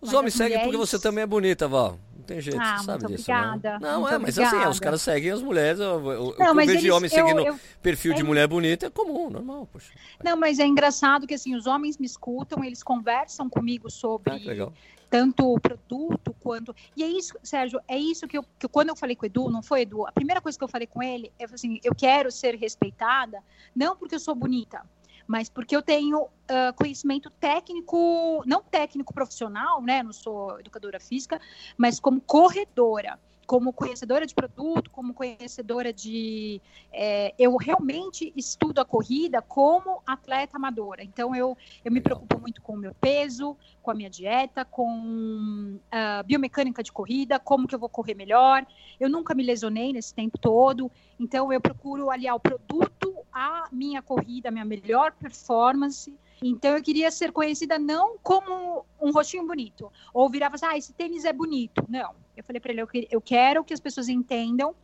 Os 0.01 0.13
homens 0.13 0.33
seguem 0.33 0.57
mulheres... 0.57 0.65
porque 0.65 0.77
você 0.77 0.99
também 0.99 1.23
é 1.23 1.27
bonita, 1.27 1.67
Val. 1.67 1.99
Não 2.15 2.23
tem 2.23 2.41
jeito, 2.41 2.59
ah, 2.59 2.77
você 2.77 2.85
sabe 2.85 3.05
disso. 3.07 3.31
Né? 3.31 3.37
Obrigada. 3.37 3.79
Não, 3.79 4.01
muito 4.01 4.13
é, 4.13 4.17
mas 4.17 4.29
assim, 4.29 4.41
obrigada. 4.41 4.63
assim, 4.63 4.71
os 4.71 4.79
caras 4.79 5.01
seguem 5.01 5.31
as 5.31 5.41
mulheres. 5.41 5.79
Eu, 5.79 6.11
eu, 6.11 6.35
não, 6.37 6.53
mas 6.53 6.71
vejo 6.71 6.93
homem 6.93 7.09
seguindo 7.09 7.39
eu, 7.39 7.59
perfil 7.81 8.13
é... 8.13 8.15
de 8.15 8.23
mulher 8.23 8.47
bonita, 8.47 8.87
é 8.87 8.89
comum, 8.89 9.29
normal, 9.29 9.67
poxa. 9.71 9.91
Não, 10.23 10.35
mas 10.35 10.59
é 10.59 10.65
engraçado 10.65 11.27
que 11.27 11.33
assim, 11.33 11.55
os 11.55 11.67
homens 11.67 11.97
me 11.97 12.05
escutam, 12.05 12.63
eles 12.63 12.81
conversam 12.83 13.49
comigo 13.49 13.89
sobre 13.89 14.33
ah, 14.33 14.71
tanto 15.09 15.53
o 15.53 15.59
produto 15.59 16.35
quanto. 16.39 16.75
E 16.95 17.03
é 17.03 17.07
isso, 17.07 17.33
Sérgio, 17.41 17.79
é 17.87 17.97
isso 17.97 18.27
que 18.27 18.37
eu. 18.37 18.45
Que 18.59 18.67
quando 18.67 18.89
eu 18.89 18.95
falei 18.95 19.15
com 19.15 19.23
o 19.23 19.25
Edu, 19.25 19.49
não 19.49 19.61
foi, 19.61 19.81
Edu? 19.81 20.05
A 20.05 20.11
primeira 20.11 20.41
coisa 20.41 20.57
que 20.57 20.63
eu 20.63 20.67
falei 20.67 20.87
com 20.87 21.01
ele 21.01 21.31
é 21.39 21.45
assim: 21.45 21.79
eu 21.83 21.95
quero 21.95 22.31
ser 22.31 22.55
respeitada, 22.55 23.41
não 23.75 23.95
porque 23.95 24.15
eu 24.15 24.19
sou 24.19 24.35
bonita, 24.35 24.81
mas 25.27 25.49
porque 25.49 25.75
eu 25.75 25.81
tenho 25.81 26.23
uh, 26.23 26.73
conhecimento 26.75 27.29
técnico, 27.29 28.43
não 28.45 28.61
técnico 28.61 29.13
profissional, 29.13 29.81
né? 29.81 30.03
Não 30.03 30.13
sou 30.13 30.59
educadora 30.59 30.99
física, 30.99 31.39
mas 31.77 31.99
como 31.99 32.21
corredora 32.21 33.19
como 33.45 33.71
conhecedora 33.71 34.25
de 34.25 34.33
produto, 34.33 34.89
como 34.89 35.13
conhecedora 35.13 35.93
de. 35.93 36.61
É, 36.91 37.33
eu 37.37 37.55
realmente 37.55 38.33
estudo 38.35 38.79
a 38.79 38.85
corrida 38.85 39.41
como 39.41 40.01
atleta 40.05 40.57
amadora. 40.57 41.03
Então, 41.03 41.35
eu, 41.35 41.57
eu 41.83 41.91
me 41.91 42.01
preocupo 42.01 42.39
muito 42.39 42.61
com 42.61 42.73
o 42.73 42.77
meu 42.77 42.93
peso, 42.95 43.55
com 43.81 43.91
a 43.91 43.93
minha 43.93 44.09
dieta, 44.09 44.65
com 44.65 45.79
a 45.91 46.23
biomecânica 46.23 46.81
de 46.81 46.91
corrida, 46.91 47.39
como 47.39 47.67
que 47.67 47.75
eu 47.75 47.79
vou 47.79 47.89
correr 47.89 48.15
melhor. 48.15 48.65
Eu 48.99 49.09
nunca 49.09 49.33
me 49.33 49.43
lesionei 49.43 49.93
nesse 49.93 50.13
tempo 50.13 50.37
todo. 50.37 50.91
Então, 51.19 51.53
eu 51.53 51.61
procuro 51.61 52.09
aliar 52.09 52.35
o 52.35 52.39
produto 52.39 53.14
à 53.35 53.67
minha 53.71 54.01
corrida, 54.01 54.49
a 54.49 54.51
minha 54.51 54.65
melhor 54.65 55.11
performance 55.11 56.11
então 56.43 56.75
eu 56.75 56.83
queria 56.83 57.09
ser 57.11 57.31
conhecida 57.31 57.79
não 57.79 58.17
como 58.21 58.85
um 59.01 59.11
rostinho 59.11 59.47
bonito, 59.47 59.91
ou 60.13 60.29
virava 60.29 60.55
assim, 60.55 60.65
ah, 60.65 60.77
esse 60.77 60.93
tênis 60.93 61.25
é 61.25 61.33
bonito. 61.33 61.83
Não. 61.87 62.13
Eu 62.35 62.43
falei 62.43 62.59
para 62.59 62.71
ele, 62.71 63.07
eu 63.09 63.21
quero 63.21 63.63
que 63.63 63.73
as 63.73 63.79
pessoas 63.79 64.09
entendam 64.09 64.75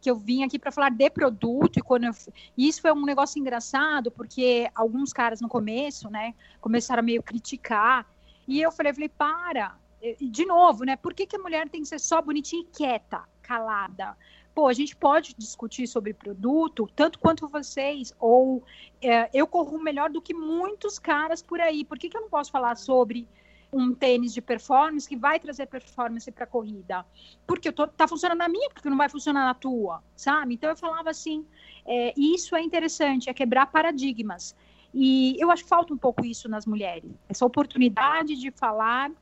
que 0.00 0.08
eu 0.08 0.14
vim 0.14 0.44
aqui 0.44 0.58
para 0.58 0.70
falar 0.70 0.90
de 0.90 1.10
produto 1.10 1.78
e 1.78 1.82
quando 1.82 2.04
eu... 2.04 2.12
isso 2.56 2.80
foi 2.80 2.92
um 2.92 3.04
negócio 3.04 3.40
engraçado 3.40 4.12
porque 4.12 4.70
alguns 4.72 5.12
caras 5.12 5.40
no 5.40 5.48
começo, 5.48 6.08
né, 6.08 6.34
começaram 6.60 7.00
a 7.00 7.02
meio 7.02 7.20
criticar 7.20 8.06
e 8.46 8.62
eu 8.62 8.70
falei, 8.70 8.92
falei 8.92 9.08
para, 9.08 9.76
de 10.20 10.44
novo, 10.44 10.84
né, 10.84 10.94
por 10.94 11.12
que, 11.12 11.26
que 11.26 11.34
a 11.34 11.40
mulher 11.40 11.68
tem 11.68 11.82
que 11.82 11.88
ser 11.88 11.98
só 11.98 12.22
bonitinha 12.22 12.62
e 12.62 12.66
quieta, 12.66 13.24
calada? 13.42 14.16
Pô, 14.58 14.66
a 14.66 14.72
gente 14.72 14.96
pode 14.96 15.36
discutir 15.38 15.86
sobre 15.86 16.12
produto 16.12 16.90
tanto 16.96 17.16
quanto 17.20 17.46
vocês, 17.46 18.12
ou 18.18 18.60
é, 19.00 19.30
eu 19.32 19.46
corro 19.46 19.78
melhor 19.78 20.10
do 20.10 20.20
que 20.20 20.34
muitos 20.34 20.98
caras 20.98 21.40
por 21.40 21.60
aí. 21.60 21.84
Por 21.84 21.96
que, 21.96 22.08
que 22.08 22.16
eu 22.16 22.22
não 22.22 22.28
posso 22.28 22.50
falar 22.50 22.76
sobre 22.76 23.28
um 23.72 23.94
tênis 23.94 24.34
de 24.34 24.42
performance 24.42 25.08
que 25.08 25.14
vai 25.14 25.38
trazer 25.38 25.66
performance 25.66 26.28
para 26.32 26.42
a 26.42 26.46
corrida? 26.48 27.06
Porque 27.46 27.68
eu 27.68 27.72
tô, 27.72 27.86
tá 27.86 28.08
funcionando 28.08 28.38
na 28.38 28.48
minha, 28.48 28.68
porque 28.70 28.90
não 28.90 28.96
vai 28.96 29.08
funcionar 29.08 29.44
na 29.44 29.54
tua, 29.54 30.02
sabe? 30.16 30.54
Então 30.54 30.70
eu 30.70 30.76
falava 30.76 31.08
assim, 31.08 31.46
é, 31.86 32.12
isso 32.16 32.56
é 32.56 32.60
interessante, 32.60 33.30
é 33.30 33.32
quebrar 33.32 33.66
paradigmas. 33.66 34.56
E 34.92 35.36
eu 35.38 35.52
acho 35.52 35.62
que 35.62 35.68
falta 35.68 35.94
um 35.94 35.98
pouco 35.98 36.24
isso 36.24 36.48
nas 36.48 36.66
mulheres, 36.66 37.08
essa 37.28 37.46
oportunidade 37.46 38.34
de 38.34 38.50
falar 38.50 39.12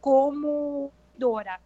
como 0.00 0.90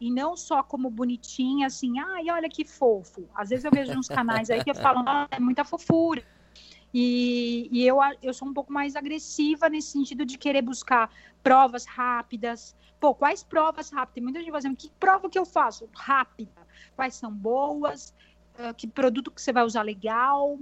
e 0.00 0.10
não 0.10 0.36
só 0.36 0.62
como 0.62 0.90
bonitinha, 0.90 1.66
assim, 1.66 1.98
ai, 1.98 2.30
olha 2.30 2.48
que 2.48 2.64
fofo. 2.64 3.28
Às 3.34 3.50
vezes 3.50 3.64
eu 3.64 3.70
vejo 3.70 3.98
uns 3.98 4.08
canais 4.08 4.50
aí 4.50 4.62
que 4.62 4.74
falam, 4.74 5.04
ah, 5.06 5.28
é 5.30 5.40
muita 5.40 5.64
fofura. 5.64 6.24
E, 6.92 7.68
e, 7.70 7.86
eu, 7.86 7.98
eu 8.22 8.34
sou 8.34 8.48
um 8.48 8.54
pouco 8.54 8.72
mais 8.72 8.96
agressiva 8.96 9.68
nesse 9.68 9.92
sentido 9.92 10.24
de 10.24 10.36
querer 10.36 10.62
buscar 10.62 11.10
provas 11.42 11.84
rápidas. 11.86 12.76
Pô, 12.98 13.14
quais 13.14 13.42
provas 13.42 13.90
rápidas? 13.90 14.14
Tem 14.14 14.22
muita 14.22 14.40
gente 14.40 14.50
fazendo, 14.50 14.76
que 14.76 14.90
prova 14.98 15.30
que 15.30 15.38
eu 15.38 15.46
faço? 15.46 15.88
Rápida. 15.94 16.66
Quais 16.96 17.14
são 17.14 17.32
boas? 17.32 18.14
Uh, 18.58 18.74
que 18.74 18.86
produto 18.86 19.30
que 19.30 19.40
você 19.40 19.52
vai 19.52 19.64
usar 19.64 19.82
legal? 19.82 20.58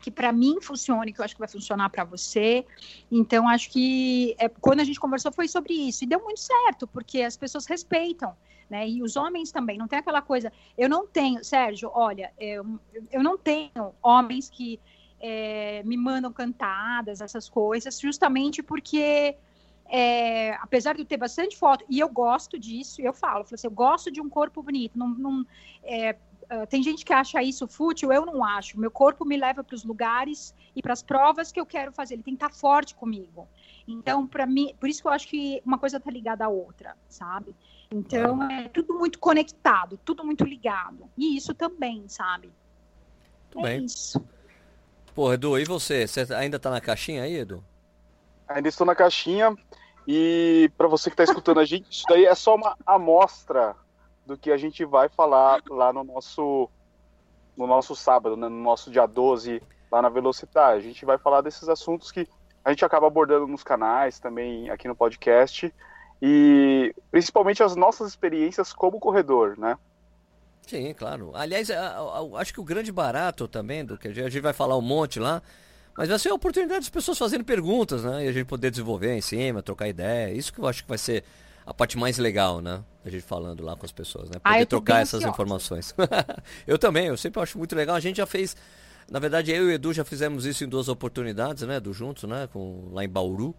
Que 0.00 0.10
para 0.10 0.32
mim 0.32 0.60
funcione, 0.60 1.12
que 1.12 1.20
eu 1.20 1.24
acho 1.24 1.34
que 1.34 1.40
vai 1.40 1.48
funcionar 1.48 1.90
para 1.90 2.04
você. 2.04 2.64
Então, 3.10 3.48
acho 3.48 3.70
que 3.70 4.34
é, 4.38 4.48
quando 4.48 4.80
a 4.80 4.84
gente 4.84 5.00
conversou 5.00 5.32
foi 5.32 5.48
sobre 5.48 5.74
isso. 5.74 6.04
E 6.04 6.06
deu 6.06 6.22
muito 6.22 6.40
certo, 6.40 6.86
porque 6.86 7.22
as 7.22 7.36
pessoas 7.36 7.66
respeitam. 7.66 8.36
Né? 8.68 8.88
E 8.88 9.02
os 9.02 9.16
homens 9.16 9.52
também, 9.52 9.78
não 9.78 9.86
tem 9.86 9.98
aquela 9.98 10.20
coisa. 10.20 10.52
Eu 10.76 10.88
não 10.88 11.06
tenho, 11.06 11.44
Sérgio, 11.44 11.90
olha, 11.94 12.32
eu, 12.38 12.78
eu 13.12 13.22
não 13.22 13.38
tenho 13.38 13.94
homens 14.02 14.50
que 14.50 14.80
é, 15.20 15.82
me 15.84 15.96
mandam 15.96 16.32
cantadas, 16.32 17.20
essas 17.20 17.48
coisas, 17.48 17.98
justamente 17.98 18.62
porque. 18.62 19.36
É, 19.88 20.54
apesar 20.54 20.94
de 20.94 21.02
eu 21.02 21.06
ter 21.06 21.16
bastante 21.16 21.56
foto, 21.56 21.84
e 21.88 22.00
eu 22.00 22.08
gosto 22.08 22.58
disso, 22.58 23.00
eu 23.00 23.12
falo, 23.12 23.42
eu, 23.42 23.44
falo 23.44 23.54
assim, 23.54 23.68
eu 23.68 23.70
gosto 23.70 24.10
de 24.10 24.20
um 24.20 24.28
corpo 24.28 24.60
bonito, 24.60 24.98
não, 24.98 25.10
não 25.10 25.46
é, 25.84 26.16
uh, 26.50 26.66
tem 26.66 26.82
gente 26.82 27.04
que 27.04 27.12
acha 27.12 27.42
isso 27.42 27.66
fútil, 27.66 28.12
eu 28.12 28.24
não 28.24 28.44
acho. 28.44 28.78
Meu 28.78 28.90
corpo 28.90 29.24
me 29.24 29.36
leva 29.36 29.62
para 29.62 29.74
os 29.74 29.84
lugares 29.84 30.54
e 30.74 30.82
para 30.82 30.92
as 30.92 31.02
provas 31.02 31.52
que 31.52 31.60
eu 31.60 31.66
quero 31.66 31.92
fazer. 31.92 32.14
Ele 32.14 32.22
tem 32.22 32.34
que 32.34 32.44
estar 32.44 32.52
tá 32.52 32.58
forte 32.58 32.94
comigo. 32.94 33.48
Então, 33.86 34.26
para 34.26 34.46
mim, 34.46 34.74
por 34.80 34.88
isso 34.88 35.00
que 35.00 35.08
eu 35.08 35.12
acho 35.12 35.28
que 35.28 35.62
uma 35.64 35.78
coisa 35.78 35.98
está 35.98 36.10
ligada 36.10 36.44
à 36.44 36.48
outra, 36.48 36.96
sabe? 37.08 37.54
Então, 37.90 38.42
é 38.50 38.68
tudo 38.68 38.94
muito 38.94 39.18
conectado, 39.18 39.98
tudo 40.04 40.24
muito 40.24 40.44
ligado. 40.44 41.08
E 41.16 41.36
isso 41.36 41.54
também, 41.54 42.08
sabe? 42.08 42.52
Muito 43.54 43.66
é 43.66 43.76
bem. 43.76 43.84
isso. 43.84 44.20
Pô, 45.14 45.32
Edu, 45.32 45.58
e 45.58 45.64
você? 45.64 46.06
Você 46.06 46.34
ainda 46.34 46.56
está 46.56 46.68
na 46.68 46.80
caixinha 46.80 47.22
aí, 47.22 47.36
Edu? 47.36 47.64
Ainda 48.48 48.68
estou 48.68 48.86
na 48.86 48.94
caixinha. 48.94 49.56
E 50.06 50.70
para 50.76 50.86
você 50.86 51.10
que 51.10 51.14
está 51.14 51.24
escutando 51.24 51.58
a 51.58 51.64
gente, 51.64 51.90
isso 51.90 52.04
daí 52.08 52.24
é 52.24 52.34
só 52.34 52.54
uma 52.54 52.76
amostra 52.84 53.74
do 54.26 54.36
que 54.36 54.50
a 54.50 54.56
gente 54.56 54.84
vai 54.84 55.08
falar 55.08 55.62
lá 55.70 55.92
no 55.92 56.04
nosso 56.04 56.68
no 57.56 57.66
nosso 57.66 57.96
sábado, 57.96 58.36
né, 58.36 58.48
no 58.48 58.62
nosso 58.62 58.90
dia 58.90 59.06
12, 59.06 59.62
lá 59.90 60.02
na 60.02 60.10
Velocidade. 60.10 60.80
A 60.80 60.88
gente 60.88 61.06
vai 61.06 61.16
falar 61.16 61.40
desses 61.40 61.66
assuntos 61.70 62.12
que 62.12 62.28
a 62.62 62.70
gente 62.70 62.84
acaba 62.84 63.06
abordando 63.06 63.46
nos 63.46 63.62
canais, 63.62 64.18
também 64.18 64.68
aqui 64.68 64.86
no 64.86 64.94
podcast, 64.94 65.72
e 66.20 66.94
principalmente 67.10 67.62
as 67.62 67.74
nossas 67.74 68.08
experiências 68.08 68.74
como 68.74 69.00
corredor, 69.00 69.58
né? 69.58 69.78
Sim, 70.66 70.92
claro. 70.92 71.30
Aliás, 71.32 71.70
acho 72.38 72.52
que 72.52 72.60
o 72.60 72.64
grande 72.64 72.92
barato 72.92 73.48
também, 73.48 73.84
do 73.84 73.96
que 73.96 74.08
a 74.08 74.12
gente 74.12 74.40
vai 74.40 74.52
falar 74.52 74.76
um 74.76 74.82
monte 74.82 75.18
lá, 75.18 75.40
mas 75.96 76.08
vai 76.10 76.18
ser 76.18 76.28
a 76.28 76.34
oportunidade 76.34 76.80
das 76.80 76.90
pessoas 76.90 77.16
fazendo 77.16 77.44
perguntas, 77.44 78.04
né? 78.04 78.26
E 78.26 78.28
a 78.28 78.32
gente 78.32 78.44
poder 78.46 78.70
desenvolver 78.70 79.14
em 79.14 79.22
cima, 79.22 79.62
trocar 79.62 79.88
ideia. 79.88 80.34
Isso 80.34 80.52
que 80.52 80.58
eu 80.58 80.66
acho 80.66 80.82
que 80.82 80.88
vai 80.88 80.98
ser 80.98 81.24
a 81.66 81.74
parte 81.74 81.98
mais 81.98 82.16
legal, 82.16 82.60
né? 82.60 82.82
A 83.04 83.10
gente 83.10 83.22
falando 83.22 83.64
lá 83.64 83.76
com 83.76 83.84
as 83.84 83.90
pessoas, 83.90 84.30
né? 84.30 84.38
Poder 84.38 84.62
ah, 84.62 84.66
trocar 84.66 85.02
essas 85.02 85.24
informações. 85.24 85.92
eu 86.64 86.78
também, 86.78 87.08
eu 87.08 87.16
sempre 87.16 87.42
acho 87.42 87.58
muito 87.58 87.74
legal. 87.74 87.96
A 87.96 88.00
gente 88.00 88.18
já 88.18 88.26
fez, 88.26 88.56
na 89.10 89.18
verdade, 89.18 89.50
eu 89.50 89.64
e 89.64 89.66
o 89.66 89.70
Edu 89.72 89.92
já 89.92 90.04
fizemos 90.04 90.46
isso 90.46 90.62
em 90.62 90.68
duas 90.68 90.88
oportunidades, 90.88 91.64
né? 91.64 91.80
Do 91.80 91.92
juntos, 91.92 92.22
né? 92.22 92.48
Com, 92.52 92.88
lá 92.92 93.04
em 93.04 93.08
Bauru, 93.08 93.52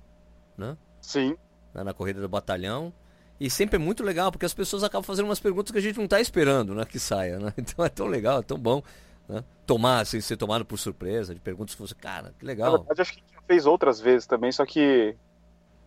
né? 0.58 0.78
Sim. 1.02 1.36
na 1.74 1.94
corrida 1.94 2.22
do 2.22 2.30
batalhão. 2.30 2.94
E 3.40 3.50
sempre 3.50 3.76
é 3.76 3.80
muito 3.80 4.04
legal, 4.04 4.32
porque 4.32 4.46
as 4.46 4.54
pessoas 4.54 4.84
acabam 4.84 5.04
fazendo 5.04 5.26
umas 5.26 5.40
perguntas 5.40 5.72
que 5.72 5.78
a 5.78 5.82
gente 5.82 5.98
não 5.98 6.06
está 6.06 6.22
esperando, 6.22 6.74
né? 6.74 6.86
Que 6.86 6.98
saia, 6.98 7.38
né? 7.40 7.54
Então 7.60 7.84
é 7.84 7.90
tão 7.90 8.08
legal, 8.08 8.40
é 8.40 8.44
tão 8.44 8.58
bom. 8.58 8.82
Né? 9.28 9.44
Tomar, 9.66 10.00
assim, 10.00 10.22
ser 10.22 10.38
tomado 10.38 10.64
por 10.64 10.80
surpresa, 10.80 11.36
de 11.36 11.42
perguntas 11.42 11.76
que 11.76 11.82
você, 11.82 11.94
cara, 11.94 12.34
que 12.40 12.46
legal. 12.46 12.72
Na 12.72 12.78
verdade, 12.78 13.02
acho 13.02 13.14
que 13.14 13.20
a 13.20 13.36
gente 13.36 13.46
fez 13.46 13.66
outras 13.66 14.00
vezes 14.00 14.26
também, 14.26 14.50
só 14.52 14.66
que 14.66 15.14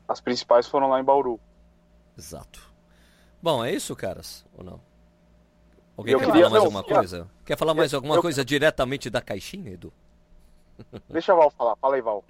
as 0.06 0.20
principais 0.20 0.68
foram 0.68 0.88
lá 0.90 1.00
em 1.00 1.04
Bauru. 1.04 1.40
Exato. 2.20 2.60
Bom, 3.42 3.64
é 3.64 3.72
isso, 3.72 3.96
caras? 3.96 4.44
Ou 4.58 4.62
não? 4.62 4.78
Alguém 5.96 6.12
eu 6.12 6.18
quer 6.20 6.26
falar 6.26 6.50
mais 6.50 6.64
alguma 6.64 6.84
coisa? 6.84 7.30
Quer 7.46 7.56
falar 7.56 7.74
mais 7.74 7.94
alguma 7.94 8.14
eu... 8.16 8.20
coisa 8.20 8.44
diretamente 8.44 9.08
da 9.08 9.22
caixinha, 9.22 9.72
Edu? 9.72 9.90
Deixa 11.08 11.32
a 11.32 11.36
Val 11.36 11.50
falar. 11.50 11.76
Fala 11.76 11.94
aí, 11.96 12.02
Val. 12.02 12.22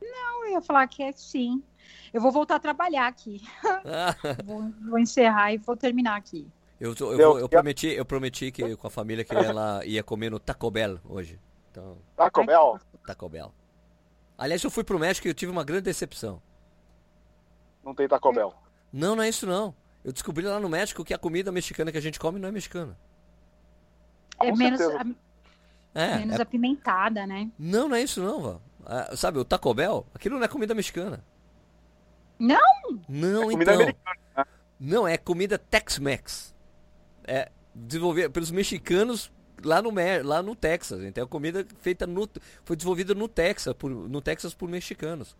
Não, 0.00 0.46
eu 0.46 0.52
ia 0.52 0.62
falar 0.62 0.86
que 0.86 1.02
é 1.02 1.12
sim. 1.12 1.62
Eu 2.14 2.20
vou 2.22 2.32
voltar 2.32 2.56
a 2.56 2.58
trabalhar 2.58 3.06
aqui. 3.06 3.42
vou, 4.42 4.72
vou, 4.88 4.98
encerrar 4.98 5.52
e 5.52 5.58
vou 5.58 5.76
terminar 5.76 6.16
aqui. 6.16 6.48
Eu, 6.80 6.94
eu, 6.98 7.16
vou- 7.18 7.38
eu 7.38 7.48
prometi, 7.48 7.88
eu 7.88 8.06
prometi 8.06 8.50
que 8.50 8.74
com 8.74 8.86
a 8.86 8.90
família 8.90 9.22
que 9.22 9.34
ela 9.34 9.84
ia 9.84 10.02
comer 10.02 10.30
no 10.30 10.38
Taco 10.38 10.70
Bell 10.70 10.98
hoje. 11.04 11.38
Então, 11.70 11.98
Taco 12.16 12.46
Bell? 12.46 12.80
Taco 13.06 13.28
Bell. 13.28 13.52
Aliás, 14.38 14.64
eu 14.64 14.70
fui 14.70 14.82
pro 14.82 14.98
México 14.98 15.26
e 15.26 15.30
eu 15.30 15.34
tive 15.34 15.52
uma 15.52 15.64
grande 15.64 15.82
decepção. 15.82 16.40
Não 17.84 17.94
tem 17.94 18.08
Taco 18.08 18.32
Bell. 18.32 18.65
Não, 18.96 19.14
não 19.14 19.22
é 19.22 19.28
isso 19.28 19.46
não. 19.46 19.74
Eu 20.02 20.10
descobri 20.10 20.46
lá 20.46 20.58
no 20.58 20.70
México 20.70 21.04
que 21.04 21.12
a 21.12 21.18
comida 21.18 21.52
mexicana 21.52 21.92
que 21.92 21.98
a 21.98 22.00
gente 22.00 22.18
come 22.18 22.38
não 22.40 22.48
é 22.48 22.52
mexicana. 22.52 22.96
É 24.40 24.50
Com 24.50 24.56
menos, 24.56 24.78
certeza. 24.80 25.16
É, 25.94 26.16
menos 26.16 26.38
é- 26.38 26.42
apimentada, 26.42 27.26
né? 27.26 27.50
não, 27.58 27.88
não 27.88 27.96
é 27.96 28.00
isso 28.02 28.22
não, 28.22 28.40
vó. 28.40 28.60
Ah, 28.86 29.14
sabe, 29.14 29.38
o 29.38 29.44
Taco 29.44 29.74
Bell, 29.74 30.06
aquilo 30.14 30.36
não 30.36 30.44
é 30.44 30.48
comida 30.48 30.74
mexicana. 30.74 31.22
Não? 32.38 32.56
Não, 33.06 33.42
É 33.42 33.52
comida 33.52 33.62
então. 33.62 33.74
americana. 33.74 34.48
Não, 34.80 35.08
é 35.08 35.18
comida 35.18 35.58
Tex-Mex. 35.58 36.54
É 37.24 37.50
desenvolvida 37.74 38.30
pelos 38.30 38.50
mexicanos 38.50 39.30
lá 39.62 39.82
no, 39.82 39.90
lá 40.24 40.42
no 40.42 40.54
Texas. 40.56 41.02
Então 41.02 41.24
é 41.24 41.26
comida 41.26 41.66
feita 41.80 42.06
no. 42.06 42.26
Foi 42.64 42.76
desenvolvida 42.76 43.14
no 43.14 43.28
Texas, 43.28 43.74
por, 43.74 43.90
no 43.90 44.20
Texas 44.22 44.54
por 44.54 44.68
mexicanos. 44.70 45.36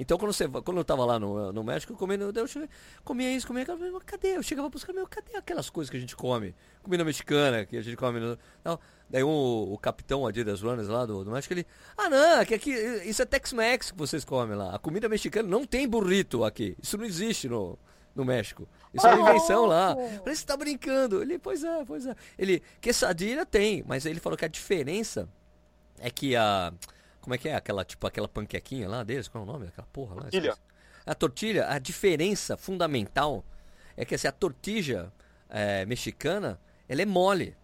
Então 0.00 0.16
quando, 0.16 0.32
você, 0.32 0.46
quando 0.48 0.76
eu 0.76 0.84
tava 0.84 1.04
lá 1.04 1.18
no, 1.18 1.52
no 1.52 1.64
México, 1.64 1.92
comendo, 1.94 2.30
eu 2.32 2.46
cheguei- 2.46 2.68
comia 3.04 3.32
isso, 3.34 3.46
comia 3.48 3.64
aquilo, 3.64 4.00
cadê? 4.06 4.36
Eu 4.36 4.42
chegava 4.44 4.68
buscando, 4.68 4.94
meu, 4.94 5.08
cadê 5.08 5.36
aquelas 5.36 5.68
coisas 5.68 5.90
que 5.90 5.96
a 5.96 6.00
gente 6.00 6.14
come? 6.14 6.54
Comida 6.82 7.04
mexicana, 7.04 7.66
que 7.66 7.76
a 7.76 7.82
gente 7.82 7.96
come. 7.96 8.20
No, 8.20 8.38
não. 8.64 8.78
Daí 9.10 9.24
um, 9.24 9.72
o 9.72 9.76
capitão 9.76 10.24
Adidas 10.24 10.62
Runners 10.62 10.86
lá 10.86 11.04
do, 11.04 11.24
do 11.24 11.32
México, 11.32 11.52
ele. 11.52 11.66
Ah 11.96 12.08
não, 12.08 12.44
que 12.44 12.54
aqui, 12.54 12.70
isso 12.70 13.20
é 13.20 13.24
Tex-Mex 13.24 13.90
que 13.90 13.98
vocês 13.98 14.24
comem 14.24 14.56
lá. 14.56 14.74
A 14.74 14.78
comida 14.78 15.08
mexicana 15.08 15.48
não 15.48 15.64
tem 15.64 15.88
burrito 15.88 16.44
aqui. 16.44 16.76
Isso 16.80 16.96
não 16.96 17.04
existe 17.04 17.48
no, 17.48 17.76
no 18.14 18.24
México. 18.24 18.68
Isso 18.94 19.06
é 19.06 19.14
uma 19.14 19.30
invenção 19.30 19.66
lá. 19.66 19.96
Oh. 19.98 20.08
Falei, 20.20 20.34
você 20.36 20.46
tá 20.46 20.56
brincando? 20.56 21.22
Ele, 21.22 21.38
pois 21.38 21.64
é, 21.64 21.84
pois 21.84 22.06
é. 22.06 22.14
Ele, 22.38 22.62
quesadilha 22.80 23.44
tem, 23.44 23.82
mas 23.86 24.06
ele 24.06 24.20
falou 24.20 24.36
que 24.38 24.44
a 24.44 24.48
diferença 24.48 25.28
é 25.98 26.08
que 26.08 26.36
a. 26.36 26.72
Como 27.20 27.34
é 27.34 27.38
que 27.38 27.48
é? 27.48 27.54
Aquela, 27.54 27.84
tipo, 27.84 28.06
aquela 28.06 28.28
panquequinha 28.28 28.88
lá 28.88 29.02
deles, 29.04 29.28
qual 29.28 29.44
é 29.44 29.46
o 29.46 29.50
nome 29.52 29.66
daquela 29.66 29.86
porra 29.92 30.14
lá? 30.16 30.20
Tortilha. 30.22 30.54
A 31.06 31.14
tortilha, 31.14 31.68
a 31.68 31.78
diferença 31.78 32.56
fundamental 32.56 33.44
é 33.96 34.04
que 34.04 34.14
assim, 34.14 34.28
a 34.28 34.32
tortilha 34.32 35.12
é, 35.48 35.84
mexicana, 35.86 36.58
ela 36.88 37.02
é 37.02 37.06
mole. 37.06 37.56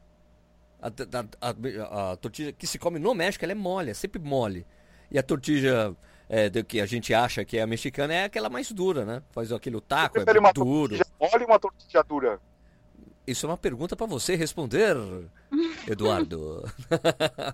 A, 0.82 0.88
a- 0.88 1.50
a- 1.50 2.12
a 2.12 2.16
tortilha 2.16 2.52
que 2.52 2.66
se 2.66 2.78
come 2.78 2.98
no 2.98 3.14
México, 3.14 3.44
ela 3.44 3.52
é 3.52 3.54
mole, 3.54 3.90
é 3.90 3.94
sempre 3.94 4.20
mole. 4.20 4.66
E 5.10 5.18
a 5.18 5.22
tortilha 5.22 5.94
é, 6.28 6.48
do 6.50 6.64
que 6.64 6.80
a 6.80 6.86
gente 6.86 7.12
acha 7.14 7.44
que 7.44 7.56
é 7.58 7.62
a 7.62 7.66
mexicana 7.66 8.12
é 8.14 8.24
aquela 8.24 8.48
mais 8.50 8.70
dura, 8.72 9.04
né? 9.04 9.22
Faz 9.30 9.52
aquele 9.52 9.80
taco, 9.80 10.18
é 10.18 10.38
uma 10.38 10.52
duro. 10.52 10.96
mole 11.20 11.44
uma 11.44 11.58
tortilha 11.58 12.02
dura? 12.02 12.40
Isso 13.26 13.46
é 13.46 13.48
uma 13.48 13.56
pergunta 13.56 13.94
pra 13.96 14.06
você 14.06 14.34
responder, 14.36 14.94
Eduardo. 15.88 16.64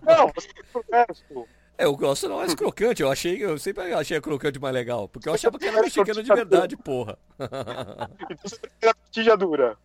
Não, 0.02 0.32
você 0.34 0.48
tipo, 0.48 1.48
É, 1.80 1.84
eu 1.84 1.96
gosto 1.96 2.28
não 2.28 2.36
mais 2.36 2.54
crocante. 2.54 3.02
Eu 3.02 3.10
achei, 3.10 3.42
eu 3.42 3.58
sempre 3.58 3.92
achei 3.94 4.16
a 4.16 4.20
crocante 4.20 4.58
mais 4.58 4.74
legal, 4.74 5.08
porque 5.08 5.28
eu 5.28 5.34
achava 5.34 5.58
que 5.58 5.64
era 5.64 5.80
prefere 5.80 6.04
mexicana 6.06 6.22
de 6.22 6.34
verdade, 6.34 6.76
porra. 6.76 7.18
Então 7.38 8.36
você 8.42 8.56
prefere 8.58 8.90
a 8.90 8.94
tortilha 8.94 9.36
dura. 9.36 9.78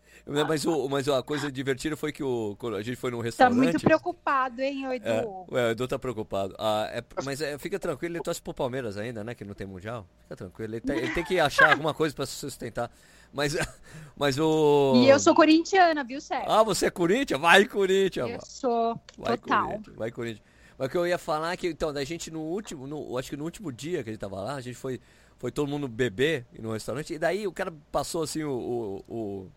Mas, 0.48 0.66
o, 0.66 0.90
mas 0.90 1.08
a 1.08 1.22
coisa 1.22 1.52
divertida 1.52 1.96
foi 1.96 2.12
que 2.12 2.24
o, 2.24 2.56
quando 2.58 2.76
a 2.78 2.82
gente 2.82 2.96
foi 2.96 3.12
num 3.12 3.20
Tá 3.20 3.24
restaurante. 3.26 3.58
muito 3.58 3.80
preocupado, 3.80 4.60
hein, 4.60 4.84
Edu? 4.96 5.08
É, 5.08 5.24
ué, 5.52 5.68
o 5.68 5.72
Edu 5.72 5.88
tá 5.88 6.00
preocupado. 6.00 6.56
Ah, 6.58 6.90
é- 6.92 7.04
mas 7.24 7.42
é, 7.42 7.58
fica 7.60 7.78
tranquilo, 7.78 8.16
ele 8.16 8.24
torce 8.24 8.42
pro 8.42 8.52
Palmeiras 8.52 8.98
ainda, 8.98 9.24
né? 9.24 9.36
Que 9.36 9.46
não 9.46 9.54
tem 9.54 9.68
mundial. 9.68 10.08
Fica 10.24 10.36
tranquilo. 10.36 10.74
Ele 10.74 10.82
tem, 10.82 10.98
ele 10.98 11.14
tem 11.14 11.24
que 11.24 11.40
achar 11.40 11.70
alguma 11.72 11.94
coisa 11.94 12.16
pra 12.16 12.26
se 12.26 12.32
sustentar. 12.34 12.90
Mas, 13.32 13.56
mas 14.18 14.40
o. 14.40 14.94
E 14.96 15.08
eu 15.08 15.20
sou 15.20 15.36
corintiana, 15.36 16.04
viu, 16.04 16.20
Sérgio? 16.20 16.50
Ah, 16.52 16.64
você 16.64 16.88
é 16.88 16.90
Corinthians? 16.90 17.40
Vai, 17.40 17.66
Corinthians, 17.66 18.26
eu 18.26 18.32
mano. 18.32 18.42
sou 18.46 19.00
Vai, 19.20 19.38
total. 19.38 19.68
Corinthians. 19.68 19.96
Vai, 19.96 20.12
Corinthians. 20.12 20.55
Mas 20.78 20.88
o 20.88 20.92
que 20.92 20.98
eu 20.98 21.08
ia 21.08 21.18
falar 21.18 21.54
é 21.54 21.58
que, 21.58 21.68
então, 21.68 21.92
da 21.94 22.04
gente 22.04 22.30
no 22.30 22.42
último, 22.42 22.86
no, 22.86 23.18
acho 23.18 23.30
que 23.30 23.38
no 23.38 23.44
último 23.44 23.72
dia 23.72 24.04
que 24.04 24.10
a 24.10 24.14
gente 24.14 24.20
tava 24.20 24.42
lá, 24.42 24.56
a 24.56 24.62
gente 24.62 24.76
foi, 24.76 25.00
foi 25.38 25.52
todo 25.52 25.70
mundo 25.70 25.88
beber 25.88 26.46
no 26.60 26.74
restaurante, 26.74 27.14
e 27.14 27.20
daí 27.20 27.48
o 27.48 27.52
cara 27.52 27.74
passou 27.92 28.24
assim 28.24 28.44
o, 28.44 29.04
o, 29.08 29.50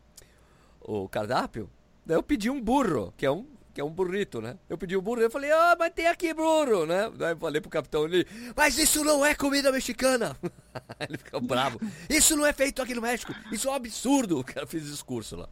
o, 0.87 1.03
o 1.03 1.09
cardápio, 1.09 1.69
daí 2.07 2.17
eu 2.17 2.23
pedi 2.23 2.49
um 2.49 2.61
burro, 2.61 3.13
que 3.17 3.27
é 3.27 3.31
um, 3.31 3.45
que 3.75 3.81
é 3.81 3.85
um 3.85 3.91
burrito, 3.91 4.41
né? 4.41 4.57
Eu 4.69 4.79
pedi 4.79 4.97
um 4.97 5.01
burro, 5.01 5.21
eu 5.21 5.31
falei, 5.31 5.51
ah, 5.51 5.77
mas 5.79 5.93
tem 5.93 6.07
aqui 6.07 6.33
burro, 6.33 6.87
né? 6.87 7.11
Daí 7.17 7.33
eu 7.33 7.37
falei 7.37 7.61
pro 7.61 7.71
capitão 7.71 8.05
ali, 8.05 8.25
mas 8.57 8.79
isso 8.79 9.03
não 9.03 9.25
é 9.25 9.35
comida 9.35 9.73
mexicana! 9.73 10.37
Ele 11.01 11.19
ficou 11.19 11.41
bravo, 11.41 11.81
isso 12.09 12.37
não 12.37 12.47
é 12.47 12.53
feito 12.53 12.81
aqui 12.81 12.95
no 12.95 13.03
México, 13.03 13.35
isso 13.51 13.67
é 13.69 13.71
um 13.73 13.75
absurdo! 13.75 14.39
O 14.39 14.45
cara 14.45 14.67
fez 14.69 14.85
discurso 14.85 15.35
lá. 15.35 15.49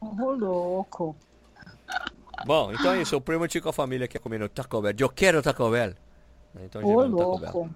Ô, 0.00 0.32
louco. 0.32 1.16
Bom, 2.46 2.72
então 2.72 2.92
é 2.92 3.02
isso. 3.02 3.14
Eu 3.14 3.20
prometi 3.20 3.60
com 3.60 3.68
a 3.68 3.72
família 3.72 4.06
que 4.08 4.16
ia 4.16 4.20
comer 4.20 4.38
no 4.38 4.48
Taco 4.48 4.80
Bell. 4.80 4.94
Eu 4.98 5.08
quero 5.08 5.42
Taco 5.42 5.68
Bell. 5.68 5.92
Então 6.62 6.80
a 6.80 6.84
gente 6.84 6.94
Ô, 6.94 6.96
vai 7.00 7.08
no 7.08 7.16
Taco 7.18 7.38
Bell. 7.38 7.52
louco. 7.52 7.70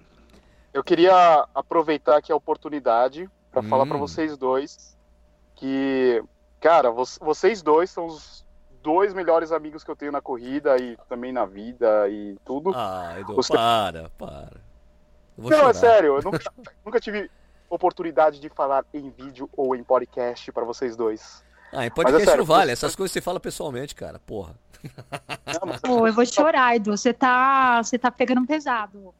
Eu 0.73 0.83
queria 0.83 1.45
aproveitar 1.53 2.17
aqui 2.17 2.31
a 2.31 2.35
oportunidade 2.35 3.29
para 3.51 3.61
falar 3.61 3.83
Hum. 3.83 3.89
para 3.89 3.97
vocês 3.97 4.37
dois 4.37 4.95
que, 5.55 6.23
cara, 6.59 6.89
vo- 6.89 7.03
vocês 7.19 7.61
dois 7.61 7.89
são 7.89 8.05
os 8.05 8.45
dois 8.81 9.13
melhores 9.13 9.51
amigos 9.51 9.83
que 9.83 9.91
eu 9.91 9.95
tenho 9.95 10.11
na 10.11 10.21
corrida 10.21 10.77
e 10.77 10.97
também 11.09 11.31
na 11.31 11.45
vida 11.45 12.07
e 12.09 12.37
tudo. 12.45 12.71
Ah, 12.73 13.15
Edu, 13.19 13.35
Você- 13.35 13.53
para, 13.53 14.09
para. 14.17 14.51
Não, 15.37 15.49
chorar. 15.49 15.69
é 15.69 15.73
sério, 15.73 16.15
eu 16.17 16.21
nunca, 16.23 16.39
nunca 16.85 16.99
tive 16.99 17.29
oportunidade 17.69 18.39
de 18.39 18.49
falar 18.49 18.85
em 18.93 19.09
vídeo 19.09 19.49
ou 19.55 19.75
em 19.75 19.83
podcast 19.83 20.51
para 20.51 20.63
vocês 20.65 20.95
dois. 20.95 21.43
Ah, 21.73 21.85
em 21.85 21.91
podcast 21.91 22.25
sério, 22.25 22.39
não 22.39 22.45
vale. 22.45 22.65
você- 22.67 22.71
Essas 22.73 22.95
coisas 22.95 23.11
você 23.11 23.21
fala 23.21 23.39
pessoalmente, 23.39 23.95
cara. 23.95 24.19
Porra. 24.19 24.55
Não, 24.83 25.67
mas- 25.67 25.81
Pô, 25.81 26.07
eu 26.07 26.13
vou 26.13 26.25
chorar, 26.25 26.75
Edu. 26.75 26.95
Você 26.97 27.13
tá, 27.13 27.81
você 27.83 27.97
tá 27.97 28.09
pegando 28.11 28.45
pesado. 28.45 29.13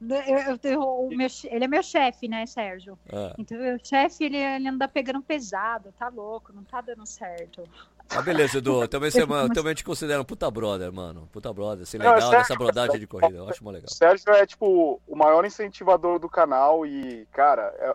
Eu- 0.00 0.16
eu- 0.16 0.58
eu- 0.64 0.82
o 1.06 1.16
meu 1.16 1.28
ele 1.44 1.64
é 1.64 1.68
meu 1.68 1.82
chefe, 1.82 2.28
né, 2.28 2.44
Sérgio? 2.46 2.98
Ah, 3.12 3.34
Então, 3.38 3.56
o 3.58 3.78
chefe, 3.82 4.24
ele, 4.24 4.36
ele 4.36 4.68
anda 4.68 4.86
pegando 4.86 5.22
pesado, 5.22 5.94
tá 5.98 6.08
louco, 6.08 6.52
não 6.52 6.62
tá 6.64 6.80
dando 6.80 7.06
certo. 7.06 7.62
Ah, 8.10 8.20
beleza, 8.20 8.58
Edu. 8.58 8.86
Também, 8.88 9.10
você, 9.10 9.26
também 9.54 9.74
te 9.74 9.82
considero 9.82 10.20
um 10.20 10.24
puta 10.26 10.50
brother, 10.50 10.92
mano. 10.92 11.26
Puta 11.32 11.50
brother. 11.54 11.86
Não, 11.94 12.04
é 12.04 12.08
legal 12.14 12.20
sério, 12.20 12.38
nessa 12.38 12.54
brodagem 12.54 12.98
de 13.00 13.06
corrida. 13.06 13.38
Eu 13.38 13.48
acho 13.48 13.64
mó 13.64 13.70
legal. 13.70 13.86
O 13.90 13.94
Sérgio 13.94 14.30
é, 14.30 14.44
tipo, 14.46 15.00
o 15.06 15.16
maior 15.16 15.42
incentivador 15.46 16.18
do 16.18 16.28
canal 16.28 16.84
e, 16.84 17.26
cara, 17.32 17.74
é 17.78 17.94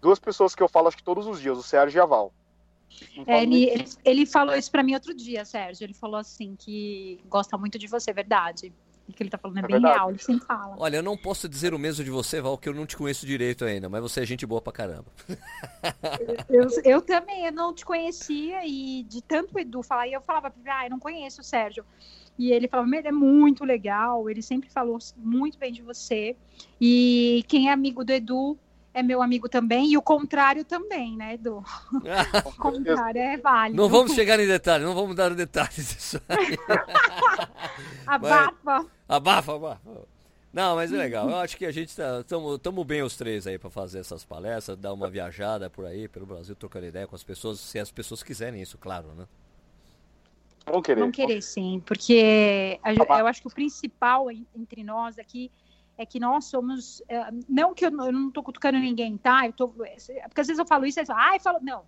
duas 0.00 0.18
pessoas 0.18 0.54
que 0.54 0.62
eu 0.62 0.68
falo 0.68 0.88
acho 0.88 0.96
que 0.96 1.02
todos 1.02 1.26
os 1.26 1.40
dias, 1.40 1.58
o 1.58 1.62
Sérgio 1.62 1.98
e 1.98 2.00
a 2.00 2.06
Val. 2.06 2.32
É, 3.26 3.42
ele, 3.42 3.84
ele, 4.04 4.26
falou 4.26 4.54
isso 4.56 4.70
pra 4.70 4.82
mim 4.82 4.94
outro 4.94 5.14
dia, 5.14 5.44
Sérgio. 5.44 5.84
Ele 5.84 5.94
falou 5.94 6.16
assim 6.16 6.56
que 6.56 7.20
gosta 7.28 7.56
muito 7.56 7.78
de 7.78 7.86
você, 7.86 8.12
verdade. 8.12 8.72
O 9.08 9.12
que 9.12 9.22
ele 9.22 9.30
tá 9.30 9.38
falando 9.38 9.56
é, 9.56 9.60
É 9.60 9.62
bem 9.62 9.72
verdade. 9.72 9.94
real, 9.94 10.10
ele 10.10 10.18
sempre 10.18 10.46
fala. 10.46 10.76
Olha, 10.78 10.96
eu 10.96 11.02
não 11.02 11.16
posso 11.16 11.48
dizer 11.48 11.72
o 11.72 11.78
mesmo 11.78 12.04
de 12.04 12.10
você, 12.10 12.40
Val, 12.42 12.58
que 12.58 12.68
eu 12.68 12.74
não 12.74 12.84
te 12.84 12.96
conheço 12.96 13.24
direito 13.24 13.64
ainda, 13.64 13.88
mas 13.88 14.02
você 14.02 14.20
é 14.20 14.26
gente 14.26 14.44
boa 14.44 14.60
pra 14.60 14.72
caramba. 14.72 15.06
Eu, 16.48 16.66
eu 16.84 17.00
também, 17.00 17.46
eu 17.46 17.52
não 17.52 17.72
te 17.72 17.84
conhecia 17.84 18.66
e 18.66 19.04
de 19.04 19.22
tanto 19.22 19.54
o 19.54 19.58
Edu 19.58 19.82
falar, 19.82 20.08
e 20.08 20.12
eu 20.12 20.20
falava, 20.20 20.52
ah, 20.66 20.86
eu 20.86 20.90
não 20.90 20.98
conheço 20.98 21.40
o 21.40 21.44
Sérgio. 21.44 21.84
E 22.38 22.52
ele 22.52 22.68
falava, 22.68 22.96
ele 22.96 23.08
é 23.08 23.12
muito 23.12 23.64
legal, 23.64 24.28
ele 24.28 24.42
sempre 24.42 24.68
falou 24.70 24.98
muito 25.16 25.58
bem 25.58 25.72
de 25.72 25.82
você. 25.82 26.36
E 26.80 27.44
quem 27.48 27.68
é 27.68 27.72
amigo 27.72 28.04
do 28.04 28.12
Edu 28.12 28.58
é 28.94 29.02
meu 29.02 29.22
amigo 29.22 29.48
também, 29.48 29.92
e 29.92 29.96
o 29.96 30.02
contrário 30.02 30.64
também, 30.64 31.16
né, 31.16 31.34
Edu? 31.34 31.62
O 32.44 32.52
contrário 32.56 33.20
é 33.20 33.36
válido. 33.36 33.80
Não 33.80 33.88
vamos 33.88 34.12
chegar 34.12 34.38
em 34.40 34.46
detalhes, 34.46 34.86
não 34.86 34.94
vamos 34.94 35.14
dar 35.14 35.34
detalhes 35.34 35.94
disso 35.94 36.20
aí. 36.28 36.56
Abafa. 38.06 38.86
Abafa, 39.08 39.54
abafa. 39.54 39.80
Não, 40.52 40.74
mas 40.76 40.92
é 40.92 40.96
legal. 40.96 41.28
Eu 41.28 41.36
acho 41.36 41.56
que 41.56 41.66
a 41.66 41.70
gente 41.70 41.94
tá. 41.94 42.24
Tamo, 42.24 42.58
tamo 42.58 42.82
bem 42.84 43.02
os 43.02 43.16
três 43.16 43.46
aí 43.46 43.58
pra 43.58 43.70
fazer 43.70 43.98
essas 44.00 44.24
palestras, 44.24 44.76
dar 44.78 44.92
uma 44.92 45.08
viajada 45.08 45.68
por 45.68 45.84
aí, 45.84 46.08
pelo 46.08 46.26
Brasil, 46.26 46.56
trocando 46.56 46.86
ideia 46.86 47.06
com 47.06 47.14
as 47.14 47.22
pessoas, 47.22 47.60
se 47.60 47.78
as 47.78 47.90
pessoas 47.90 48.22
quiserem 48.22 48.60
isso, 48.60 48.78
claro, 48.78 49.08
né? 49.14 49.26
Vão 50.66 50.82
querer. 50.82 51.00
Não 51.00 51.10
querer, 51.10 51.42
sim, 51.42 51.82
porque 51.86 52.78
a- 52.82 52.94
Tá 52.94 53.20
eu 53.20 53.26
acho 53.26 53.40
que 53.42 53.48
o 53.48 53.50
principal 53.50 54.30
en- 54.30 54.46
entre 54.56 54.82
nós 54.82 55.18
aqui 55.18 55.46
é 55.46 55.50
que 56.06 56.20
nós 56.20 56.44
somos. 56.46 57.02
eh, 57.08 57.30
Não 57.48 57.74
que 57.74 57.84
eu, 57.86 57.90
não- 57.90 58.06
eu 58.06 58.12
não 58.12 58.30
tô 58.30 58.42
cutucando 58.42 58.78
ninguém, 58.78 59.16
tá? 59.16 59.46
Eu 59.46 59.52
tô, 59.52 59.68
porque 59.68 60.40
às 60.40 60.46
vezes 60.46 60.58
eu 60.58 60.66
falo 60.66 60.86
isso 60.86 61.00
e 61.00 61.06
falam, 61.06 61.22
ai, 61.22 61.38
falo. 61.40 61.58
Não, 61.62 61.84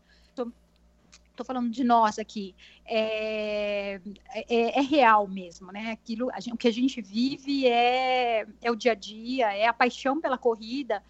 tô 1.36 1.44
falando 1.44 1.70
de 1.70 1.82
nós 1.84 2.18
aqui. 2.18 2.54
É, 2.84 4.00
é, 4.34 4.78
é 4.78 4.80
real 4.82 5.26
mesmo, 5.26 5.72
né? 5.72 5.90
Aquilo, 5.92 6.30
a 6.32 6.40
gente- 6.40 6.52
o 6.54 6.56
que 6.56 6.68
a 6.68 6.72
gente 6.72 7.00
vive 7.00 7.66
é, 7.66 8.46
é 8.60 8.70
o 8.70 8.76
dia 8.76 8.92
a 8.92 8.94
dia, 8.94 9.54
é 9.56 9.66
a 9.66 9.72
paixão 9.72 10.20
pela 10.20 10.36
corrida. 10.36 11.02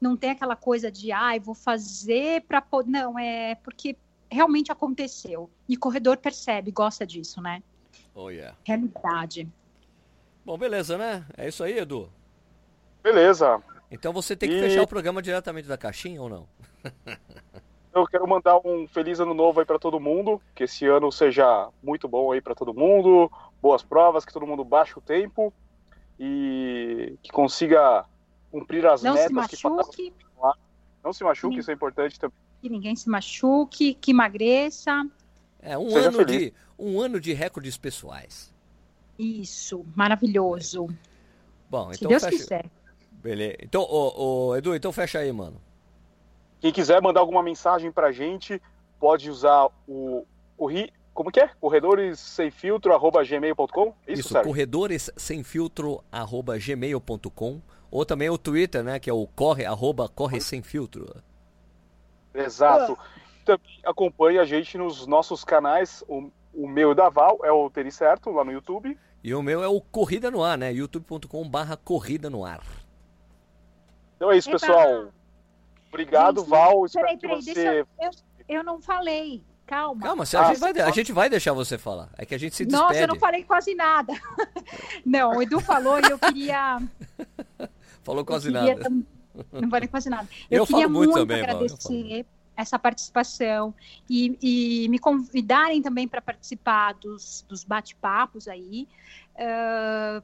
Não 0.00 0.16
tem 0.16 0.30
aquela 0.30 0.54
coisa 0.54 0.90
de, 0.92 1.10
ai, 1.10 1.40
vou 1.40 1.54
fazer 1.54 2.42
para 2.42 2.60
poder. 2.60 2.90
Não, 2.90 3.18
é 3.18 3.54
porque 3.56 3.96
realmente 4.30 4.70
aconteceu. 4.70 5.48
E 5.68 5.76
corredor 5.76 6.18
percebe, 6.18 6.70
gosta 6.70 7.06
disso, 7.06 7.40
né? 7.40 7.62
Oh, 8.14 8.28
yeah. 8.28 8.56
Realidade. 8.64 9.48
Bom, 10.44 10.58
beleza, 10.58 10.98
né? 10.98 11.24
É 11.36 11.48
isso 11.48 11.64
aí, 11.64 11.78
Edu. 11.78 12.10
Beleza. 13.02 13.62
Então 13.90 14.12
você 14.12 14.36
tem 14.36 14.48
que 14.48 14.56
E- 14.56 14.60
fechar 14.60 14.82
o 14.82 14.86
programa 14.86 15.22
diretamente 15.22 15.66
da 15.68 15.78
caixinha 15.78 16.20
ou 16.20 16.28
não? 16.28 16.46
Eu 17.94 18.06
quero 18.06 18.28
mandar 18.28 18.58
um 18.64 18.86
feliz 18.86 19.18
ano 19.18 19.34
novo 19.34 19.58
aí 19.60 19.66
para 19.66 19.78
todo 19.78 19.98
mundo, 19.98 20.40
que 20.54 20.64
esse 20.64 20.86
ano 20.86 21.10
seja 21.10 21.68
muito 21.82 22.06
bom 22.06 22.30
aí 22.30 22.40
para 22.40 22.54
todo 22.54 22.72
mundo, 22.72 23.30
boas 23.60 23.82
provas, 23.82 24.24
que 24.24 24.32
todo 24.32 24.46
mundo 24.46 24.62
baixe 24.64 24.96
o 24.96 25.00
tempo 25.02 25.52
e 26.20 27.16
que 27.22 27.30
consiga 27.32 28.04
cumprir 28.52 28.86
as 28.86 29.02
Não 29.02 29.14
metas 29.14 29.28
se 29.28 29.32
machuque, 29.66 30.10
que 30.12 30.14
não 31.02 31.12
se 31.12 31.24
machuque, 31.24 31.54
Sim. 31.54 31.60
isso 31.60 31.70
é 31.70 31.74
importante 31.74 32.20
também. 32.20 32.36
que 32.60 32.68
ninguém 32.68 32.94
se 32.94 33.08
machuque, 33.08 33.94
que 33.94 34.10
emagreça. 34.12 35.04
É 35.60 35.76
um 35.78 35.90
Seja 35.90 36.08
ano, 36.08 36.18
feliz. 36.18 36.38
de, 36.38 36.54
um 36.78 37.00
ano 37.00 37.18
de 37.20 37.32
recordes 37.32 37.76
pessoais. 37.76 38.52
Isso, 39.18 39.84
maravilhoso. 39.96 40.86
Bom, 41.70 41.90
se 41.92 41.96
então 41.98 42.10
Deus 42.10 42.22
fecha. 42.24 42.36
quiser. 42.36 42.64
Beleza. 43.22 43.56
Então, 43.62 43.82
ô, 43.82 44.48
ô, 44.48 44.56
Edu, 44.56 44.74
então 44.74 44.92
fecha 44.92 45.18
aí, 45.18 45.32
mano. 45.32 45.60
Quem 46.60 46.72
quiser 46.72 47.00
mandar 47.00 47.20
alguma 47.20 47.42
mensagem 47.42 47.90
pra 47.92 48.10
gente, 48.10 48.60
pode 48.98 49.30
usar 49.30 49.68
o 49.86 50.24
corri, 50.56 50.92
como 51.14 51.32
que 51.32 51.40
é? 51.40 51.50
Corredores 51.60 52.18
sem 52.20 52.50
filtro 52.50 52.92
arroba 52.92 53.24
gmail.com. 53.24 53.94
Isso, 54.06 54.20
Isso, 54.20 54.28
Sérgio? 54.28 54.48
corredores 54.48 55.10
sem 55.16 55.42
filtro 55.42 56.02
arroba 56.12 56.56
gmail.com 56.58 57.60
ou 57.90 58.06
também 58.06 58.30
o 58.30 58.38
Twitter, 58.38 58.84
né, 58.84 58.98
que 58.98 59.08
é 59.10 59.12
o 59.12 59.26
corre 59.26 59.64
arroba 59.64 60.08
corre 60.08 60.40
sem 60.40 60.62
filtro. 60.62 61.12
Exato. 62.34 62.96
Também 63.44 63.80
acompanhe 63.84 64.38
a 64.38 64.44
gente 64.44 64.78
nos 64.78 65.06
nossos 65.06 65.42
canais. 65.42 66.04
O, 66.06 66.30
o 66.54 66.68
meu 66.68 66.94
da 66.94 67.08
Val 67.08 67.40
é 67.42 67.50
o 67.50 67.68
Tênis 67.70 67.96
Certo, 67.96 68.30
lá 68.30 68.44
no 68.44 68.52
YouTube. 68.52 68.96
E 69.24 69.34
o 69.34 69.42
meu 69.42 69.62
é 69.62 69.68
o 69.68 69.80
Corrida 69.80 70.30
no 70.30 70.44
Ar, 70.44 70.56
né? 70.56 70.72
youtube.com 70.72 71.48
barra 71.48 71.76
Corrida 71.76 72.30
no 72.30 72.44
Ar. 72.44 72.62
Então 74.18 74.32
é 74.32 74.36
isso, 74.36 74.50
Eba! 74.50 74.58
pessoal. 74.58 75.08
Obrigado, 75.88 76.40
Gente, 76.40 76.50
Val. 76.50 76.84
Espero 76.84 77.06
Peraí, 77.06 77.18
que 77.18 77.26
peraí, 77.28 77.42
você. 77.42 77.54
deixa 77.54 77.86
eu, 78.00 78.56
eu 78.56 78.64
não 78.64 78.82
falei. 78.82 79.42
Calma. 79.64 80.02
Calma, 80.02 80.26
se 80.26 80.36
a, 80.36 80.40
Ah, 80.40 80.44
gente 80.48 80.60
vai, 80.60 80.72
sim, 80.74 80.80
a 80.80 80.90
gente 80.90 81.12
vai 81.12 81.30
deixar 81.30 81.52
você 81.52 81.78
falar. 81.78 82.08
É 82.18 82.24
que 82.26 82.34
a 82.34 82.38
gente 82.38 82.56
se 82.56 82.64
despede. 82.64 82.82
Nossa, 82.82 82.98
eu 83.00 83.06
não 83.06 83.16
falei 83.16 83.44
quase 83.44 83.74
nada. 83.74 84.12
Não, 85.04 85.36
o 85.36 85.42
Edu 85.42 85.60
falou 85.60 85.98
e 86.00 86.10
eu 86.10 86.18
queria. 86.18 86.80
Falou 88.02 88.24
quase 88.24 88.50
queria 88.50 88.74
nada. 88.76 88.90
Não 89.52 89.68
falei 89.68 89.86
quase 89.86 90.08
nada. 90.08 90.26
Eu 90.50 90.60
Eu, 90.60 90.66
queria 90.66 90.82
falo 90.84 90.94
muito 90.94 91.10
muito, 91.12 91.20
também, 91.20 91.42
Val, 91.42 91.50
eu 91.50 91.56
agradecer 91.56 92.26
essa 92.58 92.76
participação 92.76 93.72
e, 94.10 94.36
e 94.42 94.88
me 94.88 94.98
convidarem 94.98 95.80
também 95.80 96.08
para 96.08 96.20
participar 96.20 96.94
dos, 96.94 97.46
dos 97.48 97.62
bate-papos 97.62 98.48
aí. 98.48 98.88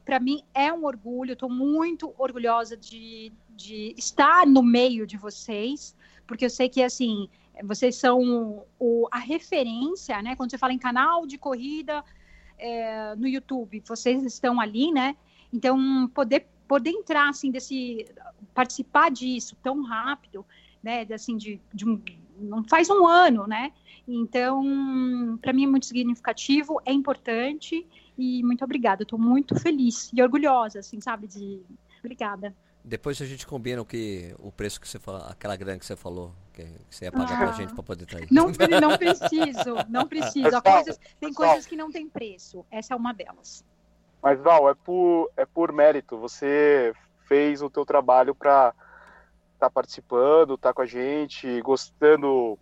Para 0.03 0.19
mim 0.19 0.43
é 0.53 0.71
um 0.73 0.83
orgulho, 0.83 1.31
estou 1.31 1.49
muito 1.49 2.13
orgulhosa 2.17 2.75
de, 2.75 3.31
de 3.51 3.95
estar 3.97 4.45
no 4.45 4.61
meio 4.61 5.07
de 5.07 5.15
vocês, 5.15 5.95
porque 6.27 6.43
eu 6.43 6.49
sei 6.49 6.67
que 6.67 6.83
assim 6.83 7.29
vocês 7.63 7.95
são 7.95 8.65
o, 8.77 9.07
a 9.09 9.17
referência, 9.17 10.21
né? 10.21 10.35
Quando 10.35 10.51
você 10.51 10.57
fala 10.57 10.73
em 10.73 10.77
canal 10.77 11.25
de 11.25 11.37
corrida 11.37 12.03
é, 12.57 13.15
no 13.15 13.29
YouTube, 13.29 13.81
vocês 13.87 14.21
estão 14.25 14.59
ali, 14.59 14.91
né? 14.91 15.15
Então 15.53 16.09
poder 16.13 16.47
poder 16.67 16.89
entrar 16.89 17.29
assim 17.29 17.49
desse 17.49 18.05
participar 18.53 19.09
disso 19.09 19.55
tão 19.63 19.83
rápido, 19.83 20.45
né? 20.83 21.07
Assim 21.13 21.37
de, 21.37 21.61
de 21.73 21.87
um 21.87 21.95
faz 22.69 22.89
um 22.89 23.05
ano, 23.07 23.47
né? 23.47 23.71
Então 24.07 25.37
para 25.41 25.53
mim 25.53 25.63
é 25.63 25.67
muito 25.67 25.85
significativo, 25.85 26.81
é 26.85 26.91
importante 26.91 27.85
e 28.17 28.43
muito 28.43 28.63
obrigada. 28.63 29.03
Estou 29.03 29.19
muito 29.19 29.55
feliz 29.59 30.11
e 30.13 30.21
orgulhosa, 30.21 30.79
assim, 30.79 31.01
sabe? 31.01 31.27
De 31.27 31.61
obrigada. 31.99 32.53
Depois 32.83 33.19
a 33.19 33.25
gente 33.25 33.47
combina 33.47 33.81
o 33.81 33.85
que 33.85 34.35
o 34.37 34.51
preço 34.51 34.79
que 34.79 34.87
você 34.87 34.99
falou, 34.99 35.21
aquela 35.27 35.55
grana 35.55 35.79
que 35.79 35.85
você 35.85 35.95
falou, 35.95 36.31
que, 36.53 36.67
você 36.87 37.05
ia 37.05 37.11
pagar 37.11 37.35
pra 37.35 37.49
Ah. 37.49 37.53
gente 37.53 37.73
pra 37.73 37.81
poder 37.81 38.03
estar 38.03 38.19
aí. 38.19 38.27
Não, 38.29 38.45
não 38.79 38.97
preciso, 38.97 39.75
não 39.89 40.07
preciso. 40.07 40.43
Pessoal, 40.43 40.61
coisas, 40.61 40.97
tem 41.19 41.29
pessoal. 41.29 41.49
coisas 41.49 41.65
que 41.65 41.75
não 41.75 41.91
tem 41.91 42.07
preço. 42.07 42.63
Essa 42.69 42.93
é 42.93 42.97
uma 42.97 43.11
delas. 43.11 43.65
Mas, 44.21 44.39
Val, 44.39 44.69
é 44.69 44.75
por, 44.75 45.31
é 45.35 45.45
por 45.47 45.71
mérito. 45.71 46.15
Você 46.19 46.93
fez 47.27 47.63
o 47.63 47.71
teu 47.71 47.85
trabalho 47.85 48.35
para 48.35 48.71
estar 49.55 49.69
participando, 49.69 50.53
estar 50.55 50.73
com 50.73 50.81
a 50.81 50.85
gente, 50.85 51.61
gostando 51.61 52.57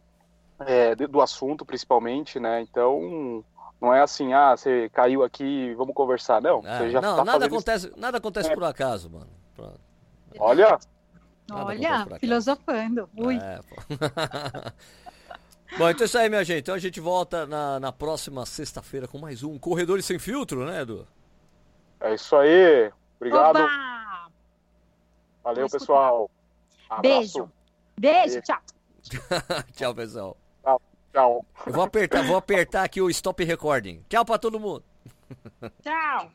é, 0.59 0.95
do 0.95 1.21
assunto, 1.21 1.65
principalmente, 1.65 2.39
né? 2.39 2.61
Então, 2.61 3.43
não 3.81 3.93
é 3.93 4.01
assim, 4.01 4.33
ah, 4.33 4.55
você 4.55 4.89
caiu 4.89 5.23
aqui, 5.23 5.73
vamos 5.75 5.93
conversar. 5.93 6.41
Não, 6.41 6.61
Ah, 6.65 6.77
você 6.77 6.89
já 6.91 7.01
não, 7.01 7.17
tá 7.17 7.25
nada 7.25 7.31
fazendo 7.31 7.45
isso. 7.45 7.55
acontece, 7.69 7.93
nada 7.99 8.17
acontece 8.17 8.51
É. 8.51 8.53
por 8.55 8.63
acaso, 8.63 9.09
mano. 9.09 9.27
Pronto. 9.55 9.79
Olha, 10.39 10.79
Nada 11.49 11.65
Olha, 11.65 12.05
filosofando. 12.19 13.09
Ui. 13.17 13.35
É. 13.35 13.59
Bom, 15.77 15.89
então 15.89 16.03
é 16.03 16.05
isso 16.05 16.17
aí, 16.17 16.29
minha 16.29 16.43
gente. 16.43 16.59
Então 16.61 16.75
a 16.75 16.79
gente 16.79 16.99
volta 17.01 17.45
na, 17.45 17.79
na 17.79 17.91
próxima 17.91 18.45
sexta-feira 18.45 19.07
com 19.09 19.17
mais 19.17 19.43
um 19.43 19.57
Corredores 19.59 20.05
Sem 20.05 20.17
Filtro, 20.19 20.65
né, 20.65 20.81
Edu? 20.81 21.05
é 21.99 22.13
isso 22.15 22.35
aí. 22.35 22.91
Obrigado. 23.17 23.57
Oba! 23.57 24.29
Valeu, 25.43 25.69
pessoal. 25.69 26.29
Abraço. 26.97 27.01
Beijo. 27.01 27.51
Beijo, 27.97 28.41
tchau. 28.41 28.59
Tchau, 29.75 29.93
pessoal. 29.95 30.37
Tchau. 31.13 31.45
Eu 31.67 31.73
vou 31.73 31.83
apertar, 31.83 32.23
vou 32.23 32.35
apertar 32.35 32.83
aqui 32.83 32.99
o 33.01 33.09
stop 33.09 33.43
recording. 33.43 34.03
Tchau 34.09 34.25
pra 34.25 34.39
todo 34.39 34.59
mundo. 34.59 34.83
Tchau. 35.83 36.31